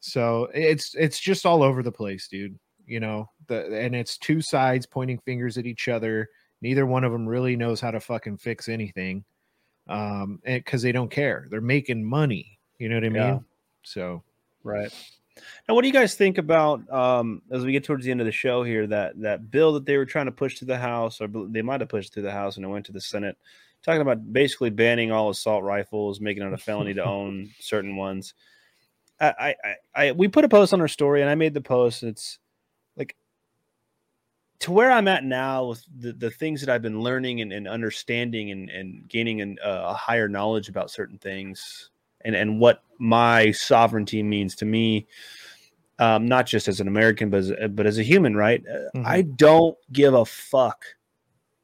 [0.00, 4.40] so it's it's just all over the place dude you know the and it's two
[4.42, 6.28] sides pointing fingers at each other
[6.62, 9.24] neither one of them really knows how to fucking fix anything
[9.88, 13.38] um because they don't care they're making money you know what i mean Yeah.
[13.82, 14.22] so
[14.66, 14.92] Right.
[15.68, 18.26] Now, what do you guys think about um, as we get towards the end of
[18.26, 18.86] the show here?
[18.86, 21.80] That that bill that they were trying to push to the House, or they might
[21.80, 23.38] have pushed through the House and it went to the Senate,
[23.82, 28.34] talking about basically banning all assault rifles, making it a felony to own certain ones.
[29.20, 32.02] I, I, I, we put a post on our story, and I made the post.
[32.02, 32.38] It's
[34.60, 37.68] to where I'm at now with the, the things that I've been learning and, and
[37.68, 41.90] understanding and, and gaining an, uh, a higher knowledge about certain things
[42.24, 45.06] and, and what my sovereignty means to me,
[45.98, 48.64] um, not just as an American, but as, but as a human, right?
[48.64, 49.06] Mm-hmm.
[49.06, 50.84] I don't give a fuck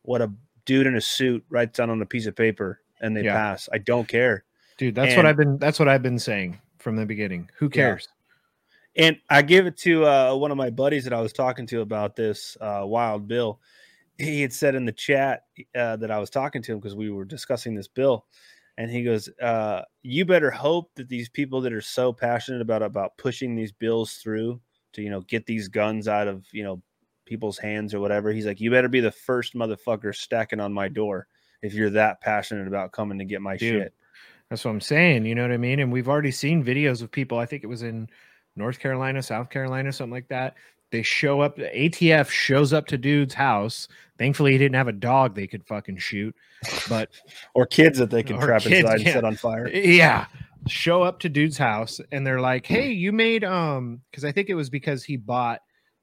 [0.03, 0.31] what a
[0.65, 3.35] dude in a suit writes down on a piece of paper and they yeah.
[3.35, 3.69] pass.
[3.73, 4.45] I don't care.
[4.77, 7.51] Dude, that's and, what I've been that's what I've been saying from the beginning.
[7.57, 8.09] Who cares?
[8.09, 8.22] Yeah.
[8.97, 11.81] And I give it to uh, one of my buddies that I was talking to
[11.81, 13.61] about this, uh, Wild Bill.
[14.19, 15.45] He had said in the chat
[15.75, 18.27] uh, that I was talking to him because we were discussing this bill,
[18.77, 22.83] and he goes, uh, "You better hope that these people that are so passionate about
[22.83, 24.61] about pushing these bills through
[24.93, 26.83] to you know get these guns out of you know
[27.25, 30.89] people's hands or whatever." He's like, "You better be the first motherfucker stacking on my
[30.89, 31.27] door
[31.63, 33.95] if you're that passionate about coming to get my Dude, shit."
[34.51, 35.25] That's what I'm saying.
[35.25, 35.81] You know what I mean?
[35.81, 37.39] And we've already seen videos of people.
[37.39, 38.11] I think it was in
[38.57, 40.55] North Carolina, South Carolina, something like that.
[40.91, 43.89] They show up, the ATF shows up to dude's house.
[44.19, 46.37] Thankfully, he didn't have a dog they could fucking shoot,
[46.89, 47.11] but
[47.55, 49.07] or kids that they could trap kids, inside yeah.
[49.07, 49.69] and set on fire.
[49.69, 50.27] Yeah.
[50.69, 54.49] Show up to dude's house and they're like, Hey, you made um because I think
[54.51, 55.61] it was because he bought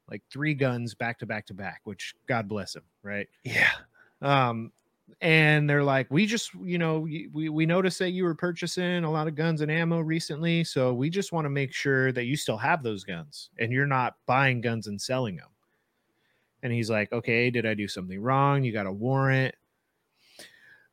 [0.10, 3.28] like three guns back to back to back, which God bless him, right?
[3.44, 3.70] Yeah.
[4.22, 4.72] Um,
[5.22, 9.12] and they're like we just you know we, we noticed that you were purchasing a
[9.12, 12.38] lot of guns and ammo recently so we just want to make sure that you
[12.38, 15.50] still have those guns and you're not buying guns and selling them
[16.64, 18.64] and he's like okay did i do something wrong?
[18.64, 19.56] You got a warrant?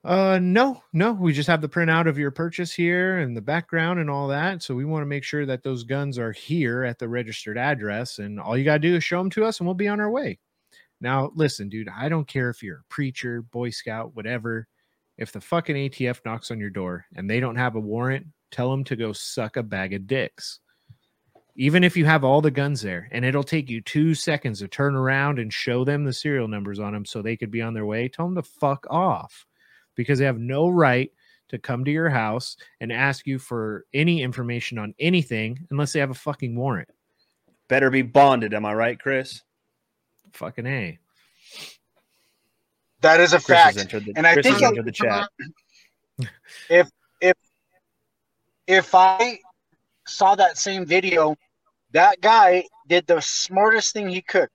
[0.03, 3.99] Uh no no we just have the printout of your purchase here and the background
[4.01, 6.99] and all that so we want to make sure that those guns are here at
[6.99, 9.67] the registered address and all you got to do is show them to us and
[9.67, 10.39] we'll be on our way
[11.01, 14.67] now, listen, dude, I don't care if you're a preacher, Boy Scout, whatever.
[15.19, 18.71] If the fucking ATF knocks on your door and they don't have a warrant, tell
[18.71, 20.61] them to go suck a bag of dicks.
[21.59, 24.69] Even if you have all the guns there and it'll take you two seconds to
[24.69, 27.73] turn around and show them the serial numbers on them so they could be on
[27.73, 29.47] their way, tell them to fuck off
[29.95, 31.11] because they have no right
[31.49, 36.01] to come to your house and ask you for any information on anything unless they
[36.01, 36.89] have a fucking warrant.
[37.69, 39.43] Better be bonded, am I right, Chris?
[40.33, 40.99] Fucking a.
[43.01, 45.29] That is a Chris fact, the, and Chris I think entered the chat.
[46.69, 46.91] If
[47.21, 47.37] if
[48.67, 49.39] if I
[50.07, 51.37] saw that same video,
[51.93, 54.49] that guy did the smartest thing he could.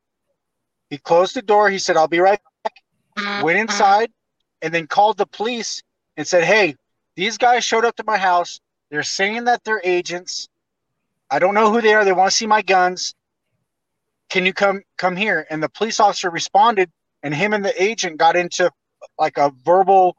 [0.90, 1.70] He closed the door.
[1.70, 4.12] He said, "I'll be right back." Went inside,
[4.62, 5.84] and then called the police
[6.18, 6.76] and said, "Hey,
[7.16, 8.60] these guys showed up to my house.
[8.90, 10.50] They're saying that they're agents.
[11.30, 12.04] I don't know who they are.
[12.04, 13.16] They want to see my guns
[14.32, 15.46] can you come come here?
[15.50, 16.90] And the police officer responded
[17.22, 18.72] and him and the agent got into
[19.20, 20.16] like a verbal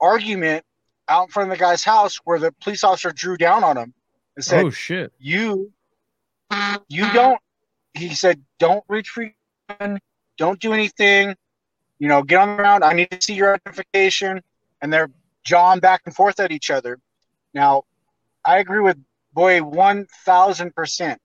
[0.00, 0.64] argument
[1.08, 3.94] out in front of the guy's house where the police officer drew down on him
[4.36, 5.12] and said oh shit.
[5.18, 5.72] You
[6.88, 7.38] you don't
[7.94, 9.32] he said don't reach for your
[9.78, 10.00] gun,
[10.36, 11.34] don't do anything
[11.98, 14.42] you know get on the ground i need to see your identification
[14.80, 15.10] and they're
[15.44, 16.98] jawing back and forth at each other.
[17.54, 17.84] Now
[18.44, 18.98] i agree with
[19.32, 21.16] boy 1000%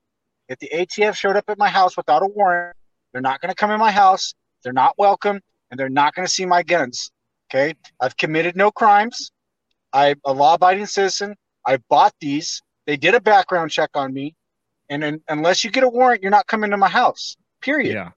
[0.48, 2.76] if the ATF showed up at my house without a warrant,
[3.12, 4.34] they're not going to come in my house.
[4.62, 7.10] They're not welcome, and they're not going to see my guns.
[7.50, 9.30] Okay, I've committed no crimes.
[9.92, 11.34] I'm a law-abiding citizen.
[11.66, 12.62] I bought these.
[12.86, 14.34] They did a background check on me,
[14.88, 17.36] and in, unless you get a warrant, you're not coming to my house.
[17.60, 17.94] Period.
[17.94, 18.10] Yeah.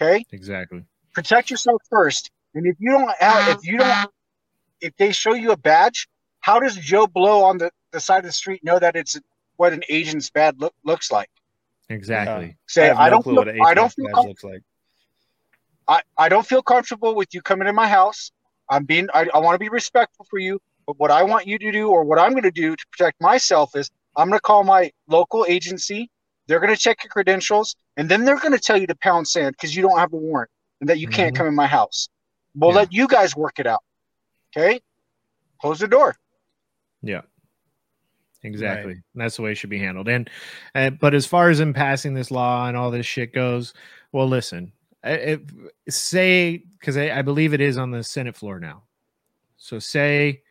[0.00, 0.24] Okay.
[0.32, 0.84] Exactly.
[1.14, 4.10] Protect yourself first, and if you don't have, if you don't,
[4.80, 6.08] if they show you a badge,
[6.40, 9.18] how does Joe Blow on the, the side of the street know that it's
[9.56, 11.30] what an agent's badge look, looks like?
[11.88, 12.46] Exactly.
[12.46, 14.62] Uh, say I, I don't feel, I don't feel com- looks like.
[15.88, 18.32] I, I don't feel comfortable with you coming in my house.
[18.68, 21.58] I'm being I, I want to be respectful for you, but what I want you
[21.58, 24.42] to do or what I'm going to do to protect myself is I'm going to
[24.42, 26.10] call my local agency.
[26.48, 29.28] They're going to check your credentials and then they're going to tell you to pound
[29.28, 30.50] sand because you don't have a warrant
[30.80, 31.38] and that you can't mm-hmm.
[31.38, 32.08] come in my house.
[32.54, 32.76] We'll yeah.
[32.76, 33.82] let you guys work it out.
[34.56, 34.80] Okay?
[35.60, 36.16] Close the door.
[37.02, 37.22] Yeah.
[38.46, 38.94] Exactly.
[38.94, 39.02] Right.
[39.14, 40.08] That's the way it should be handled.
[40.08, 40.30] And,
[40.74, 43.74] and but as far as in passing this law and all this shit goes,
[44.12, 44.72] well, listen,
[45.04, 45.40] eh, if,
[45.88, 48.82] say because I, I believe it is on the Senate floor now.
[49.56, 50.42] So say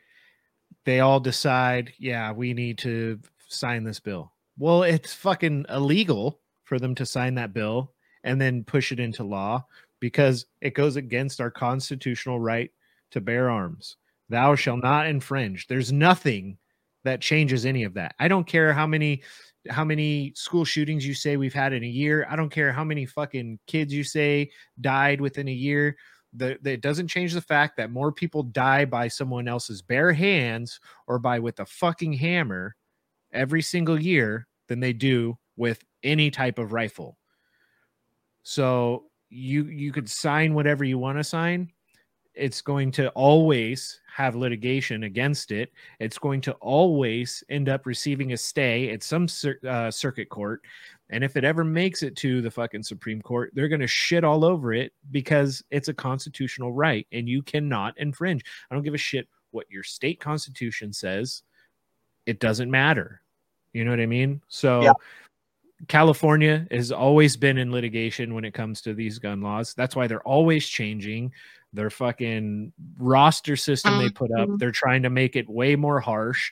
[0.84, 4.32] they all decide, yeah, we need to sign this bill.
[4.58, 7.94] Well, it's fucking illegal for them to sign that bill
[8.24, 9.66] and then push it into law
[10.00, 12.72] because it goes against our constitutional right
[13.12, 13.98] to bear arms.
[14.30, 15.68] Thou shall not infringe.
[15.68, 16.58] There's nothing
[17.06, 18.16] that changes any of that.
[18.20, 19.24] I don't care how many
[19.70, 22.28] how many school shootings you say we've had in a year.
[22.30, 25.98] I don't care how many fucking kids you say died within a year.
[26.34, 30.14] The, the, it doesn't change the fact that more people die by someone else's bare
[30.14, 32.76] hands or by with a fucking hammer
[33.32, 37.18] every single year than they do with any type of rifle.
[38.44, 41.72] So you you could sign whatever you want to sign.
[42.36, 45.74] It's going to always have litigation against it.
[46.00, 50.62] It's going to always end up receiving a stay at some cir- uh, circuit court.
[51.10, 54.24] And if it ever makes it to the fucking Supreme Court, they're going to shit
[54.24, 58.42] all over it because it's a constitutional right and you cannot infringe.
[58.72, 61.44] I don't give a shit what your state constitution says.
[62.26, 63.20] It doesn't matter.
[63.74, 64.42] You know what I mean?
[64.48, 64.94] So Yeah.
[65.90, 69.74] California has always been in litigation when it comes to these gun laws.
[69.74, 71.34] That's why they're always changing
[71.76, 74.50] their fucking roster system they put up.
[74.58, 76.52] They're trying to make it way more harsh.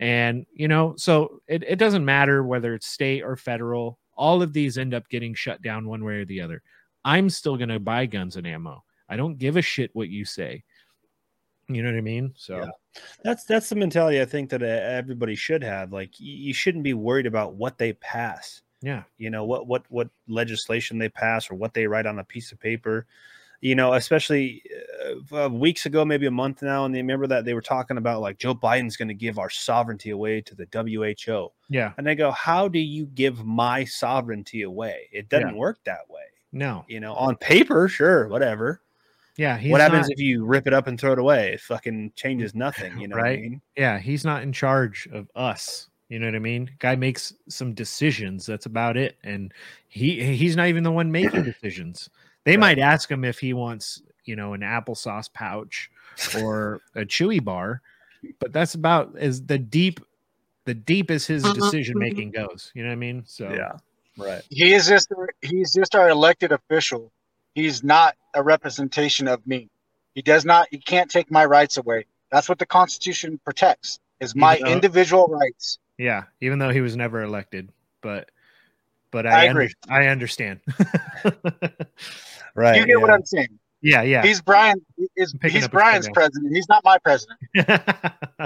[0.00, 4.52] And, you know, so it, it doesn't matter whether it's state or federal, all of
[4.52, 6.62] these end up getting shut down one way or the other.
[7.04, 8.82] I'm still going to buy guns and ammo.
[9.08, 10.64] I don't give a shit what you say.
[11.68, 12.32] You know what I mean?
[12.36, 12.66] So, Yeah.
[13.24, 15.92] That's that's the mentality I think that uh, everybody should have.
[15.92, 18.60] Like you shouldn't be worried about what they pass.
[18.82, 19.04] yeah.
[19.16, 22.52] You know what what what legislation they pass or what they write on a piece
[22.52, 23.06] of paper.
[23.62, 24.60] You know, especially
[25.32, 27.96] uh, uh, weeks ago, maybe a month now, and they remember that they were talking
[27.96, 31.92] about like Joe Biden's going to give our sovereignty away to the WHO, Yeah.
[31.96, 35.08] and I go, how do you give my sovereignty away?
[35.12, 36.22] It doesn't work that way.
[36.50, 36.84] No.
[36.88, 38.80] You know, on paper, sure, whatever.
[39.36, 39.56] Yeah.
[39.56, 41.52] He's what happens not- if you rip it up and throw it away?
[41.52, 42.98] It fucking changes nothing.
[42.98, 43.60] You know what I mean?
[43.76, 45.88] yeah, he's not in charge of us.
[46.08, 46.68] You know what I mean?
[46.80, 48.44] Guy makes some decisions.
[48.44, 49.16] That's about it.
[49.22, 49.54] And
[49.88, 52.10] he he's not even the one making decisions.
[52.44, 52.60] They Right.
[52.60, 55.90] might ask him if he wants, you know, an applesauce pouch
[56.40, 57.80] or a chewy bar,
[58.38, 60.00] but that's about as the deep
[60.64, 61.54] the deep as his uh-huh.
[61.54, 62.00] decision mm-hmm.
[62.02, 62.70] making goes.
[62.74, 63.24] You know what I mean?
[63.26, 63.72] So Yeah.
[64.16, 64.42] Right.
[64.50, 65.10] He is just
[65.40, 67.10] he's just our elected official.
[67.54, 69.68] He's not a representation of me.
[70.14, 70.68] He does not.
[70.70, 72.06] He can't take my rights away.
[72.30, 75.78] That's what the Constitution protects: is my though- individual rights.
[75.98, 77.70] yeah, even though he was never elected,
[78.02, 78.30] but
[79.10, 79.72] but I I agree.
[79.88, 80.60] under- I understand.
[82.54, 82.80] Right.
[82.80, 83.10] you get what.
[83.10, 83.58] I'm saying?
[83.82, 84.22] yeah, yeah.
[84.22, 84.80] He's Brian.
[85.16, 86.54] Is I'm he's Brian's president.
[86.54, 87.40] He's not my president.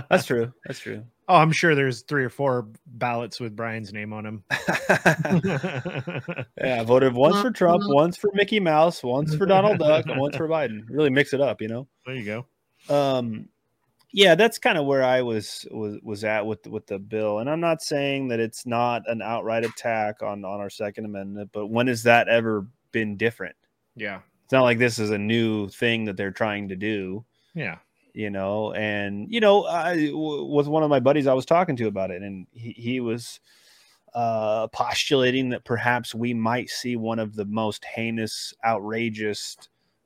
[0.08, 0.52] That's true.
[0.66, 1.04] That's true.
[1.28, 4.44] Oh, I'm sure there's three or four ballots with Brian's name on them.
[4.88, 10.20] yeah, I voted once for Trump, once for Mickey Mouse, once for Donald Duck, and
[10.20, 10.84] once for Biden.
[10.88, 11.86] Really mix it up, you know.
[12.06, 12.94] there you go.
[12.94, 13.48] Um,
[14.12, 17.50] yeah, that's kind of where I was was was at with with the bill, and
[17.50, 21.66] I'm not saying that it's not an outright attack on on our Second Amendment, but
[21.66, 23.56] when has that ever been different?
[23.96, 24.20] Yeah.
[24.44, 27.24] It's not like this is a new thing that they're trying to do.
[27.54, 27.78] Yeah.
[28.12, 31.76] you know and you know i w- with one of my buddies i was talking
[31.76, 33.40] to about it and he, he was
[34.14, 39.56] uh postulating that perhaps we might see one of the most heinous outrageous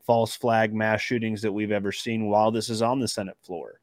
[0.06, 3.79] false flag mass shootings that we've ever seen while this is on the senate floor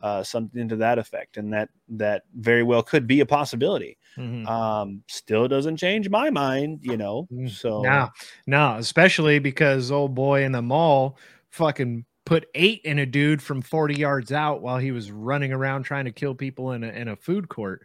[0.00, 4.46] uh something to that effect and that that very well could be a possibility Mhm.
[4.48, 7.50] um still doesn't change my mind you know Mm.
[7.50, 8.08] so No,
[8.46, 11.18] no, especially because old boy in the mall
[11.50, 15.82] fucking put eight in a dude from 40 yards out while he was running around
[15.84, 17.82] trying to kill people in a, in a food court.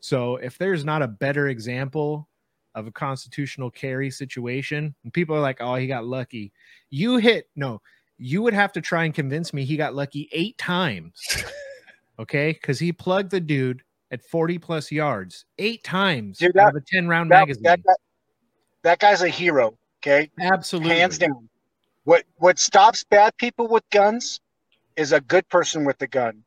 [0.00, 2.28] So if there's not a better example
[2.74, 6.52] of a constitutional carry situation, and people are like, oh, he got lucky.
[6.90, 7.80] You hit, no,
[8.18, 11.12] you would have to try and convince me he got lucky eight times.
[12.18, 12.52] okay.
[12.52, 16.82] Because he plugged the dude at 40 plus yards eight times Dude, out that- of
[16.82, 17.62] a 10 round That, magazine.
[17.64, 17.96] that, that,
[18.82, 19.76] that guy's a hero.
[20.02, 20.98] Okay, Absolutely.
[20.98, 21.48] hands down.
[22.04, 24.38] What what stops bad people with guns
[24.96, 26.44] is a good person with the gun,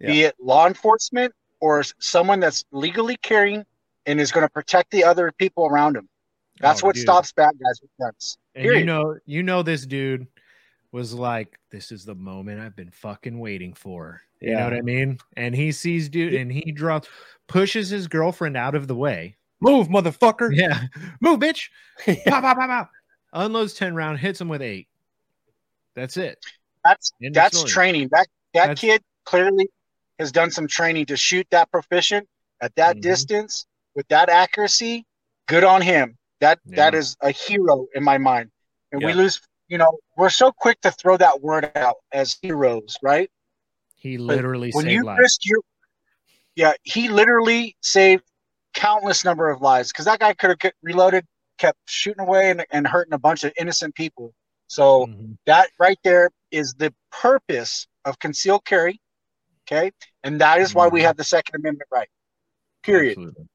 [0.00, 3.64] be it law enforcement or someone that's legally carrying
[4.06, 6.08] and is going to protect the other people around him.
[6.58, 7.02] That's Oh, what dude.
[7.02, 8.38] stops bad guys with guns.
[8.56, 10.26] And you know, you know, this dude
[10.92, 14.82] was like, "This is the moment I've been fucking waiting for." You know what I
[14.82, 15.18] mean?
[15.36, 17.08] And he sees dude, and he drops,
[17.46, 19.36] pushes his girlfriend out of the way.
[19.60, 20.82] move motherfucker Yeah,
[21.22, 21.68] move, bitch.
[22.26, 22.90] Pop, pop, pop, pop.
[23.32, 24.88] Unloads ten round, hits him with eight.
[25.94, 26.38] That's it.
[26.84, 28.08] That's End that's training.
[28.12, 29.68] That that That's- kid clearly
[30.18, 32.28] has done some training to shoot that proficient
[32.60, 33.00] at that Mhm.
[33.02, 35.04] distance with that accuracy.
[35.46, 36.16] Good on him.
[36.40, 36.98] That that Yeah.
[36.98, 38.50] is a hero in my mind.
[38.92, 39.40] And we lose.
[39.68, 43.30] You know, we're so quick to throw that word out as heroes, right?
[43.96, 45.20] He literally when saved you lives.
[45.20, 45.60] risk your
[46.54, 48.24] yeah he literally saved
[48.74, 51.24] countless number of lives because that guy could have reloaded
[51.58, 54.34] kept shooting away and, and hurting a bunch of innocent people
[54.68, 55.36] so Mhm.
[55.46, 59.00] that right there is the purpose of concealed carry
[59.66, 59.90] Okay,
[60.22, 61.04] and that is why we Mhm.
[61.04, 62.08] have the Second Amendment right.
[62.82, 63.18] Period.
[63.18, 63.48] Absolutely.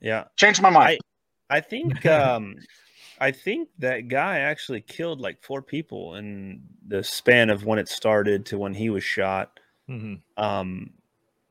[0.00, 0.24] Yeah.
[0.36, 1.00] Change my mind.
[1.48, 2.56] I think um
[3.18, 7.88] I think that guy actually killed like four people in the span of when it
[7.88, 9.58] started to when he was shot.
[9.88, 10.20] Mhm.
[10.36, 10.90] Um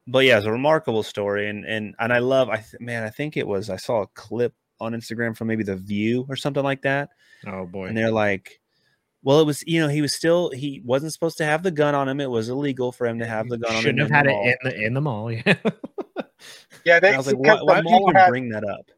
[0.07, 3.09] but yeah, it's a remarkable story and and and I love I th- man, I
[3.09, 6.63] think it was I saw a clip on Instagram from maybe the View or something
[6.63, 7.09] like that
[7.47, 7.85] Oh boy.
[7.87, 8.59] and they're like
[9.23, 11.95] well it was you know he was still he wasn't supposed to have the gun
[11.95, 14.09] on him it was illegal for him to have the gun on him Shouldn't have
[14.09, 14.45] in had the it mall.
[14.45, 15.31] in the in the mall.
[15.31, 16.21] Yeah.
[16.85, 18.91] yeah, they, I was like why, why the would you even had bring that up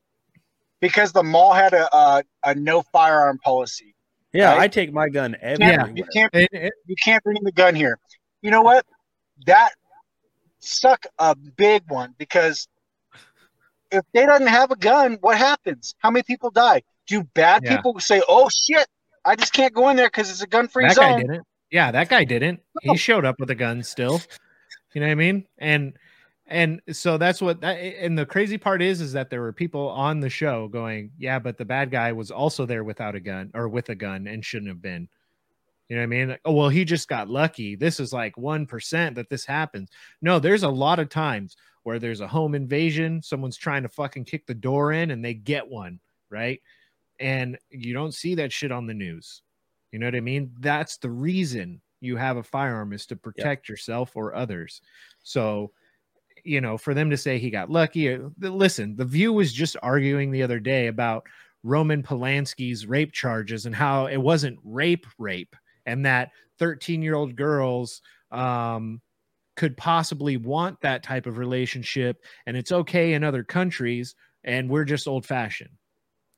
[0.79, 3.95] because the mall had a a, a no firearm policy.
[4.33, 4.61] yeah Right?
[4.61, 7.51] I take my gun You everywhere can't, you can't It- it- you can't bring the
[7.51, 7.97] gun here.
[8.41, 8.85] You know what?
[9.45, 9.71] That
[10.59, 12.67] suck a big one because
[13.91, 15.95] if they doesn't have a gun, what happens?
[15.99, 16.81] How many people die?
[17.07, 17.75] Do bad Yeah.
[17.77, 18.85] people say, "Oh shit,
[19.23, 21.19] I just can't go in there because it's a gun-free that guy zone"?
[21.21, 21.47] didn't.
[21.71, 22.61] Yeah, that guy didn't.
[22.83, 22.93] No.
[22.93, 24.21] He showed up with a gun still.
[24.93, 25.45] You know what I mean?
[25.57, 25.93] And
[26.47, 29.89] and so that's what that and the crazy part is is that there were people
[29.89, 33.51] on the show going, Yeah, but the bad guy was also there without a gun
[33.53, 35.09] or with a gun and shouldn't have been.
[35.89, 36.29] You know what I mean?
[36.29, 37.75] Like, oh well, he just got lucky.
[37.75, 39.89] This is like one percent that this happens.
[40.21, 44.25] No, there's a lot of times where there's a home invasion, someone's trying to fucking
[44.25, 45.99] kick the door in and they get one,
[46.29, 46.61] right?
[47.19, 49.41] And you don't see that shit on the news.
[49.91, 50.51] You know what I mean?
[50.59, 54.81] That's the reason you have a firearm is to protect yourself or others.
[55.23, 55.71] So,
[56.47, 59.75] you know, for them to say he got lucky, uh, listen, the View was just
[59.83, 61.25] arguing the other day about
[61.63, 65.55] Roman Polanski's rape charges and how it wasn't rape, rape,
[65.85, 68.01] and that 13 year old girls
[68.31, 69.01] um,
[69.55, 74.85] could possibly want that type of relationship, and it's okay in other countries, and we're
[74.85, 75.77] just old fashioned.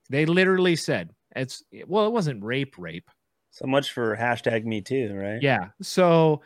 [0.10, 3.10] They literally said it's well, it wasn't rape, rape.
[3.52, 5.70] so much for hashtag me too right Yeah.
[5.82, 6.42] So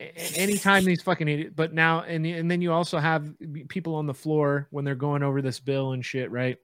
[0.00, 3.32] anytime these fucking idiots, but now and and then you also have
[3.68, 6.56] people on the floor when they're going over this bill and shit, right?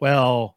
[0.00, 0.56] Well,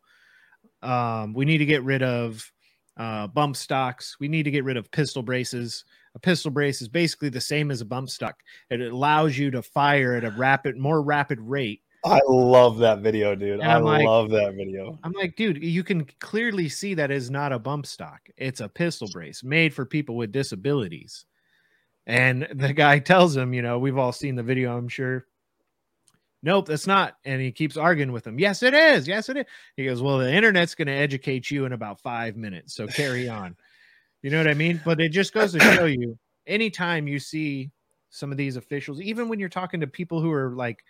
[0.81, 2.51] um, we need to get rid of
[2.97, 4.17] uh, bump stocks.
[4.19, 5.85] We need to get rid of pistol braces.
[6.13, 8.35] A pistol brace is basically the same as a bump stock.
[8.69, 11.81] It allows you to fire at a rapid, more rapid rate.
[12.03, 13.61] I love that video, dude.
[13.61, 14.99] I like- love that video.
[15.03, 18.21] I'm like, dude, you can clearly see that is not a bump stock.
[18.37, 21.25] It's a pistol brace made for people with disabilities.
[22.07, 25.25] And the guy tells him, you know, we've all seen the video, I'm sure.
[26.43, 27.17] Nope, that's not.
[27.23, 28.39] And he keeps arguing with him.
[28.39, 29.07] Yes, it is.
[29.07, 29.45] Yes, it is.
[29.75, 32.73] He goes, Well, the internet's going to educate you in about five minutes.
[32.73, 33.55] So carry on.
[34.23, 34.81] You know what I mean?
[34.83, 36.17] But it just goes to show you
[36.47, 37.71] anytime you see
[38.09, 40.83] some of these officials, even when you're talking to people who are like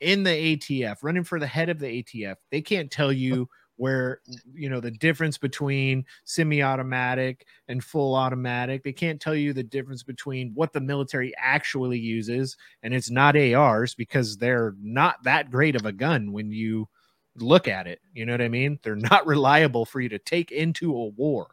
[0.00, 3.48] in the ATF, running for the head of the ATF, they can't tell you
[3.78, 4.20] where
[4.52, 8.82] you know the difference between semi-automatic and full automatic.
[8.82, 13.36] They can't tell you the difference between what the military actually uses, and it's not
[13.36, 16.88] ARs because they're not that great of a gun when you
[17.36, 18.00] look at it.
[18.12, 18.78] You know what I mean?
[18.82, 21.48] They're not reliable for you to take into a war.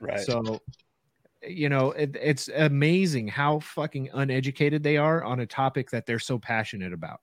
[0.00, 0.20] Right.
[0.20, 0.60] So,
[1.46, 6.18] you know, it, it's amazing how fucking uneducated they are on a topic that they're
[6.18, 7.20] so passionate about.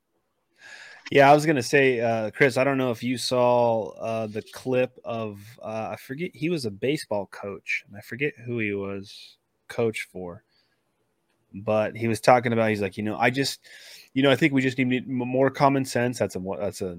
[1.12, 2.58] Yeah, I was gonna say, uh, Chris.
[2.58, 6.66] I don't know if you saw uh, the clip of uh, I forget he was
[6.66, 9.38] a baseball coach, and I forget who he was
[9.70, 10.44] coach for,
[11.54, 12.70] but he was talking about.
[12.70, 13.62] He's like, you know, I just,
[14.14, 16.20] you know, I think we just need more common sense.
[16.20, 16.98] That's a that's a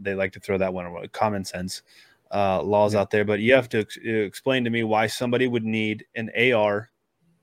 [0.00, 1.08] they like to throw that one away.
[1.08, 1.82] Common sense
[2.32, 5.64] uh, laws out there, but you have to ex- explain to me why somebody would
[5.64, 6.90] need an AR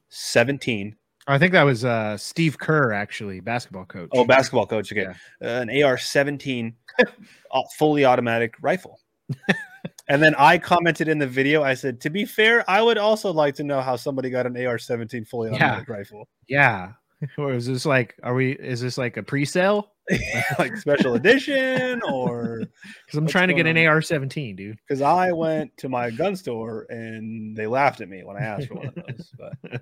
[0.08, 0.96] seventeen
[1.28, 4.10] I think that was uh, Steve Kerr, actually, basketball coach.
[4.14, 4.92] Oh, basketball coach.
[4.92, 5.04] Okay.
[5.42, 5.60] Yeah.
[5.60, 9.00] Uh, an AR 17 uh, fully automatic rifle.
[10.10, 13.32] and then I commented in the video, I said, to be fair, I would also
[13.32, 15.56] like to know how somebody got an AR 17 fully Yeah.
[15.56, 16.28] automatic rifle.
[16.48, 16.94] yeah.
[17.38, 19.92] Or is this like, are we, is this like a pre sale?
[20.58, 22.62] like special edition or
[23.06, 23.86] Because I'm trying to get going an?
[23.88, 24.78] AR 17, dude.
[24.88, 28.68] because I went to my gun store and they laughed at me when I asked
[28.70, 29.32] for one of those.
[29.38, 29.82] But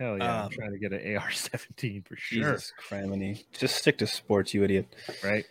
[0.00, 0.44] Hell yeah.
[0.44, 2.52] Um, I'm trying to get an AR 17 for sure.
[2.52, 3.44] Jesus criminy.
[3.52, 4.86] Just stick to sports, you idiot.
[5.22, 5.44] Right.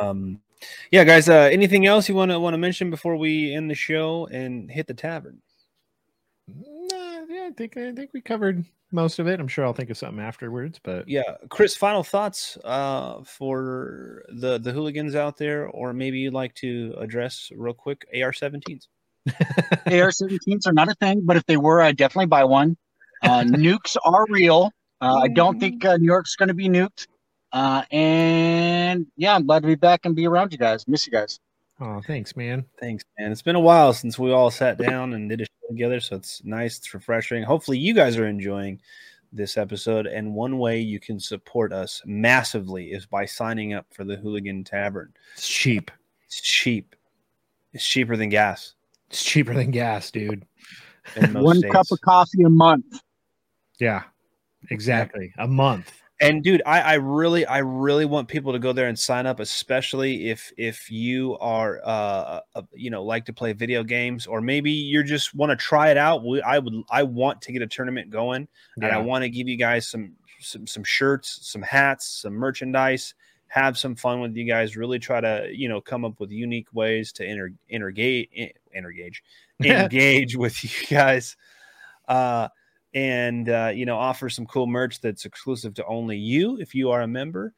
[0.00, 0.40] Um,
[0.92, 1.28] yeah, guys.
[1.28, 4.70] Uh, anything else you want to want to mention before we end the show and
[4.70, 5.42] hit the tavern?
[6.46, 9.40] Nah, yeah, I think, I think we covered most of it.
[9.40, 11.76] I'm sure I'll think of something afterwards, but Yeah, Chris.
[11.76, 17.50] Final thoughts uh, for the the hooligans out there, or maybe you'd like to address
[17.54, 18.86] real quick AR-17s.
[19.26, 22.76] AR-17s are not a thing, but if they were, I'd definitely buy one.
[23.22, 24.70] Uh, nukes are real.
[25.00, 27.06] Uh, I don't think uh, New York's going to be nuked.
[27.52, 30.86] Uh, and yeah, I'm glad to be back and be around you guys.
[30.86, 31.40] Miss you guys.
[31.80, 32.64] oh, thanks, man.
[32.78, 33.32] Thanks, man.
[33.32, 36.16] It's been a while since we all sat down and did a show together, so
[36.16, 36.78] it's nice.
[36.78, 37.42] It's refreshing.
[37.42, 38.80] Hopefully, you guys are enjoying
[39.32, 40.06] this episode.
[40.06, 44.64] And one way you can support us massively is by signing up for the Hooligan
[44.64, 45.12] Tavern.
[45.34, 45.90] It's cheap.
[46.26, 46.94] It's cheap.
[47.72, 48.74] It's cheaper than gas.
[49.10, 50.46] It's cheaper than gas, dude.
[51.32, 51.72] One states.
[51.72, 53.00] cup of coffee a month.
[53.78, 54.02] Yeah,
[54.70, 55.32] exactly.
[55.38, 55.92] A month.
[56.20, 59.40] and dude I, I really i really want people to go there and sign up
[59.40, 64.40] especially if if you are uh, uh you know like to play video games or
[64.40, 67.62] maybe you're just want to try it out we, i would i want to get
[67.62, 71.62] a tournament going and i want to give you guys some some some shirts some
[71.62, 73.14] hats some merchandise
[73.48, 76.68] have some fun with you guys really try to you know come up with unique
[76.72, 78.28] ways to inter intergage
[78.76, 79.16] intergage
[79.62, 81.36] engage with you guys
[82.08, 82.48] uh
[82.94, 86.90] and uh, you know offer some cool merch that's exclusive to only you if you
[86.90, 87.54] are a member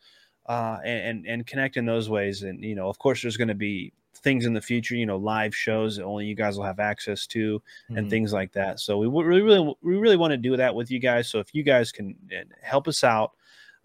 [0.47, 2.43] uh, and, and connect in those ways.
[2.43, 5.17] And you know of course there's going to be things in the future you know
[5.17, 7.63] live shows that only you guys will have access to
[7.95, 8.11] and Mhm.
[8.11, 8.81] things like that.
[8.81, 11.29] So we really really we really want to do that with you guys.
[11.29, 13.33] So if you guys can uh, help us out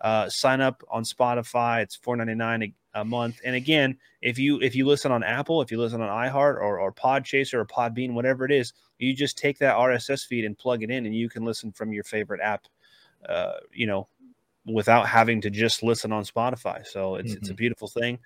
[0.02, 3.40] uh, sign up on spotify it's 4.99 a, month.
[3.46, 6.80] And again if you if you listen on apple if you listen on iheart or,
[6.80, 10.82] or podchaser or podbean whatever it is you just take that rss feed and plug
[10.82, 12.66] it in and you can listen from your favorite app
[13.30, 14.08] uh, you know
[14.66, 16.86] without having to just listen on spotify.
[16.86, 18.20] So it's it's a beautiful thing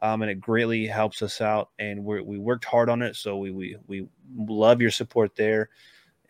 [0.00, 1.70] um, and it greatly helps us out.
[1.78, 5.70] And we we worked hard on it so we we we love your support there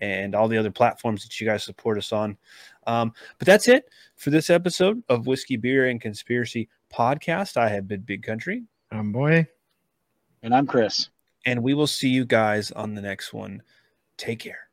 [0.00, 2.36] and all the other platforms that you guys support us on.
[2.86, 7.86] Um, but that's it for this episode of whiskey beer and conspiracy podcast i have
[7.88, 9.46] been big country I'm boy.
[10.42, 11.10] And I'm Chris.
[11.44, 13.62] and we will see you guys on the next one
[14.16, 14.67] take care